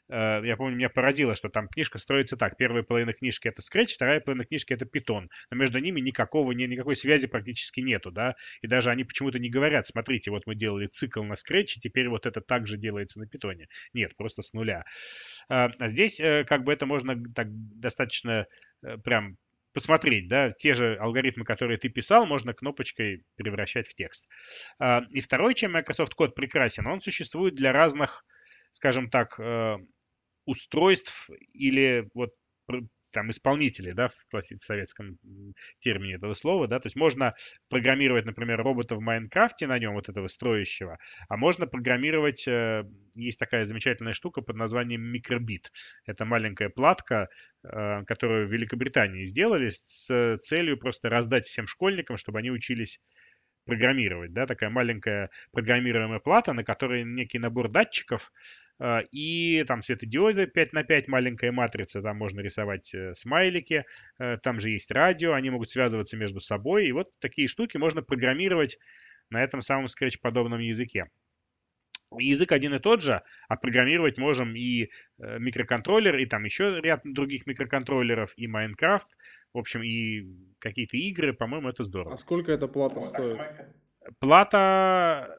я 0.09 0.57
помню, 0.57 0.76
меня 0.76 0.88
поразило, 0.88 1.34
что 1.34 1.48
там 1.48 1.68
книжка 1.68 1.98
строится 1.98 2.36
так, 2.36 2.57
первая 2.57 2.82
половина 2.82 3.12
книжки 3.12 3.48
это 3.48 3.62
Scratch, 3.62 3.94
вторая 3.94 4.20
половина 4.20 4.44
книжки 4.44 4.72
это 4.72 4.84
Python, 4.84 5.28
но 5.50 5.57
между 5.57 5.78
ними 5.78 6.00
никакого, 6.00 6.52
ни, 6.52 6.64
никакой 6.64 6.96
связи 6.96 7.26
практически 7.26 7.80
нету, 7.80 8.11
да, 8.11 8.34
и 8.61 8.66
даже 8.66 8.90
они 8.90 9.05
почему-то 9.05 9.38
не 9.38 9.50
говорят, 9.50 9.86
смотрите, 9.86 10.30
вот 10.30 10.42
мы 10.46 10.55
делали 10.55 10.86
цикл 10.86 11.22
на 11.22 11.34
Scratch, 11.34 11.76
и 11.76 11.80
теперь 11.80 12.09
вот 12.09 12.26
это 12.26 12.40
также 12.40 12.76
делается 12.76 13.18
на 13.18 13.24
Python. 13.24 13.55
Нет, 13.92 14.16
просто 14.16 14.42
с 14.42 14.52
нуля. 14.52 14.84
А, 15.48 15.70
а 15.78 15.88
здесь 15.88 16.20
э, 16.20 16.44
как 16.44 16.64
бы 16.64 16.72
это 16.72 16.86
можно 16.86 17.16
так 17.34 17.48
достаточно 17.50 18.46
Э, 18.84 18.98
прям 18.98 19.36
посмотреть, 19.72 20.28
да, 20.28 20.50
те 20.50 20.74
же 20.74 20.96
алгоритмы, 21.00 21.44
которые 21.44 21.78
ты 21.78 21.88
писал, 21.88 22.26
можно 22.26 22.55
кнопочкой 22.55 23.24
превращать 23.34 23.88
в 23.88 23.94
текст. 23.96 24.28
И 25.11 25.20
второй, 25.20 25.57
чем 25.57 25.72
Microsoft 25.72 26.14
Code 26.16 26.30
прекрасен, 26.30 26.86
он 26.86 27.00
существует 27.00 27.57
для 27.57 27.72
разных, 27.72 28.24
скажем 28.70 29.11
так, 29.11 29.34
э, 29.40 29.78
устройств 30.47 31.30
или 31.53 32.09
вот 32.14 32.30
там 33.14 33.30
исполнители, 33.30 33.92
да, 33.92 34.09
в, 34.09 34.26
классе, 34.28 34.59
в 34.61 34.64
советском 34.64 35.18
термине 35.78 36.14
этого 36.14 36.34
слова, 36.34 36.66
да, 36.66 36.80
то 36.80 36.86
есть 36.86 36.97
можно 36.97 37.34
программировать, 37.70 38.26
например, 38.26 38.61
робота 38.61 38.97
в 38.97 39.01
Майнкрафте 39.01 39.66
на 39.66 39.78
нем, 39.78 39.95
вот 39.95 40.09
этого 40.09 40.26
строящего, 40.26 40.99
а 41.28 41.36
можно 41.36 41.66
программировать, 41.66 42.47
э, 42.49 42.84
есть 43.14 43.38
такая 43.38 43.64
замечательная 43.64 44.12
штука 44.12 44.42
под 44.42 44.57
названием 44.57 45.01
микробит. 45.01 45.70
Это 46.05 46.24
маленькая 46.24 46.68
платка, 46.68 47.28
э, 47.62 48.03
которую 48.05 48.49
в 48.49 48.53
Великобритании 48.53 49.22
сделали 49.22 49.70
с 49.70 50.38
целью 50.38 50.76
просто 50.76 51.09
раздать 51.09 51.47
всем 51.47 51.68
школьникам, 51.68 52.16
чтобы 52.16 52.40
они 52.40 52.51
учились 52.51 53.01
программировать, 53.65 54.33
да, 54.33 54.47
такая 54.47 54.71
маленькая 54.71 55.31
программируемая 55.53 56.19
плата, 56.21 56.53
на 56.53 56.65
которой 56.65 57.05
некий 57.05 57.39
набор 57.39 57.69
датчиков, 57.69 58.33
а, 58.79 59.01
и 59.11 59.65
там 59.65 59.83
светодиоды 59.83 60.47
5 60.47 60.73
на 60.73 60.83
5, 60.83 61.09
маленькая 61.09 61.53
матрица, 61.53 62.03
там 62.03 62.17
можно 62.17 62.41
рисовать 62.41 62.93
э, 62.95 63.15
смайлики, 63.15 63.85
э, 64.19 64.39
там 64.43 64.59
же 64.59 64.71
есть 64.71 64.91
радио, 64.91 65.33
они 65.33 65.51
могут 65.51 65.71
связываться 65.71 66.17
между 66.17 66.41
собой, 66.41 66.87
и 66.87 66.93
вот 66.93 67.09
такие 67.21 67.47
штуки 67.47 67.77
можно 67.77 68.03
программировать 68.03 68.79
на 69.31 69.43
этом 69.43 69.62
самом 69.62 69.87
Scratch-подобном 69.87 70.61
языке. 70.61 71.07
Язык 72.19 72.53
один 72.53 72.75
и 72.75 72.79
тот 72.79 73.03
же, 73.03 73.23
а 73.49 73.57
программировать 73.57 74.19
можем 74.19 74.55
и 74.57 74.85
э, 75.19 75.39
микроконтроллер, 75.39 76.17
и 76.19 76.27
там 76.27 76.45
еще 76.45 76.81
ряд 76.81 77.01
других 77.05 77.47
микроконтроллеров, 77.47 78.33
и 78.37 78.47
Майнкрафт, 78.47 79.09
в 79.53 79.59
общем, 79.59 79.83
и 79.83 80.25
какие-то 80.59 80.97
игры, 80.97 81.33
по-моему, 81.33 81.69
это 81.69 81.85
здорово. 81.85 82.15
А 82.15 82.19
сколько 82.19 82.53
эта 82.53 82.69
плата 82.69 83.01
стоит? 83.01 83.41
Плата 84.19 85.39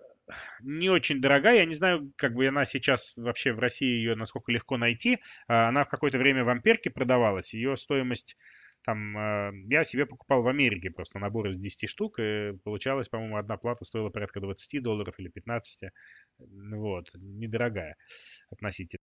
не 0.61 0.89
очень 0.89 1.21
дорогая. 1.21 1.57
Я 1.57 1.65
не 1.65 1.75
знаю, 1.75 2.11
как 2.15 2.33
бы 2.33 2.47
она 2.47 2.65
сейчас 2.65 3.13
вообще 3.15 3.53
в 3.53 3.59
России 3.59 3.87
ее 3.87 4.15
насколько 4.15 4.51
легко 4.51 4.77
найти. 4.77 5.19
А, 5.47 5.69
она 5.69 5.83
в 5.83 5.89
какое-то 5.89 6.17
время 6.17 6.43
в 6.43 6.49
Амперке 6.49 6.89
продавалась. 6.89 7.53
Ее 7.53 7.77
стоимость 7.77 8.37
там 8.85 9.17
а, 9.17 9.51
я 9.67 9.83
себе 9.83 10.05
покупал 10.05 10.41
в 10.41 10.47
Америке 10.47 10.91
просто 10.91 11.19
набор 11.19 11.49
из 11.49 11.57
10 11.57 11.89
штук, 11.89 12.19
и 12.19 12.53
получалось, 12.63 13.09
по-моему, 13.09 13.37
одна 13.37 13.57
плата 13.57 13.85
стоила 13.85 14.09
порядка 14.09 14.39
20 14.39 14.83
долларов 14.83 15.15
или 15.17 15.29
15. 15.29 15.91
Вот, 16.37 17.09
недорогая 17.13 17.95
относительно. 18.49 19.01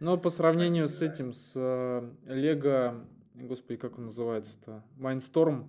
Но 0.00 0.16
по 0.16 0.30
сравнению 0.30 0.88
с 0.88 1.00
этим, 1.02 1.32
с 1.32 1.56
Lego, 1.56 2.64
э, 2.64 3.46
господи, 3.46 3.78
как 3.78 3.98
он 3.98 4.06
называется-то, 4.06 4.84
Mindstorm, 4.96 5.68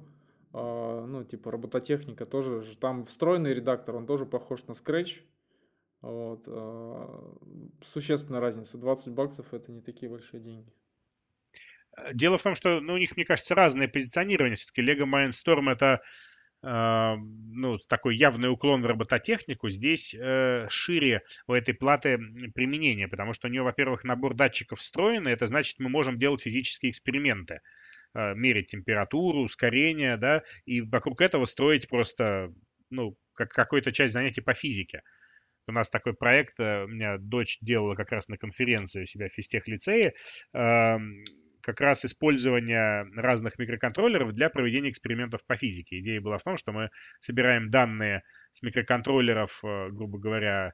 а, 0.53 1.05
ну, 1.05 1.23
типа 1.23 1.51
робототехника 1.51 2.25
тоже, 2.25 2.63
там 2.77 3.05
встроенный 3.05 3.53
редактор, 3.53 3.95
он 3.95 4.05
тоже 4.05 4.25
похож 4.25 4.65
на 4.67 4.71
Scratch. 4.73 5.21
Вот. 6.01 6.43
А, 6.47 7.37
существенная 7.83 8.39
разница. 8.39 8.77
20 8.77 9.13
баксов 9.13 9.53
это 9.53 9.71
не 9.71 9.81
такие 9.81 10.09
большие 10.09 10.41
деньги. 10.41 10.73
Дело 12.13 12.37
в 12.37 12.43
том, 12.43 12.55
что 12.55 12.79
ну, 12.79 12.93
у 12.93 12.97
них, 12.97 13.15
мне 13.15 13.25
кажется, 13.25 13.55
разное 13.55 13.87
позиционирование. 13.87 14.55
Все-таки 14.55 14.81
Lego 14.81 15.05
Mindstorm 15.05 15.71
это 15.71 16.01
э, 16.63 17.15
ну, 17.17 17.77
такой 17.87 18.15
явный 18.15 18.49
уклон 18.49 18.81
в 18.81 18.85
робототехнику. 18.85 19.69
Здесь 19.69 20.13
э, 20.13 20.67
шире 20.69 21.23
у 21.47 21.53
этой 21.53 21.73
платы 21.73 22.17
применение, 22.53 23.07
потому 23.07 23.33
что 23.33 23.47
у 23.47 23.51
нее, 23.51 23.63
во-первых, 23.63 24.03
набор 24.03 24.33
датчиков 24.33 24.79
встроенный. 24.79 25.33
Это 25.33 25.47
значит, 25.47 25.79
мы 25.79 25.89
можем 25.89 26.17
делать 26.17 26.41
физические 26.41 26.91
эксперименты. 26.91 27.59
Э, 28.15 28.33
мерить 28.33 28.67
температуру, 28.67 29.41
ускорение, 29.41 30.17
да, 30.17 30.41
и 30.65 30.81
вокруг 30.81 31.21
этого 31.21 31.45
строить 31.45 31.87
просто, 31.87 32.51
ну, 32.89 33.15
как 33.33 33.51
какую-то 33.51 33.91
часть 33.91 34.13
занятий 34.13 34.41
по 34.41 34.55
физике. 34.55 35.03
У 35.67 35.71
нас 35.71 35.89
такой 35.91 36.15
проект, 36.15 36.59
э, 36.59 36.85
у 36.85 36.87
меня 36.87 37.17
дочь 37.19 37.59
делала 37.61 37.93
как 37.93 38.11
раз 38.11 38.27
на 38.27 38.37
конференции 38.37 39.03
у 39.03 39.05
себя 39.05 39.29
в 39.29 39.33
физтех-лицее, 39.33 40.15
эм, 40.53 41.23
как 41.61 41.81
раз 41.81 42.05
использование 42.05 43.05
разных 43.15 43.59
микроконтроллеров 43.59 44.33
для 44.33 44.49
проведения 44.49 44.89
экспериментов 44.89 45.45
по 45.45 45.55
физике. 45.55 45.99
Идея 45.99 46.21
была 46.21 46.37
в 46.37 46.43
том, 46.43 46.57
что 46.57 46.71
мы 46.71 46.89
собираем 47.19 47.69
данные 47.69 48.23
с 48.51 48.61
микроконтроллеров, 48.61 49.59
э, 49.63 49.89
грубо 49.89 50.19
говоря, 50.19 50.73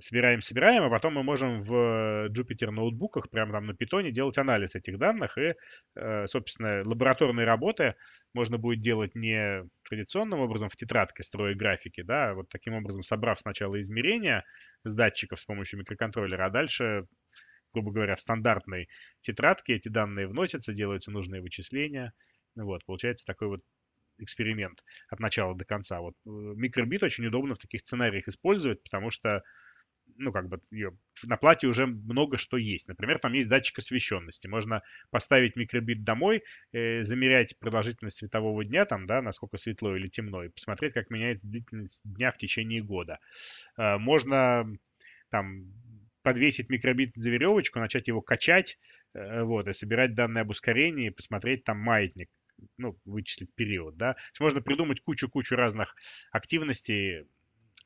собираем, 0.00 0.40
собираем, 0.40 0.82
а 0.82 0.90
потом 0.90 1.14
мы 1.14 1.22
можем 1.22 1.62
в 1.62 2.28
Jupyter 2.30 2.70
ноутбуках, 2.70 3.30
прямо 3.30 3.52
там 3.52 3.66
на 3.66 3.74
питоне, 3.74 4.10
делать 4.10 4.38
анализ 4.38 4.74
этих 4.74 4.98
данных, 4.98 5.38
и, 5.38 5.54
э, 5.96 6.26
собственно, 6.26 6.82
лабораторные 6.84 7.46
работы 7.46 7.94
можно 8.34 8.58
будет 8.58 8.80
делать 8.80 9.14
не 9.14 9.64
традиционным 9.88 10.40
образом 10.40 10.68
в 10.68 10.76
тетрадке, 10.76 11.22
строя 11.22 11.54
графики, 11.54 12.02
да, 12.02 12.30
а 12.30 12.34
вот 12.34 12.48
таким 12.48 12.74
образом 12.74 13.02
собрав 13.02 13.40
сначала 13.40 13.78
измерения 13.78 14.44
с 14.84 14.92
датчиков 14.94 15.40
с 15.40 15.44
помощью 15.44 15.78
микроконтроллера, 15.78 16.46
а 16.46 16.50
дальше 16.50 17.06
грубо 17.72 17.92
говоря, 17.92 18.16
в 18.16 18.20
стандартной 18.20 18.88
тетрадке 19.20 19.74
эти 19.74 19.88
данные 19.88 20.26
вносятся, 20.26 20.72
делаются 20.72 21.10
нужные 21.10 21.40
вычисления. 21.42 22.12
Вот, 22.54 22.84
получается 22.84 23.24
такой 23.24 23.48
вот 23.48 23.60
эксперимент 24.18 24.84
от 25.08 25.20
начала 25.20 25.54
до 25.54 25.64
конца. 25.64 26.00
Вот 26.00 26.14
э, 26.26 26.30
микробит 26.30 27.02
очень 27.02 27.26
удобно 27.26 27.54
в 27.54 27.58
таких 27.58 27.80
сценариях 27.80 28.26
использовать, 28.26 28.82
потому 28.82 29.10
что 29.10 29.42
ну, 30.16 30.32
как 30.32 30.48
бы 30.48 30.60
на 31.24 31.36
плате 31.36 31.66
уже 31.66 31.86
много 31.86 32.38
что 32.38 32.56
есть. 32.56 32.88
Например, 32.88 33.18
там 33.18 33.32
есть 33.34 33.48
датчик 33.48 33.78
освещенности. 33.78 34.46
Можно 34.46 34.82
поставить 35.10 35.56
микробит 35.56 36.02
домой, 36.02 36.42
э, 36.72 37.02
замерять 37.04 37.58
продолжительность 37.58 38.16
светового 38.16 38.64
дня, 38.64 38.84
там, 38.84 39.06
да, 39.06 39.22
насколько 39.22 39.58
светло 39.58 39.96
или 39.96 40.08
темно, 40.08 40.44
и 40.44 40.48
посмотреть, 40.48 40.94
как 40.94 41.10
меняется 41.10 41.46
длительность 41.46 42.02
дня 42.04 42.32
в 42.32 42.38
течение 42.38 42.82
года. 42.82 43.18
Э, 43.76 43.98
можно 43.98 44.66
там 45.30 45.72
подвесить 46.28 46.68
микробит 46.68 47.12
за 47.16 47.30
веревочку, 47.30 47.78
начать 47.78 48.08
его 48.08 48.20
качать, 48.20 48.78
э, 49.14 49.42
вот, 49.42 49.66
и 49.66 49.72
собирать 49.72 50.14
данные 50.14 50.42
об 50.42 50.50
ускорении, 50.50 51.08
посмотреть 51.08 51.64
там 51.64 51.78
маятник, 51.78 52.28
ну, 52.76 52.98
вычислить 53.06 53.54
период, 53.54 53.96
да. 53.96 54.12
То 54.12 54.20
есть 54.30 54.40
можно 54.40 54.60
придумать 54.60 55.00
кучу-кучу 55.00 55.56
разных 55.56 55.96
активностей 56.30 57.26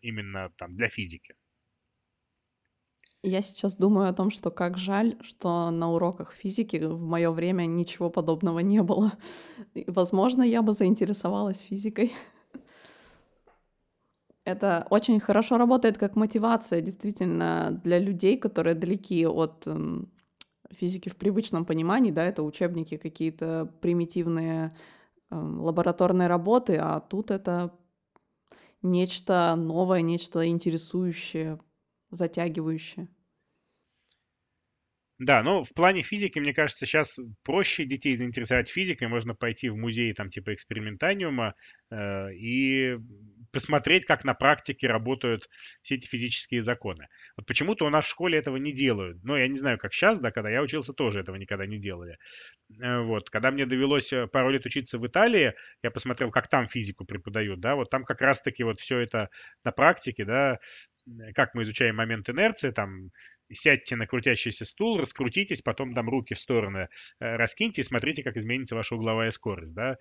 именно 0.01 0.51
там 0.57 0.74
для 0.74 0.88
физики. 0.88 1.34
Я 3.22 3.40
сейчас 3.43 3.76
думаю 3.76 4.09
о 4.09 4.12
том, 4.12 4.32
что 4.32 4.51
как 4.51 4.76
жаль, 4.76 5.16
что 5.22 5.70
на 5.70 5.93
уроках 5.93 6.32
физики 6.32 6.78
в 6.78 7.01
мое 7.01 7.30
время 7.30 7.66
ничего 7.66 8.11
подобного 8.11 8.59
не 8.59 8.82
было. 8.82 9.12
возможно, 9.86 10.43
я 10.43 10.62
бы 10.62 10.72
заинтересовалась 10.72 11.61
физикой. 11.61 12.12
Это 14.45 14.86
очень 14.90 15.20
хорошо 15.20 15.57
работает 15.57 15.99
как 15.99 16.16
мотивация 16.16 16.80
действительно 16.80 17.80
для 17.84 17.99
людей, 17.99 18.36
которые 18.36 18.74
далеки 18.74 19.24
от 19.24 19.66
эм, 19.68 20.11
физики 20.72 21.09
в 21.09 21.16
привычном 21.16 21.64
понимании, 21.64 22.11
да, 22.11 22.24
это 22.24 22.43
учебники 22.43 22.97
какие-то 22.97 23.72
примитивные 23.80 24.76
эм, 25.30 25.61
лабораторные 25.61 26.28
работы, 26.28 26.76
а 26.76 26.99
тут 27.01 27.30
это 27.30 27.72
нечто 28.82 29.55
новое, 29.57 30.01
нечто 30.03 30.45
интересующее, 30.47 31.61
затягивающее. 32.11 33.09
Да, 35.18 35.40
но 35.45 35.62
в 35.62 35.72
плане 35.72 36.03
физики, 36.03 36.40
мне 36.40 36.53
кажется, 36.53 36.84
сейчас 36.84 37.16
проще 37.45 37.84
детей 37.84 38.16
заинтересовать 38.16 38.68
физикой. 38.68 39.07
Можно 39.07 39.36
пойти 39.36 39.68
в 39.68 39.76
музей 39.76 40.12
там 40.14 40.30
типа 40.30 40.53
экспериментаниума 40.53 41.55
э, 41.90 42.34
и 42.34 42.99
посмотреть, 43.53 44.07
как 44.07 44.24
на 44.24 44.34
практике 44.34 44.86
работают 44.86 45.48
все 45.82 45.96
эти 45.96 46.07
физические 46.07 46.62
законы. 46.62 47.09
Вот 47.36 47.46
почему-то 47.46 47.86
у 47.86 47.90
нас 47.90 48.05
в 48.05 48.09
школе 48.09 48.38
этого 48.38 48.57
не 48.57 48.72
делают. 48.72 49.22
Но 49.22 49.36
я 49.36 49.48
не 49.48 49.57
знаю, 49.57 49.78
как 49.78 49.92
сейчас, 49.92 50.18
да, 50.18 50.30
когда 50.30 50.50
я 50.50 50.62
учился, 50.62 50.92
тоже 50.92 51.20
этого 51.20 51.36
никогда 51.36 51.66
не 51.66 51.78
делали. 51.78 52.18
Э, 52.80 53.00
вот, 53.00 53.30
когда 53.30 53.50
мне 53.50 53.66
довелось 53.66 54.12
э, 54.12 54.26
пару 54.26 54.50
лет 54.50 54.64
учиться 54.66 54.98
в 54.98 55.07
Италии, 55.07 55.55
я 55.82 55.90
посмотрел, 55.90 56.30
как 56.30 56.48
там 56.48 56.66
физику 56.66 57.05
преподают, 57.05 57.61
да, 57.61 57.74
вот 57.76 57.90
там 57.90 58.05
как 58.05 58.20
раз-таки 58.20 58.64
вот 58.64 58.80
все 58.80 58.98
это 58.98 59.28
на 59.64 59.72
практике, 59.72 60.24
да, 60.24 60.59
как 61.34 61.55
мы 61.55 61.62
изучаем 61.62 61.96
момент 61.96 62.28
инерции, 62.28 62.70
там 62.70 63.11
сядьте 63.53 63.96
на 63.96 64.07
крутящийся 64.07 64.64
стул, 64.64 64.98
раскрутитесь, 64.98 65.62
потом 65.62 65.94
там 65.94 66.09
руки 66.09 66.34
в 66.34 66.38
стороны 66.38 66.88
э, 67.20 67.36
раскиньте 67.36 67.82
и 67.82 67.84
смотрите, 67.84 68.22
как 68.22 68.36
изменится 68.36 68.74
ваша 68.74 68.94
угловая 68.94 69.30
скорость, 69.30 69.74
да. 69.74 69.96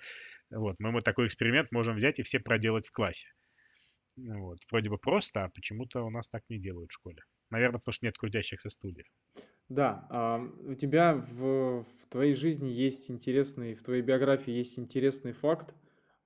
Вот, 0.49 0.75
мы 0.79 0.91
вот 0.91 1.03
такой 1.03 1.27
эксперимент 1.27 1.71
можем 1.71 1.95
взять 1.95 2.19
и 2.19 2.23
все 2.23 2.39
проделать 2.39 2.87
в 2.87 2.91
классе. 2.91 3.27
Вот, 4.17 4.59
вроде 4.69 4.89
бы 4.89 4.97
просто, 4.97 5.45
а 5.45 5.49
почему-то 5.49 6.03
у 6.03 6.09
нас 6.09 6.29
так 6.29 6.43
не 6.49 6.59
делают 6.59 6.91
в 6.91 6.95
школе. 6.95 7.23
Наверное, 7.49 7.79
потому 7.79 7.93
что 7.93 8.05
нет 8.05 8.17
крутящихся 8.17 8.69
стульев. 8.69 9.05
Да, 9.69 10.05
а 10.09 10.39
у 10.39 10.75
тебя 10.75 11.15
в, 11.15 11.83
в 11.83 12.05
твоей 12.09 12.33
жизни 12.33 12.69
есть 12.69 13.09
интересный, 13.09 13.73
в 13.73 13.83
твоей 13.83 14.01
биографии 14.01 14.51
есть 14.51 14.77
интересный 14.77 15.31
факт. 15.31 15.73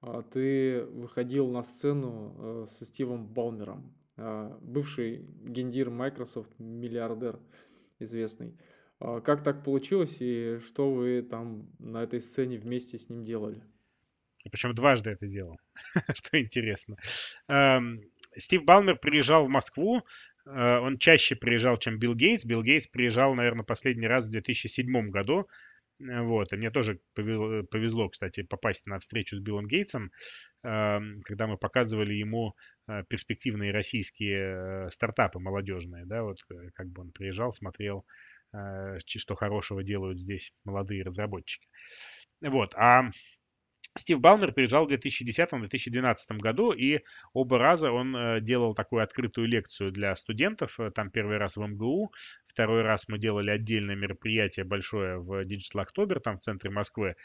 А, 0.01 0.23
ты 0.23 0.83
выходил 0.83 1.49
на 1.49 1.63
сцену 1.63 2.35
э, 2.37 2.67
со 2.69 2.85
Стивом 2.85 3.27
Балмером. 3.27 3.93
А, 4.17 4.57
бывший 4.61 5.25
гендир 5.43 5.89
Microsoft, 5.89 6.51
миллиардер 6.59 7.39
известный. 7.99 8.57
А 8.99 9.19
как 9.19 9.43
так 9.43 9.63
получилось 9.63 10.17
и 10.19 10.59
что 10.65 10.91
вы 10.91 11.21
там 11.21 11.69
на 11.79 12.03
этой 12.03 12.21
сцене 12.21 12.57
вместе 12.57 12.97
с 12.97 13.09
ним 13.09 13.23
делали? 13.23 13.61
Причем 14.51 14.75
дважды 14.75 15.09
это 15.09 15.27
делал, 15.27 15.57
что 16.13 16.39
интересно. 16.39 16.97
Эм, 17.47 18.01
Стив 18.37 18.63
Балмер 18.63 18.97
приезжал 18.97 19.45
в 19.45 19.49
Москву, 19.49 20.05
э, 20.45 20.49
он 20.51 20.97
чаще 20.97 21.35
приезжал, 21.35 21.77
чем 21.77 21.97
Билл 21.97 22.15
Гейтс. 22.15 22.45
Билл 22.45 22.61
Гейтс 22.61 22.87
приезжал, 22.87 23.33
наверное, 23.33 23.65
последний 23.65 24.07
раз 24.07 24.27
в 24.27 24.31
2007 24.31 25.09
году. 25.09 25.47
Э, 25.99 26.21
вот, 26.21 26.53
и 26.53 26.57
мне 26.57 26.69
тоже 26.69 26.99
повезло, 27.15 28.09
кстати, 28.09 28.43
попасть 28.43 28.85
на 28.85 28.99
встречу 28.99 29.37
с 29.37 29.39
Биллом 29.39 29.67
Гейтсом, 29.67 30.11
эм, 30.63 31.21
когда 31.23 31.47
мы 31.47 31.57
показывали 31.57 32.13
ему 32.13 32.53
перспективные 33.07 33.71
российские 33.71 34.89
стартапы 34.91 35.39
молодежные, 35.39 36.05
да, 36.05 36.23
вот 36.23 36.39
как 36.73 36.89
бы 36.89 37.01
он 37.01 37.11
приезжал, 37.11 37.51
смотрел, 37.51 38.05
что 39.05 39.35
хорошего 39.35 39.83
делают 39.83 40.19
здесь 40.19 40.53
молодые 40.63 41.03
разработчики. 41.03 41.67
Вот, 42.41 42.75
а 42.75 43.09
Стив 43.97 44.19
Балмер 44.19 44.51
приезжал 44.51 44.85
в 44.85 44.91
2010-2012 44.91 46.15
году, 46.37 46.73
и 46.73 46.99
оба 47.33 47.57
раза 47.57 47.91
он 47.91 48.15
э, 48.15 48.41
делал 48.41 48.75
такую 48.75 49.03
открытую 49.03 49.47
лекцию 49.47 49.91
для 49.91 50.13
студентов. 50.17 50.77
Э, 50.79 50.91
там 50.91 51.09
первый 51.09 51.37
раз 51.37 51.55
в 51.55 51.65
МГУ, 51.65 52.11
второй 52.45 52.81
раз 52.81 53.07
мы 53.07 53.17
делали 53.17 53.51
отдельное 53.51 53.95
мероприятие 53.95 54.65
большое 54.65 55.17
в 55.17 55.45
Digital 55.45 55.85
October, 55.85 56.19
там 56.19 56.35
в 56.35 56.41
центре 56.41 56.69
Москвы. 56.69 57.15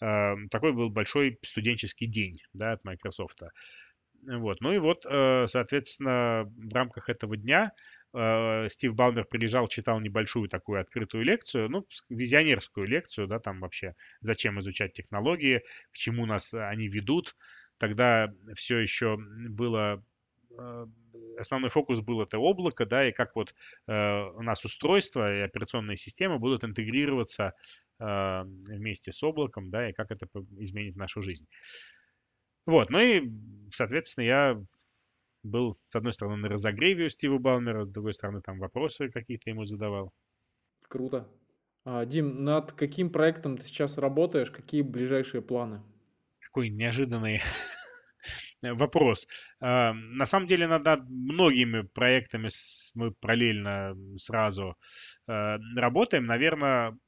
Э, 0.00 0.34
такой 0.50 0.72
был 0.72 0.88
большой 0.88 1.38
студенческий 1.44 2.06
день 2.06 2.38
да, 2.54 2.72
от 2.72 2.84
Microsoft. 2.84 3.42
Вот. 4.26 4.60
Ну 4.60 4.72
и 4.72 4.78
вот, 4.78 5.02
соответственно, 5.02 6.44
в 6.44 6.74
рамках 6.74 7.08
этого 7.08 7.36
дня 7.36 7.72
Э, 8.14 8.68
Стив 8.70 8.94
Балмер 8.94 9.24
приезжал, 9.24 9.68
читал 9.68 10.00
небольшую 10.00 10.48
такую 10.48 10.80
открытую 10.80 11.24
лекцию, 11.24 11.68
ну, 11.68 11.86
визионерскую 12.08 12.86
лекцию, 12.86 13.26
да, 13.26 13.38
там 13.38 13.60
вообще 13.60 13.94
зачем 14.20 14.58
изучать 14.60 14.94
технологии, 14.94 15.62
к 15.92 15.96
чему 15.96 16.24
нас 16.24 16.54
они 16.54 16.88
ведут. 16.88 17.36
Тогда 17.76 18.32
все 18.54 18.78
еще 18.78 19.18
было 19.18 20.02
э, 20.58 20.86
основной 21.38 21.70
фокус 21.70 22.00
был 22.00 22.22
это 22.22 22.38
облако, 22.38 22.86
да, 22.86 23.08
и 23.08 23.12
как 23.12 23.36
вот 23.36 23.54
э, 23.86 23.92
у 23.92 24.42
нас 24.42 24.64
устройства 24.64 25.38
и 25.38 25.40
операционные 25.42 25.96
системы 25.96 26.38
будут 26.38 26.64
интегрироваться 26.64 27.52
э, 28.00 28.42
вместе 28.44 29.12
с 29.12 29.22
облаком, 29.22 29.70
да, 29.70 29.90
и 29.90 29.92
как 29.92 30.10
это 30.10 30.26
изменит 30.58 30.96
нашу 30.96 31.20
жизнь. 31.20 31.46
Вот, 32.68 32.90
ну 32.90 32.98
и, 33.00 33.22
соответственно, 33.72 34.24
я 34.26 34.62
был, 35.42 35.78
с 35.88 35.96
одной 35.96 36.12
стороны, 36.12 36.36
на 36.36 36.50
разогреве 36.50 37.06
у 37.06 37.08
Стива 37.08 37.38
Балмера, 37.38 37.86
с 37.86 37.90
другой 37.90 38.12
стороны, 38.12 38.42
там 38.42 38.58
вопросы 38.58 39.08
какие-то 39.08 39.48
ему 39.48 39.64
задавал. 39.64 40.12
Круто. 40.86 41.26
А, 41.86 42.04
Дим, 42.04 42.44
над 42.44 42.72
каким 42.72 43.08
проектом 43.08 43.56
ты 43.56 43.66
сейчас 43.66 43.96
работаешь? 43.96 44.50
Какие 44.50 44.82
ближайшие 44.82 45.40
планы? 45.40 45.80
Какой 46.40 46.68
неожиданный 46.68 47.40
вопрос. 48.62 49.26
А, 49.60 49.94
на 49.94 50.26
самом 50.26 50.46
деле 50.46 50.66
над 50.66 51.08
многими 51.08 51.80
проектами 51.80 52.50
мы 52.94 53.12
параллельно 53.12 53.96
сразу 54.18 54.76
а, 55.26 55.56
работаем. 55.74 56.26
Наверное, 56.26 56.98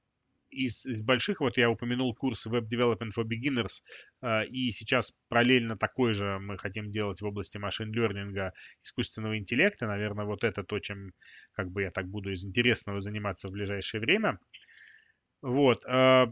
из, 0.51 0.85
из 0.87 1.03
больших, 1.03 1.41
вот 1.41 1.57
я 1.57 1.71
упомянул 1.71 2.15
курс 2.15 2.47
Web 2.47 2.69
Development 2.69 3.11
for 3.17 3.25
Beginners, 3.25 3.83
э, 4.23 4.47
и 4.47 4.71
сейчас 4.73 5.13
параллельно 5.29 5.77
такой 5.77 6.13
же 6.13 6.39
мы 6.39 6.59
хотим 6.59 6.91
делать 6.91 7.21
в 7.21 7.27
области 7.27 7.59
машин-лернинга, 7.59 8.53
искусственного 8.83 9.39
интеллекта. 9.39 9.87
Наверное, 9.87 10.25
вот 10.25 10.45
это 10.45 10.63
то, 10.65 10.79
чем 10.79 11.13
как 11.53 11.71
бы 11.71 11.83
я 11.83 11.91
так 11.91 12.07
буду 12.07 12.33
из 12.33 12.45
интересного 12.45 13.01
заниматься 13.01 13.49
в 13.49 13.53
ближайшее 13.53 14.01
время. 14.01 14.39
Вот. 15.43 15.85
Э, 15.87 16.27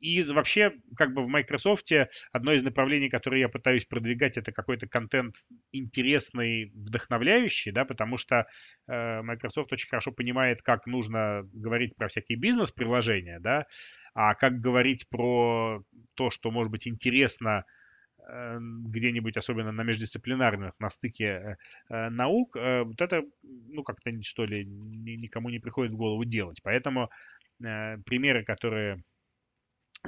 и 0.00 0.22
вообще, 0.22 0.72
как 0.96 1.14
бы 1.14 1.22
в 1.22 1.28
Microsoft 1.28 1.90
одно 2.32 2.52
из 2.52 2.62
направлений, 2.62 3.08
которое 3.08 3.40
я 3.40 3.48
пытаюсь 3.48 3.86
продвигать, 3.86 4.36
это 4.36 4.52
какой-то 4.52 4.86
контент 4.86 5.34
интересный, 5.72 6.70
вдохновляющий, 6.74 7.72
да, 7.72 7.84
потому 7.84 8.16
что 8.16 8.46
э, 8.88 9.22
Microsoft 9.22 9.72
очень 9.72 9.88
хорошо 9.88 10.12
понимает, 10.12 10.62
как 10.62 10.86
нужно 10.86 11.48
говорить 11.52 11.96
про 11.96 12.08
всякие 12.08 12.38
бизнес-приложения, 12.38 13.40
да, 13.40 13.66
а 14.14 14.34
как 14.34 14.60
говорить 14.60 15.08
про 15.08 15.82
то, 16.14 16.30
что 16.30 16.50
может 16.50 16.70
быть 16.70 16.86
интересно 16.86 17.64
э, 18.28 18.58
где-нибудь, 18.60 19.36
особенно 19.36 19.72
на 19.72 19.82
междисциплинарных, 19.82 20.74
на 20.78 20.90
стыке 20.90 21.56
э, 21.88 22.08
наук, 22.10 22.56
э, 22.56 22.82
вот 22.82 23.00
это, 23.00 23.22
ну, 23.42 23.82
как-то, 23.82 24.10
что 24.22 24.44
ли, 24.44 24.66
никому 24.66 25.48
не 25.48 25.58
приходит 25.58 25.92
в 25.92 25.96
голову 25.96 26.24
делать. 26.24 26.60
Поэтому 26.62 27.10
э, 27.64 27.96
примеры, 28.04 28.44
которые 28.44 29.02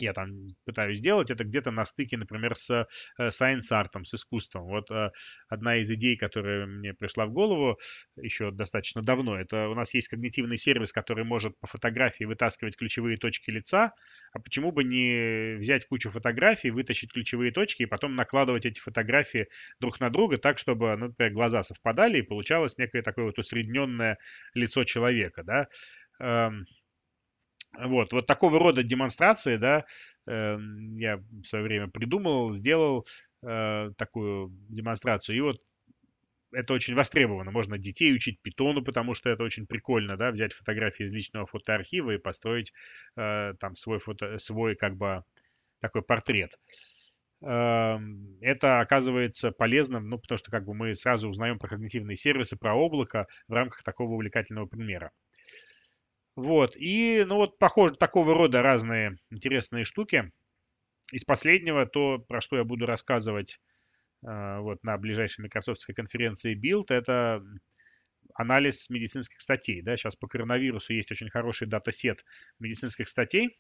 я 0.01 0.13
там 0.13 0.49
пытаюсь 0.65 0.99
сделать, 0.99 1.31
это 1.31 1.45
где-то 1.45 1.71
на 1.71 1.85
стыке, 1.85 2.17
например, 2.17 2.55
с 2.55 2.71
э, 2.71 2.87
science 3.29 3.71
art, 3.73 3.89
с 4.05 4.15
искусством. 4.15 4.65
Вот 4.65 4.91
э, 4.91 5.11
одна 5.49 5.81
из 5.81 5.91
идей, 5.91 6.17
которая 6.17 6.67
мне 6.67 6.95
пришла 6.95 7.27
в 7.27 7.33
голову 7.33 7.79
еще 8.17 8.51
достаточно 8.51 9.03
давно, 9.03 9.39
это 9.39 9.69
у 9.69 9.75
нас 9.75 9.95
есть 9.95 10.09
когнитивный 10.09 10.57
сервис, 10.57 10.93
который 10.93 11.25
может 11.25 11.59
по 11.61 11.67
фотографии 11.67 12.25
вытаскивать 12.25 12.77
ключевые 12.77 13.17
точки 13.17 13.51
лица, 13.51 13.93
а 14.33 14.41
почему 14.41 14.73
бы 14.73 14.85
не 14.85 15.57
взять 15.57 15.87
кучу 15.87 16.11
фотографий, 16.11 16.71
вытащить 16.71 17.13
ключевые 17.13 17.53
точки 17.53 17.83
и 17.83 17.87
потом 17.87 18.15
накладывать 18.15 18.67
эти 18.67 18.81
фотографии 18.81 19.49
друг 19.81 20.01
на 20.01 20.11
друга 20.11 20.39
так, 20.39 20.59
чтобы, 20.59 20.97
ну, 20.97 21.07
например, 21.09 21.33
глаза 21.33 21.63
совпадали 21.63 22.19
и 22.19 22.23
получалось 22.23 22.79
некое 22.79 23.03
такое 23.03 23.27
вот 23.27 23.39
усредненное 23.39 24.19
лицо 24.55 24.85
человека, 24.85 25.43
да. 25.43 25.69
Эм, 27.77 27.91
вот, 27.91 28.13
вот 28.13 28.27
такого 28.27 28.59
рода 28.59 28.83
демонстрации, 28.83 29.57
да, 29.57 29.85
э, 30.27 30.59
я 30.97 31.17
в 31.17 31.45
свое 31.45 31.65
время 31.65 31.89
придумал, 31.89 32.53
сделал 32.53 33.07
э, 33.43 33.91
такую 33.97 34.51
демонстрацию. 34.69 35.37
И 35.37 35.41
вот 35.41 35.61
это 36.53 36.73
очень 36.73 36.95
востребовано. 36.95 37.51
Можно 37.51 37.79
детей 37.79 38.13
учить 38.15 38.41
питону, 38.41 38.83
потому 38.83 39.15
что 39.15 39.29
это 39.31 39.43
очень 39.43 39.67
прикольно, 39.67 40.17
да, 40.17 40.31
взять 40.31 40.55
фотографии 40.55 41.05
из 41.05 41.13
личного 41.13 41.47
фотоархива 41.47 42.13
и 42.13 42.19
построить 42.19 42.73
э, 43.17 43.55
там 43.61 43.77
свой 43.77 43.99
фото, 43.99 44.39
свой 44.39 44.75
как 44.75 44.97
бы 44.97 45.25
такой 45.81 46.03
портрет. 46.03 46.59
Э, 47.43 47.99
это 48.41 48.81
оказывается 48.81 49.51
полезным, 49.53 50.09
ну, 50.09 50.19
потому 50.19 50.39
что 50.39 50.51
как 50.51 50.65
бы 50.65 50.75
мы 50.75 50.95
сразу 50.95 51.29
узнаем 51.29 51.59
про 51.59 51.69
когнитивные 51.69 52.17
сервисы, 52.17 52.57
про 52.57 52.75
облако 52.75 53.27
в 53.47 53.53
рамках 53.53 53.83
такого 53.83 54.15
увлекательного 54.15 54.67
примера. 54.67 55.13
Вот, 56.39 56.77
и, 56.77 57.25
ну 57.27 57.35
вот, 57.35 57.59
похоже, 57.59 57.97
такого 57.97 58.33
рода 58.33 58.63
разные 58.63 59.17
интересные 59.29 59.83
штуки. 59.83 60.31
Из 61.11 61.25
последнего, 61.25 61.85
то, 61.85 62.19
про 62.19 62.41
что 62.41 62.57
я 62.57 62.63
буду 62.63 62.87
рассказывать 62.87 63.59
э, 64.25 64.59
вот 64.61 64.85
на 64.85 64.97
ближайшей 64.99 65.43
микрософтской 65.43 65.97
конференции 65.97 66.55
Build, 66.55 66.95
это 66.95 67.43
анализ 68.35 68.89
медицинских 68.89 69.41
статей. 69.41 69.83
Да? 69.83 69.97
Сейчас 69.97 70.15
по 70.15 70.29
коронавирусу 70.29 70.93
есть 70.93 71.11
очень 71.11 71.29
хороший 71.29 71.67
датасет 71.67 72.25
медицинских 72.61 73.09
статей, 73.09 73.59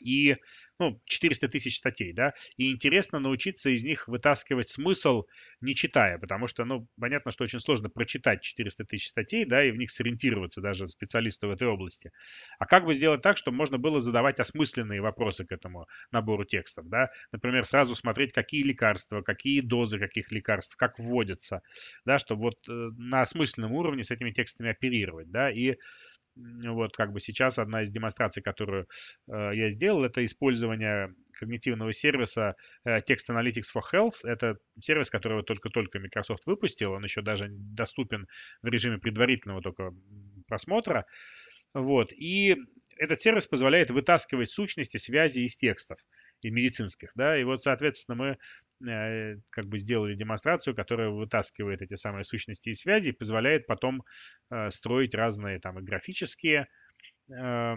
и 0.00 0.36
ну, 0.78 1.00
400 1.06 1.48
тысяч 1.48 1.76
статей, 1.78 2.12
да, 2.12 2.34
и 2.56 2.70
интересно 2.72 3.18
научиться 3.20 3.70
из 3.70 3.84
них 3.84 4.08
вытаскивать 4.08 4.68
смысл, 4.68 5.24
не 5.60 5.74
читая, 5.74 6.18
потому 6.18 6.48
что, 6.48 6.64
ну, 6.64 6.88
понятно, 6.98 7.30
что 7.30 7.44
очень 7.44 7.60
сложно 7.60 7.88
прочитать 7.88 8.42
400 8.42 8.84
тысяч 8.84 9.08
статей, 9.08 9.44
да, 9.44 9.64
и 9.64 9.70
в 9.70 9.76
них 9.76 9.90
сориентироваться 9.90 10.60
даже 10.60 10.88
специалисту 10.88 11.48
в 11.48 11.52
этой 11.52 11.68
области. 11.68 12.10
А 12.58 12.66
как 12.66 12.84
бы 12.84 12.94
сделать 12.94 13.22
так, 13.22 13.36
чтобы 13.36 13.56
можно 13.56 13.78
было 13.78 14.00
задавать 14.00 14.40
осмысленные 14.40 15.00
вопросы 15.00 15.44
к 15.44 15.52
этому 15.52 15.86
набору 16.10 16.44
текстов, 16.44 16.88
да, 16.88 17.10
например, 17.32 17.64
сразу 17.64 17.94
смотреть, 17.94 18.32
какие 18.32 18.62
лекарства, 18.62 19.22
какие 19.22 19.60
дозы 19.60 19.98
каких 19.98 20.30
лекарств, 20.32 20.76
как 20.76 20.98
вводятся, 20.98 21.62
да, 22.04 22.18
чтобы 22.18 22.42
вот 22.42 22.56
э, 22.68 22.72
на 22.72 23.22
осмысленном 23.22 23.72
уровне 23.72 24.02
с 24.02 24.10
этими 24.10 24.30
текстами 24.32 24.70
оперировать, 24.70 25.30
да, 25.30 25.50
и 25.50 25.76
вот 26.36 26.96
как 26.96 27.12
бы 27.12 27.20
сейчас 27.20 27.58
одна 27.58 27.82
из 27.82 27.90
демонстраций, 27.90 28.42
которую 28.42 28.86
э, 29.28 29.50
я 29.54 29.70
сделал, 29.70 30.04
это 30.04 30.24
использование 30.24 31.14
когнитивного 31.38 31.92
сервиса 31.92 32.56
э, 32.84 32.98
Text 32.98 33.30
Analytics 33.30 33.66
for 33.74 33.82
Health. 33.92 34.24
Это 34.24 34.56
сервис, 34.80 35.10
который 35.10 35.38
вот 35.38 35.46
только-только 35.46 35.98
Microsoft 35.98 36.46
выпустил, 36.46 36.92
он 36.92 37.04
еще 37.04 37.22
даже 37.22 37.48
доступен 37.50 38.26
в 38.62 38.66
режиме 38.66 38.98
предварительного 38.98 39.62
только 39.62 39.92
просмотра. 40.46 41.06
Вот. 41.74 42.12
И 42.12 42.56
этот 42.96 43.20
сервис 43.20 43.46
позволяет 43.46 43.90
вытаскивать 43.90 44.50
сущности, 44.50 44.96
связи 44.96 45.40
из 45.40 45.56
текстов, 45.56 45.98
из 46.42 46.52
медицинских, 46.52 47.12
да, 47.14 47.38
и 47.38 47.44
вот, 47.44 47.62
соответственно, 47.62 48.16
мы 48.80 48.90
э, 48.90 49.36
как 49.50 49.66
бы 49.66 49.78
сделали 49.78 50.14
демонстрацию, 50.14 50.74
которая 50.74 51.10
вытаскивает 51.10 51.82
эти 51.82 51.94
самые 51.94 52.24
сущности 52.24 52.70
и 52.70 52.74
связи 52.74 53.10
и 53.10 53.12
позволяет 53.12 53.66
потом 53.66 54.04
э, 54.50 54.70
строить 54.70 55.14
разные 55.14 55.58
там 55.58 55.78
и 55.78 55.82
графические 55.82 56.68
э, 57.30 57.74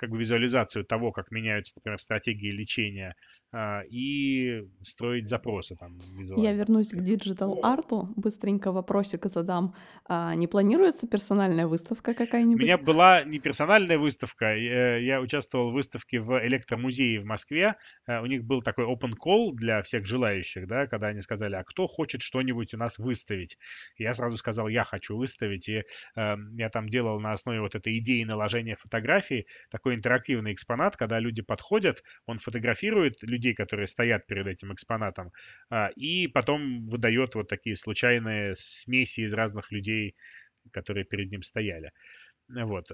как 0.00 0.10
бы 0.10 0.18
визуализацию 0.18 0.84
того, 0.84 1.12
как 1.12 1.30
меняются, 1.30 1.74
например, 1.76 1.98
стратегии 1.98 2.50
лечения, 2.50 3.14
а, 3.52 3.82
и 3.82 4.64
строить 4.82 5.28
запросы 5.28 5.76
там 5.76 5.98
визуально. 6.18 6.42
Я 6.42 6.52
вернусь 6.54 6.88
к 6.88 7.00
диджитал-арту, 7.00 8.08
быстренько 8.16 8.72
вопросик 8.72 9.26
задам. 9.26 9.74
А 10.08 10.34
не 10.34 10.46
планируется 10.46 11.06
персональная 11.06 11.66
выставка 11.66 12.14
какая-нибудь? 12.14 12.62
У 12.62 12.64
меня 12.64 12.78
была 12.78 13.24
не 13.24 13.38
персональная 13.38 13.98
выставка, 13.98 14.56
я 14.56 15.20
участвовал 15.20 15.70
в 15.70 15.74
выставке 15.74 16.20
в 16.20 16.44
электромузее 16.46 17.20
в 17.20 17.26
Москве, 17.26 17.76
у 18.06 18.26
них 18.26 18.44
был 18.44 18.62
такой 18.62 18.86
open 18.86 19.12
call 19.22 19.52
для 19.52 19.82
всех 19.82 20.06
желающих, 20.06 20.66
да, 20.66 20.86
когда 20.86 21.08
они 21.08 21.20
сказали, 21.20 21.56
а 21.56 21.64
кто 21.64 21.86
хочет 21.86 22.22
что-нибудь 22.22 22.72
у 22.72 22.78
нас 22.78 22.98
выставить? 22.98 23.58
Я 23.98 24.14
сразу 24.14 24.36
сказал, 24.38 24.68
я 24.68 24.84
хочу 24.84 25.16
выставить, 25.16 25.68
и 25.68 25.84
э, 26.16 26.34
я 26.56 26.70
там 26.70 26.88
делал 26.88 27.20
на 27.20 27.32
основе 27.32 27.60
вот 27.60 27.74
этой 27.74 27.98
идеи 27.98 28.24
наложения 28.24 28.76
фотографий 28.76 29.46
такой 29.70 29.89
интерактивный 29.94 30.52
экспонат, 30.52 30.96
когда 30.96 31.18
люди 31.18 31.42
подходят, 31.42 32.02
он 32.26 32.38
фотографирует 32.38 33.22
людей, 33.22 33.54
которые 33.54 33.86
стоят 33.86 34.26
перед 34.26 34.46
этим 34.46 34.72
экспонатом, 34.72 35.32
э, 35.70 35.92
и 35.96 36.26
потом 36.28 36.86
выдает 36.88 37.34
вот 37.34 37.48
такие 37.48 37.76
случайные 37.76 38.54
смеси 38.54 39.22
из 39.22 39.34
разных 39.34 39.70
людей, 39.72 40.16
которые 40.72 41.04
перед 41.04 41.30
ним 41.30 41.42
стояли. 41.42 41.90
Вот. 42.54 42.90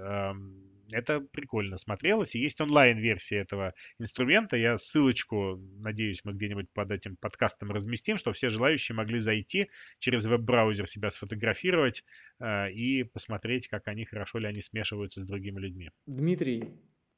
Это 0.92 1.20
прикольно 1.20 1.76
смотрелось. 1.76 2.34
И 2.34 2.40
есть 2.40 2.60
онлайн-версия 2.60 3.38
этого 3.38 3.74
инструмента. 3.98 4.56
Я 4.56 4.76
ссылочку, 4.76 5.60
надеюсь, 5.78 6.20
мы 6.24 6.32
где-нибудь 6.32 6.66
под 6.72 6.92
этим 6.92 7.16
подкастом 7.16 7.72
разместим, 7.72 8.16
чтобы 8.16 8.34
все 8.34 8.48
желающие 8.48 8.94
могли 8.94 9.18
зайти 9.18 9.68
через 9.98 10.26
веб-браузер 10.26 10.86
себя 10.86 11.10
сфотографировать 11.10 12.04
э, 12.38 12.70
и 12.70 13.02
посмотреть, 13.02 13.68
как 13.68 13.88
они, 13.88 14.04
хорошо 14.04 14.38
ли 14.38 14.46
они 14.46 14.62
смешиваются 14.62 15.20
с 15.20 15.26
другими 15.26 15.58
людьми. 15.58 15.90
Дмитрий, 16.06 16.62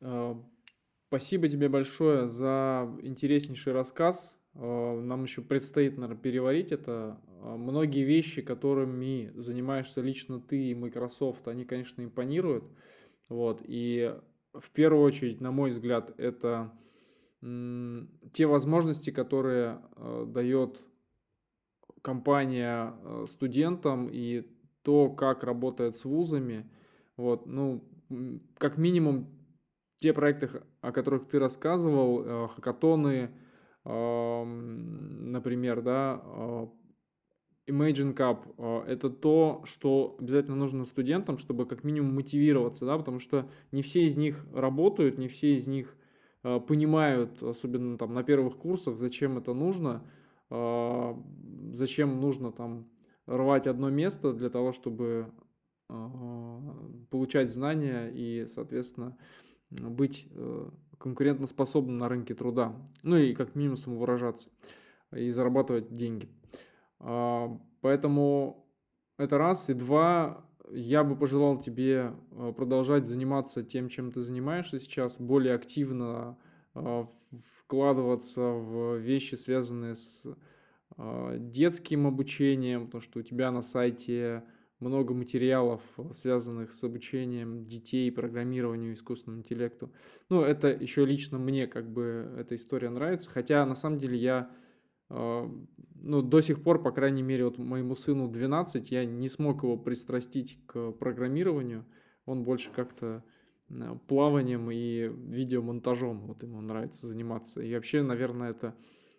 э, 0.01 0.35
спасибо 1.09 1.49
тебе 1.49 1.69
большое 1.69 2.29
за 2.29 2.89
интереснейший 3.03 3.73
рассказ. 3.75 4.38
Э, 4.55 5.01
нам 5.01 5.25
еще 5.25 5.43
предстоит, 5.43 5.97
наверное, 5.97 6.21
переварить 6.21 6.73
это. 6.73 7.21
Многие 7.41 8.03
вещи, 8.03 8.43
которыми 8.43 9.33
занимаешься 9.37 10.01
лично 10.01 10.41
ты 10.41 10.71
и 10.71 10.75
Microsoft, 10.75 11.47
они, 11.47 11.65
конечно, 11.65 12.03
импонируют. 12.03 12.65
Вот, 13.29 13.63
и 13.65 14.17
в 14.53 14.71
первую 14.71 15.05
очередь, 15.05 15.41
на 15.41 15.53
мой 15.53 15.71
взгляд, 15.71 16.13
это 16.19 16.73
те 17.41 18.47
возможности, 18.47 19.11
которые 19.11 19.81
э, 19.97 20.27
дает 20.27 20.83
компания 22.03 22.95
э, 23.03 23.27
студентам 23.29 24.09
и 24.11 24.45
то, 24.83 25.11
как 25.11 25.45
работает 25.45 25.97
с 25.97 26.05
вузами. 26.05 26.69
Вот, 27.17 27.47
ну, 27.47 27.85
как 28.59 28.77
минимум, 28.77 29.29
те 30.01 30.13
проекты, 30.13 30.63
о 30.81 30.93
которых 30.93 31.27
ты 31.27 31.39
рассказывал, 31.39 32.23
э, 32.25 32.49
хакатоны, 32.49 33.31
например, 33.91 35.83
да, 35.83 36.23
Imagine 37.69 38.15
Cup 38.15 38.39
а,– 38.57 38.85
это 38.87 39.11
то, 39.11 39.63
что 39.65 40.17
обязательно 40.19 40.57
нужно 40.57 40.85
студентам, 40.87 41.39
чтобы 41.39 41.67
как 41.67 41.85
минимум 41.85 42.15
мотивироваться, 42.15 42.87
да, 42.87 42.97
потому 42.97 43.19
что 43.19 43.49
не 43.73 43.83
все 43.83 44.07
из 44.07 44.17
них 44.17 44.45
работают, 44.55 45.19
не 45.19 45.29
все 45.29 45.55
из 45.55 45.67
них 45.67 45.95
а, 46.43 46.61
понимают, 46.61 47.43
особенно 47.43 47.99
там 47.99 48.15
на 48.15 48.23
первых 48.23 48.57
курсах, 48.57 48.97
зачем 48.97 49.37
это 49.37 49.53
нужно, 49.53 50.03
а, 50.49 51.23
зачем 51.73 52.21
нужно 52.21 52.53
там 52.53 52.89
рвать 53.27 53.67
одно 53.67 53.91
место 53.91 54.33
для 54.33 54.49
того, 54.49 54.73
чтобы 54.73 55.31
получать 57.11 57.51
знания 57.51 58.11
и, 58.13 58.45
соответственно, 58.45 59.17
быть 59.71 60.29
э, 60.99 61.03
конкурентоспособным 61.03 61.99
на 61.99 62.09
рынке 62.09 62.35
труда, 62.35 62.75
ну 63.03 63.17
и 63.17 63.35
как 63.35 63.55
минимум 63.55 63.77
самовыражаться 63.77 64.51
и 65.15 65.31
зарабатывать 65.31 65.97
деньги. 65.97 66.29
А, 67.01 67.59
поэтому 67.81 68.67
это 69.17 69.39
раз. 69.39 69.71
И 69.71 69.75
два, 69.75 70.45
я 70.71 71.05
бы 71.05 71.17
пожелал 71.17 71.59
тебе 71.59 72.13
а, 72.33 72.53
продолжать 72.53 73.07
заниматься 73.07 73.63
тем, 73.63 73.89
чем 73.89 74.13
ты 74.13 74.21
занимаешься 74.21 74.79
сейчас, 74.79 75.21
более 75.21 75.55
активно 75.55 76.39
а, 76.75 77.09
вкладываться 77.61 78.41
в 78.41 78.97
вещи, 78.97 79.35
связанные 79.35 79.95
с 79.95 80.27
детским 81.37 82.09
обучением, 82.09 82.87
потому 82.87 83.03
что 83.03 83.21
у 83.21 83.23
тебя 83.23 83.53
на 83.53 83.63
сайте 83.63 84.43
много 84.81 85.13
материалов, 85.15 85.83
связанных 86.13 86.73
с 86.73 86.85
обучением 86.85 87.65
детей 87.65 88.11
программированию, 88.13 88.95
искусственному 88.95 89.41
интеллекту. 89.41 89.91
Ну, 90.29 90.43
это 90.43 90.69
еще 90.69 91.05
лично 91.05 91.39
мне 91.39 91.67
как 91.67 91.91
бы 91.91 92.33
эта 92.39 92.55
история 92.55 92.91
нравится, 92.91 93.31
хотя 93.31 93.65
на 93.67 93.75
самом 93.75 93.99
деле 93.99 94.17
я 94.17 94.51
а, 95.11 95.51
ну, 95.97 96.23
до 96.23 96.41
сих 96.41 96.63
пор, 96.63 96.83
по 96.83 96.93
крайней 96.93 97.23
мере, 97.23 97.45
вот 97.45 97.59
моему 97.59 97.97
сыну 97.97 98.29
12, 98.29 98.91
я 98.91 99.05
не 99.05 99.29
смог 99.29 99.63
его 99.63 99.77
пристрастить 99.77 100.59
к 100.67 100.93
программированию. 100.93 101.85
Он 102.27 102.45
больше 102.45 102.71
как-то 102.71 103.25
э, 103.71 103.97
плаванием 104.07 104.71
и 104.71 105.09
видеомонтажом, 105.09 106.27
вот 106.27 106.43
ему 106.43 106.61
нравится 106.61 107.07
заниматься. 107.07 107.63
И 107.63 107.75
вообще, 107.75 108.03
наверное, 108.03 108.51
это 108.51 108.75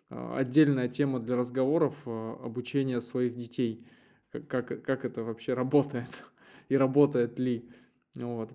отдельная 0.08 0.88
тема 0.88 1.20
для 1.20 1.36
разговоров 1.36 1.96
обучения 2.06 3.00
своих 3.00 3.36
детей. 3.36 3.86
Как, 4.30 4.66
как 4.84 5.04
это 5.04 5.22
вообще 5.22 5.54
работает 5.54 6.06
и 6.68 6.76
работает 6.76 7.38
ли. 7.38 7.68
Вот. 8.14 8.52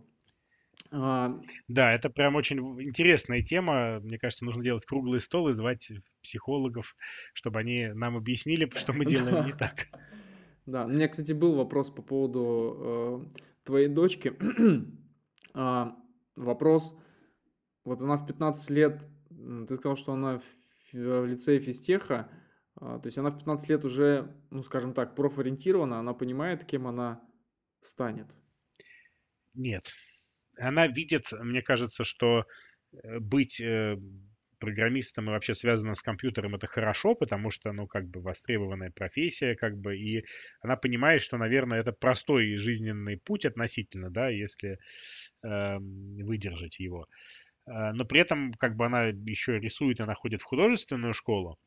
А, 0.92 1.40
да, 1.68 1.94
это 1.94 2.10
прям 2.10 2.36
очень 2.36 2.60
интересная 2.82 3.42
тема. 3.42 4.00
Мне 4.00 4.18
кажется, 4.18 4.46
нужно 4.46 4.64
делать 4.64 4.86
круглый 4.86 5.20
стол 5.20 5.50
и 5.50 5.54
звать 5.54 5.92
психологов, 6.22 6.96
чтобы 7.34 7.60
они 7.60 7.88
нам 7.94 8.16
объяснили, 8.16 8.70
что 8.76 8.94
мы 8.94 9.06
делаем 9.06 9.46
не 9.46 9.54
так. 9.54 9.88
Да, 10.66 10.86
у 10.86 10.88
меня, 10.88 11.08
кстати, 11.08 11.34
был 11.34 11.56
вопрос 11.56 11.90
по 11.90 12.02
поводу 12.02 13.32
э, 13.36 13.40
твоей 13.66 13.88
дочки. 13.88 14.34
а, 15.54 15.96
вопрос, 16.36 16.98
вот 17.84 18.02
она 18.02 18.18
в 18.18 18.26
15 18.26 18.70
лет, 18.72 19.02
ты 19.68 19.76
сказал, 19.76 19.96
что 19.96 20.14
она 20.14 20.40
в, 20.40 20.44
в 20.94 21.26
лицее 21.26 21.60
физтеха, 21.60 22.30
то 22.80 23.02
есть 23.06 23.18
она 23.18 23.30
в 23.30 23.38
15 23.38 23.70
лет 23.70 23.86
уже, 23.86 24.36
ну, 24.52 24.62
скажем 24.64 24.94
так, 24.94 25.16
профориентирована, 25.16 26.00
она 26.00 26.14
понимает, 26.14 26.66
кем 26.66 26.88
она 26.88 27.22
станет? 27.82 28.28
Нет, 29.54 29.86
она 30.58 30.88
видит, 30.88 31.32
мне 31.32 31.62
кажется, 31.62 32.04
что 32.04 32.44
э, 32.92 33.20
быть 33.20 33.62
э, 33.62 33.98
программистом 34.60 35.28
и 35.28 35.32
вообще 35.32 35.54
связанным 35.54 35.96
с 35.96 36.02
компьютером 36.02 36.56
это 36.56 36.68
хорошо, 36.68 37.16
потому 37.16 37.52
что, 37.52 37.72
ну, 37.72 37.88
как 37.88 38.10
бы 38.10 38.22
востребованная 38.22 38.92
профессия, 38.92 39.56
как 39.56 39.78
бы, 39.78 39.98
и 39.98 40.26
она 40.62 40.76
понимает, 40.76 41.22
что, 41.22 41.38
наверное, 41.38 41.80
это 41.80 41.92
простой 41.92 42.56
жизненный 42.58 43.18
путь 43.18 43.46
относительно, 43.46 44.10
да, 44.10 44.30
если 44.30 44.78
э, 45.44 45.78
выдержать 45.78 46.80
его. 46.80 47.08
Э, 47.68 47.92
но 47.94 48.06
при 48.06 48.22
этом, 48.22 48.54
как 48.54 48.76
бы, 48.76 48.86
она 48.86 49.06
еще 49.08 49.60
рисует, 49.60 50.02
она 50.02 50.16
ходит 50.16 50.42
в 50.42 50.46
художественную 50.46 51.14
школу, 51.14 51.58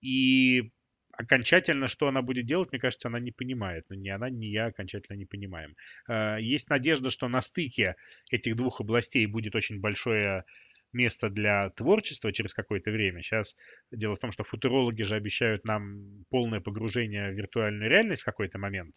и 0.00 0.70
окончательно, 1.12 1.88
что 1.88 2.08
она 2.08 2.22
будет 2.22 2.46
делать, 2.46 2.70
мне 2.72 2.80
кажется, 2.80 3.08
она 3.08 3.20
не 3.20 3.30
понимает. 3.32 3.84
Но 3.88 3.96
ни 3.96 4.08
она, 4.08 4.30
ни 4.30 4.46
я 4.46 4.66
окончательно 4.66 5.16
не 5.16 5.26
понимаем. 5.26 5.74
Э, 6.08 6.38
есть 6.40 6.70
надежда, 6.70 7.10
что 7.10 7.28
на 7.28 7.40
стыке 7.40 7.96
этих 8.30 8.56
двух 8.56 8.80
областей 8.80 9.26
будет 9.26 9.54
очень 9.54 9.80
большое 9.80 10.44
место 10.92 11.28
для 11.28 11.70
творчества 11.70 12.32
через 12.32 12.54
какое-то 12.54 12.90
время. 12.90 13.22
Сейчас 13.22 13.54
дело 13.92 14.14
в 14.14 14.18
том, 14.18 14.32
что 14.32 14.44
футурологи 14.44 15.02
же 15.02 15.14
обещают 15.14 15.64
нам 15.64 16.24
полное 16.30 16.60
погружение 16.60 17.30
в 17.30 17.34
виртуальную 17.34 17.88
реальность 17.88 18.22
в 18.22 18.24
какой-то 18.24 18.58
момент, 18.58 18.96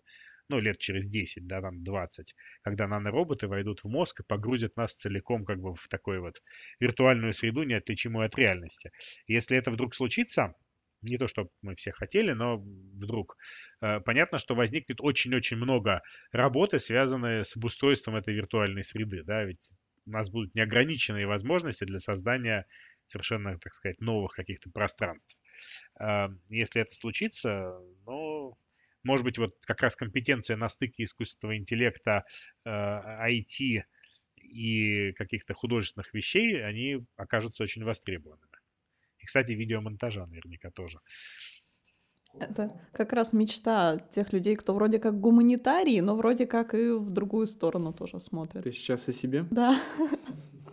ну, 0.50 0.60
лет 0.60 0.80
через 0.80 1.08
10, 1.08 1.46
да, 1.46 1.62
там 1.62 1.84
20, 1.84 2.36
когда 2.64 2.88
нанороботы 2.88 3.48
войдут 3.48 3.84
в 3.84 3.88
мозг 3.88 4.22
и 4.22 4.24
погрузят 4.24 4.76
нас 4.76 4.94
целиком 4.94 5.46
как 5.46 5.60
бы 5.60 5.76
в 5.76 5.88
такую 5.88 6.22
вот 6.22 6.42
виртуальную 6.80 7.34
среду, 7.34 7.64
неотличимую 7.64 8.26
от 8.26 8.36
реальности. 8.36 8.92
Если 9.28 9.58
это 9.58 9.72
вдруг 9.72 9.94
случится, 9.96 10.56
не 11.04 11.18
то, 11.18 11.28
что 11.28 11.50
мы 11.62 11.76
все 11.76 11.92
хотели, 11.92 12.32
но 12.32 12.58
вдруг 12.58 13.38
э, 13.82 14.00
понятно, 14.02 14.38
что 14.38 14.56
возникнет 14.56 15.02
очень-очень 15.02 15.58
много 15.58 16.02
работы, 16.32 16.80
связанной 16.80 17.44
с 17.44 17.56
обустройством 17.56 18.16
этой 18.16 18.34
виртуальной 18.34 18.84
среды, 18.84 19.24
да, 19.24 19.44
ведь 19.44 19.72
у 20.06 20.12
нас 20.12 20.30
будут 20.30 20.54
неограниченные 20.56 21.28
возможности 21.28 21.86
для 21.86 22.00
создания 22.00 22.66
совершенно, 23.06 23.58
так 23.58 23.74
сказать, 23.74 24.00
новых 24.02 24.34
каких-то 24.34 24.70
пространств. 24.70 25.38
Э, 26.00 26.28
если 26.50 26.82
это 26.82 26.96
случится, 26.96 27.78
ну, 28.06 28.58
может 29.04 29.26
быть, 29.26 29.38
вот 29.38 29.56
как 29.62 29.82
раз 29.82 29.96
компетенция 29.96 30.58
на 30.58 30.70
стыке 30.70 31.04
искусственного 31.04 31.58
интеллекта, 31.58 32.24
IT 32.66 33.60
э, 33.60 33.84
и 34.38 35.12
каких-то 35.14 35.54
художественных 35.54 36.14
вещей, 36.14 36.64
они 36.64 37.06
окажутся 37.18 37.64
очень 37.64 37.84
востребованными. 37.84 38.53
И, 39.24 39.26
кстати, 39.26 39.54
видеомонтажа 39.54 40.26
наверняка 40.26 40.70
тоже. 40.72 41.00
Это 42.40 42.82
как 42.92 43.14
раз 43.14 43.32
мечта 43.32 44.00
тех 44.12 44.34
людей, 44.34 44.56
кто 44.56 44.74
вроде 44.74 45.00
как 45.00 45.20
гуманитарий, 45.20 46.02
но 46.02 46.16
вроде 46.16 46.46
как 46.46 46.74
и 46.74 46.92
в 46.92 47.10
другую 47.10 47.46
сторону 47.46 47.94
тоже 47.94 48.20
смотрит. 48.20 48.64
Ты 48.64 48.72
сейчас 48.72 49.08
о 49.08 49.14
себе? 49.14 49.46
Да. 49.52 49.80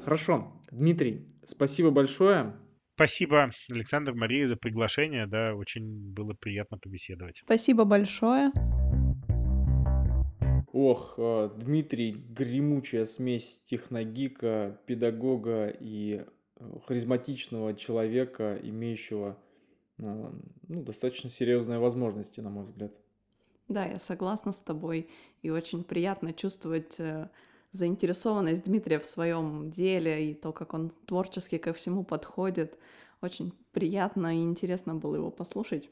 Хорошо. 0.05 0.53
Дмитрий, 0.73 1.27
спасибо 1.45 1.91
большое. 1.91 2.55
Спасибо, 2.95 3.51
Александр, 3.71 4.15
Мария, 4.15 4.47
за 4.47 4.57
приглашение. 4.57 5.27
Да, 5.27 5.55
очень 5.55 6.13
было 6.13 6.35
приятно 6.35 6.79
побеседовать. 6.79 7.41
Спасибо 7.45 7.85
большое. 7.85 8.53
Ох, 10.73 11.15
э, 11.19 11.51
Дмитрий, 11.57 12.13
гремучая 12.13 13.05
смесь 13.05 13.61
техногика, 13.65 14.81
педагога 14.87 15.75
и 15.81 16.25
харизматичного 16.87 17.75
человека, 17.75 18.59
имеющего 18.63 19.37
э, 19.99 20.31
ну, 20.69 20.83
достаточно 20.83 21.31
серьезные 21.31 21.79
возможности, 21.79 22.41
на 22.41 22.51
мой 22.51 22.65
взгляд. 22.65 22.93
Да, 23.69 23.85
я 23.85 23.99
согласна 23.99 24.53
с 24.53 24.61
тобой. 24.61 25.09
И 25.43 25.51
очень 25.51 25.85
приятно 25.85 26.33
чувствовать 26.33 26.99
заинтересованность 27.73 28.65
Дмитрия 28.65 28.99
в 28.99 29.07
своем 29.07 29.71
деле 29.71 30.31
и 30.31 30.35
то, 30.35 30.53
как 30.53 30.75
он 30.75 30.91
творчески 31.07 31.59
ко 31.59 31.73
всему 31.73 32.05
подходит. 32.05 32.77
Очень 33.23 33.53
приятно 33.73 34.37
и 34.37 34.43
интересно 34.43 34.95
было 34.95 35.17
его 35.17 35.31
послушать. 35.31 35.89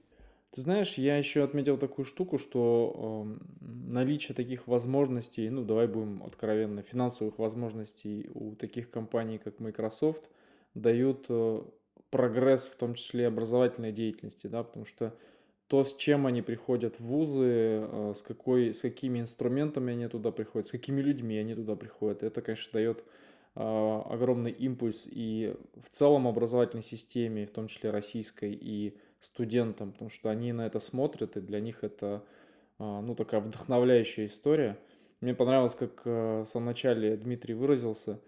Ты 0.50 0.62
знаешь, 0.62 0.94
я 0.94 1.18
еще 1.18 1.44
отметил 1.44 1.76
такую 1.76 2.06
штуку, 2.06 2.38
что 2.38 3.26
э, 3.28 3.44
наличие 3.60 4.34
таких 4.34 4.66
возможностей, 4.66 5.50
ну 5.50 5.62
давай 5.62 5.86
будем 5.86 6.22
откровенно, 6.22 6.82
финансовых 6.82 7.38
возможностей 7.38 8.30
у 8.32 8.54
таких 8.54 8.90
компаний, 8.90 9.38
как 9.38 9.60
Microsoft, 9.60 10.30
дают 10.74 11.26
э, 11.28 11.62
прогресс 12.10 12.66
в 12.66 12.76
том 12.76 12.94
числе 12.94 13.26
образовательной 13.26 13.92
деятельности, 13.92 14.46
да, 14.46 14.62
потому 14.62 14.86
что 14.86 15.14
то, 15.68 15.84
с 15.84 15.94
чем 15.94 16.26
они 16.26 16.40
приходят 16.40 16.98
в 16.98 17.04
вузы, 17.04 17.46
э, 17.46 18.12
с, 18.16 18.22
какой, 18.22 18.74
с 18.74 18.80
какими 18.80 19.20
инструментами 19.20 19.92
они 19.92 20.08
туда 20.08 20.32
приходят, 20.32 20.68
с 20.68 20.70
какими 20.70 21.00
людьми 21.00 21.36
они 21.36 21.54
туда 21.54 21.76
приходят, 21.76 22.22
это, 22.22 22.40
конечно, 22.40 22.72
дает 22.72 23.04
э, 23.54 23.60
огромный 23.60 24.50
импульс 24.50 25.06
и 25.06 25.54
в 25.76 25.90
целом 25.90 26.26
образовательной 26.26 26.82
системе, 26.82 27.46
в 27.46 27.50
том 27.50 27.68
числе 27.68 27.90
российской, 27.90 28.52
и 28.52 28.96
студентам, 29.20 29.92
потому 29.92 30.10
что 30.10 30.30
они 30.30 30.52
на 30.52 30.66
это 30.66 30.80
смотрят, 30.80 31.36
и 31.36 31.40
для 31.40 31.60
них 31.60 31.84
это 31.84 32.24
э, 32.78 33.00
ну, 33.02 33.14
такая 33.14 33.42
вдохновляющая 33.42 34.24
история. 34.24 34.78
Мне 35.20 35.34
понравилось, 35.34 35.74
как 35.74 36.06
в 36.06 36.44
самом 36.44 36.66
начале 36.66 37.16
Дмитрий 37.16 37.52
выразился, 37.52 38.20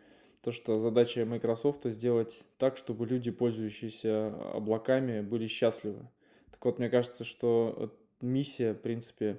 то, 0.42 0.52
что 0.52 0.78
задача 0.78 1.24
Microsoft 1.24 1.84
сделать 1.84 2.44
так, 2.58 2.76
чтобы 2.76 3.06
люди, 3.06 3.30
пользующиеся 3.30 4.34
облаками, 4.54 5.20
были 5.20 5.46
счастливы. 5.46 6.08
Так 6.50 6.64
вот, 6.64 6.78
мне 6.78 6.88
кажется, 6.88 7.24
что 7.24 7.92
миссия, 8.20 8.72
в 8.72 8.78
принципе, 8.80 9.38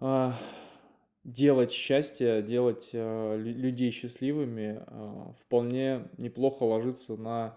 а, 0.00 0.34
делать 1.24 1.70
счастье, 1.70 2.42
делать 2.42 2.90
а, 2.94 3.36
людей 3.36 3.90
счастливыми 3.90 4.82
а, 4.86 5.32
вполне 5.38 6.08
неплохо 6.18 6.64
ложится 6.64 7.16
на 7.16 7.56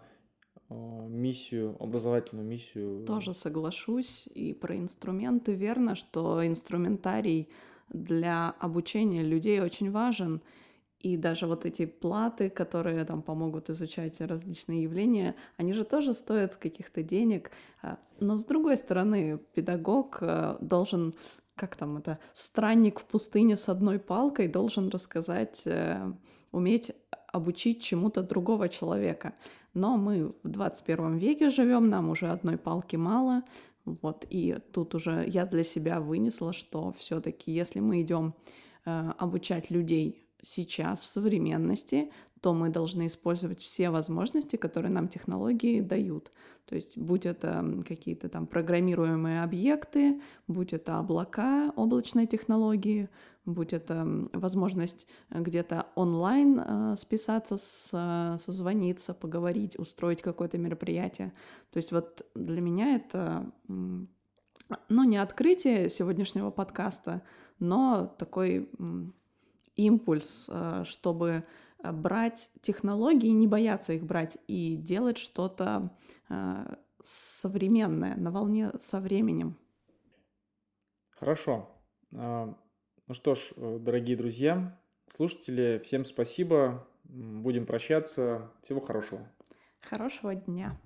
миссию, 0.69 1.75
образовательную 1.79 2.47
миссию. 2.47 3.05
Тоже 3.05 3.33
соглашусь. 3.33 4.27
И 4.33 4.53
про 4.53 4.75
инструменты 4.75 5.53
верно, 5.53 5.93
что 5.95 6.45
инструментарий 6.45 7.47
для 7.89 8.55
обучения 8.59 9.21
людей 9.21 9.61
очень 9.61 9.91
важен. 9.91 10.41
И 11.03 11.17
даже 11.17 11.47
вот 11.47 11.65
эти 11.65 11.85
платы, 11.85 12.49
которые 12.49 13.03
там 13.03 13.21
помогут 13.21 13.69
изучать 13.69 14.21
различные 14.21 14.83
явления, 14.83 15.35
они 15.57 15.73
же 15.73 15.83
тоже 15.83 16.13
стоят 16.13 16.55
каких-то 16.55 17.03
денег. 17.03 17.51
А, 17.81 17.97
но 18.21 18.37
с 18.37 18.45
другой 18.45 18.77
стороны, 18.77 19.37
педагог 19.53 20.19
э, 20.21 20.55
должен, 20.61 21.13
как 21.55 21.75
там 21.75 21.97
это, 21.97 22.19
странник 22.31 23.01
в 23.01 23.05
пустыне 23.05 23.57
с 23.57 23.67
одной 23.67 23.99
палкой 23.99 24.47
должен 24.47 24.87
рассказать, 24.87 25.63
э, 25.65 26.09
уметь 26.53 26.93
обучить 27.33 27.83
чему-то 27.83 28.23
другого 28.23 28.69
человека. 28.69 29.33
Но 29.73 29.97
мы 29.97 30.33
в 30.43 30.47
21 30.47 31.17
веке 31.17 31.49
живем, 31.49 31.89
нам 31.89 32.11
уже 32.11 32.29
одной 32.29 32.57
палки 32.57 32.95
мало. 32.95 33.43
Вот, 33.83 34.25
и 34.29 34.57
тут 34.71 34.95
уже 34.95 35.25
я 35.27 35.45
для 35.45 35.65
себя 35.65 35.99
вынесла, 35.99 36.53
что 36.53 36.93
все-таки, 36.93 37.51
если 37.51 37.81
мы 37.81 38.01
идем 38.01 38.35
э, 38.85 39.11
обучать 39.17 39.69
людей 39.69 40.22
сейчас, 40.43 41.01
в 41.01 41.07
современности, 41.07 42.11
то 42.41 42.53
мы 42.53 42.67
должны 42.67 43.07
использовать 43.07 43.61
все 43.61 43.89
возможности, 43.89 44.57
которые 44.57 44.91
нам 44.91 45.07
технологии 45.07 45.79
дают. 45.79 46.33
То 46.65 46.75
есть 46.75 46.97
будь 46.97 47.25
это 47.25 47.65
какие-то 47.87 48.27
там 48.27 48.47
программируемые 48.47 49.43
объекты, 49.43 50.21
будь 50.47 50.73
это 50.73 50.99
облака, 50.99 51.71
облачные 51.77 52.27
технологии, 52.27 53.07
будь 53.45 53.71
это 53.71 54.05
возможность 54.33 55.07
где-то 55.29 55.87
онлайн 55.95 56.59
э, 56.59 56.95
списаться, 56.97 57.55
с, 57.55 57.91
э, 57.93 58.37
созвониться, 58.37 59.13
поговорить, 59.13 59.79
устроить 59.79 60.21
какое-то 60.21 60.57
мероприятие. 60.57 61.31
То 61.71 61.77
есть 61.77 61.93
вот 61.93 62.25
для 62.35 62.59
меня 62.59 62.97
это, 62.97 63.49
ну, 63.67 65.03
не 65.03 65.15
открытие 65.15 65.89
сегодняшнего 65.89 66.51
подкаста, 66.51 67.21
но 67.59 68.13
такой 68.17 68.69
импульс, 69.75 70.49
э, 70.51 70.83
чтобы 70.85 71.43
э, 71.83 71.91
брать 71.91 72.49
технологии, 72.61 73.29
не 73.29 73.47
бояться 73.47 73.93
их 73.93 74.03
брать 74.03 74.37
и 74.47 74.75
делать 74.75 75.17
что-то 75.17 75.91
э, 76.29 76.75
современное, 77.01 78.15
на 78.15 78.31
волне 78.31 78.71
со 78.79 78.99
временем. 78.99 79.57
Хорошо. 81.09 81.69
А, 82.15 82.55
ну 83.07 83.13
что 83.13 83.35
ж, 83.35 83.53
дорогие 83.57 84.17
друзья, 84.17 84.79
слушатели, 85.07 85.81
всем 85.83 86.05
спасибо. 86.05 86.87
Будем 87.03 87.65
прощаться. 87.65 88.51
Всего 88.63 88.79
хорошего. 88.79 89.29
Хорошего 89.81 90.33
дня. 90.35 90.79